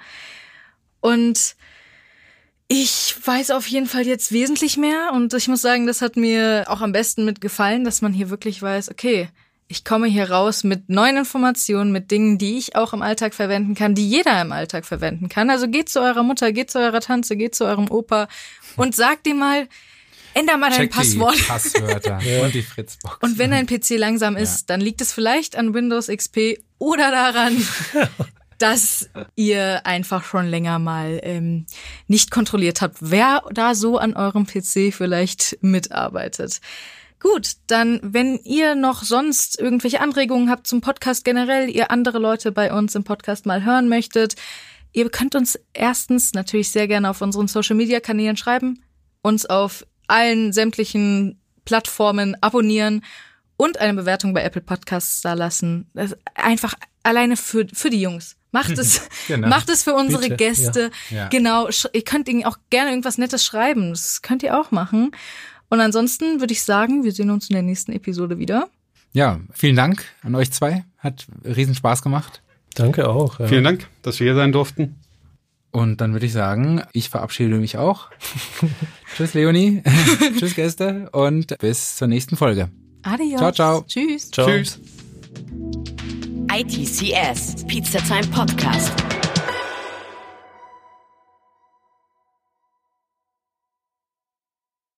Und 1.00 1.56
ich 2.68 3.14
weiß 3.24 3.52
auf 3.52 3.66
jeden 3.68 3.86
Fall 3.86 4.06
jetzt 4.06 4.32
wesentlich 4.32 4.76
mehr 4.76 5.12
und 5.12 5.32
ich 5.34 5.46
muss 5.46 5.62
sagen, 5.62 5.86
das 5.86 6.02
hat 6.02 6.16
mir 6.16 6.64
auch 6.66 6.80
am 6.80 6.92
besten 6.92 7.24
mitgefallen, 7.24 7.84
dass 7.84 8.02
man 8.02 8.12
hier 8.12 8.28
wirklich 8.30 8.60
weiß, 8.60 8.90
okay, 8.90 9.28
ich 9.68 9.84
komme 9.84 10.06
hier 10.06 10.30
raus 10.30 10.64
mit 10.64 10.88
neuen 10.88 11.16
Informationen, 11.16 11.90
mit 11.90 12.10
Dingen, 12.10 12.38
die 12.38 12.56
ich 12.56 12.76
auch 12.76 12.92
im 12.92 13.02
Alltag 13.02 13.34
verwenden 13.34 13.74
kann, 13.74 13.94
die 13.94 14.08
jeder 14.08 14.40
im 14.40 14.52
Alltag 14.52 14.84
verwenden 14.84 15.28
kann. 15.28 15.50
Also 15.50 15.68
geht 15.68 15.88
zu 15.88 16.00
eurer 16.00 16.22
Mutter, 16.22 16.52
geht 16.52 16.70
zu 16.70 16.78
eurer 16.78 17.00
Tante, 17.00 17.36
geht 17.36 17.54
zu 17.54 17.64
eurem 17.64 17.90
Opa 17.90 18.28
und 18.76 18.94
sagt 18.94 19.26
ihm 19.26 19.38
mal, 19.38 19.68
änder 20.36 20.56
mal 20.56 20.70
dein 20.70 20.88
Passwort. 20.88 21.36
Die 21.36 21.42
Passwörter 21.42 22.20
und 22.42 22.54
die 22.54 22.62
Fritzbox. 22.62 23.18
Und 23.22 23.38
wenn 23.38 23.50
dein 23.50 23.66
PC 23.66 23.90
langsam 23.98 24.36
ist, 24.36 24.60
ja. 24.60 24.64
dann 24.68 24.80
liegt 24.80 25.00
es 25.00 25.12
vielleicht 25.12 25.56
an 25.56 25.74
Windows 25.74 26.08
XP 26.08 26.58
oder 26.78 27.10
daran, 27.10 27.56
dass 28.58 29.08
ihr 29.34 29.86
einfach 29.86 30.24
schon 30.24 30.46
länger 30.46 30.78
mal 30.78 31.20
ähm, 31.22 31.66
nicht 32.06 32.30
kontrolliert 32.30 32.80
habt, 32.80 32.98
wer 33.00 33.42
da 33.52 33.74
so 33.74 33.98
an 33.98 34.14
eurem 34.14 34.46
PC 34.46 34.94
vielleicht 34.94 35.58
mitarbeitet. 35.62 36.60
Gut, 37.18 37.52
dann, 37.66 37.98
wenn 38.02 38.38
ihr 38.44 38.74
noch 38.74 39.02
sonst 39.02 39.58
irgendwelche 39.58 40.00
Anregungen 40.00 40.50
habt 40.50 40.66
zum 40.66 40.82
Podcast 40.82 41.24
generell, 41.24 41.70
ihr 41.70 41.90
andere 41.90 42.18
Leute 42.18 42.52
bei 42.52 42.72
uns 42.72 42.94
im 42.94 43.04
Podcast 43.04 43.46
mal 43.46 43.64
hören 43.64 43.88
möchtet, 43.88 44.36
ihr 44.92 45.08
könnt 45.08 45.34
uns 45.34 45.58
erstens 45.72 46.34
natürlich 46.34 46.70
sehr 46.70 46.86
gerne 46.88 47.08
auf 47.08 47.22
unseren 47.22 47.48
Social 47.48 47.74
Media 47.74 48.00
Kanälen 48.00 48.36
schreiben, 48.36 48.82
uns 49.22 49.46
auf 49.46 49.86
allen 50.08 50.52
sämtlichen 50.52 51.38
Plattformen 51.64 52.36
abonnieren 52.42 53.02
und 53.56 53.78
eine 53.78 53.94
Bewertung 53.94 54.34
bei 54.34 54.42
Apple 54.42 54.60
Podcasts 54.62 55.20
da 55.20 55.34
lassen. 55.34 55.90
einfach 56.34 56.74
alleine 57.02 57.36
für, 57.36 57.66
für 57.72 57.90
die 57.90 58.00
Jungs. 58.00 58.36
Macht 58.52 58.70
es, 58.78 59.02
genau. 59.28 59.48
macht 59.48 59.68
es 59.68 59.82
für 59.82 59.94
unsere 59.94 60.22
Bitte. 60.22 60.36
Gäste. 60.36 60.90
Ja. 61.10 61.16
Ja. 61.16 61.28
Genau. 61.28 61.68
Ihr 61.92 62.04
könnt 62.04 62.28
ihnen 62.28 62.44
auch 62.44 62.58
gerne 62.70 62.90
irgendwas 62.90 63.18
Nettes 63.18 63.44
schreiben. 63.44 63.90
Das 63.90 64.22
könnt 64.22 64.42
ihr 64.42 64.58
auch 64.58 64.70
machen. 64.70 65.10
Und 65.68 65.80
ansonsten 65.80 66.40
würde 66.40 66.52
ich 66.52 66.62
sagen, 66.62 67.04
wir 67.04 67.12
sehen 67.12 67.30
uns 67.30 67.50
in 67.50 67.54
der 67.54 67.62
nächsten 67.62 67.92
Episode 67.92 68.38
wieder. 68.38 68.68
Ja, 69.12 69.40
vielen 69.52 69.76
Dank 69.76 70.04
an 70.22 70.34
euch 70.34 70.52
zwei. 70.52 70.84
Hat 70.98 71.26
riesen 71.44 71.74
Spaß 71.74 72.02
gemacht. 72.02 72.42
Danke 72.74 73.08
auch. 73.08 73.40
Ja. 73.40 73.46
Vielen 73.46 73.64
Dank, 73.64 73.88
dass 74.02 74.20
wir 74.20 74.26
hier 74.26 74.36
sein 74.36 74.52
durften. 74.52 74.96
Und 75.76 76.00
dann 76.00 76.14
würde 76.14 76.24
ich 76.24 76.32
sagen, 76.32 76.80
ich 76.94 77.10
verabschiede 77.10 77.56
mich 77.56 77.76
auch. 77.76 78.08
Tschüss, 79.14 79.34
Leonie. 79.34 79.82
Tschüss, 80.38 80.54
Gäste. 80.54 81.10
Und 81.12 81.58
bis 81.58 81.96
zur 81.96 82.08
nächsten 82.08 82.34
Folge. 82.34 82.70
Adios. 83.02 83.38
Ciao, 83.38 83.52
ciao. 83.52 83.84
Tschüss. 83.86 84.30
Ciao. 84.30 84.46
Tschüss. 84.46 84.80
ITCS, 86.50 87.66
Pizza 87.66 87.98
Time 87.98 88.26
Podcast. 88.28 89.15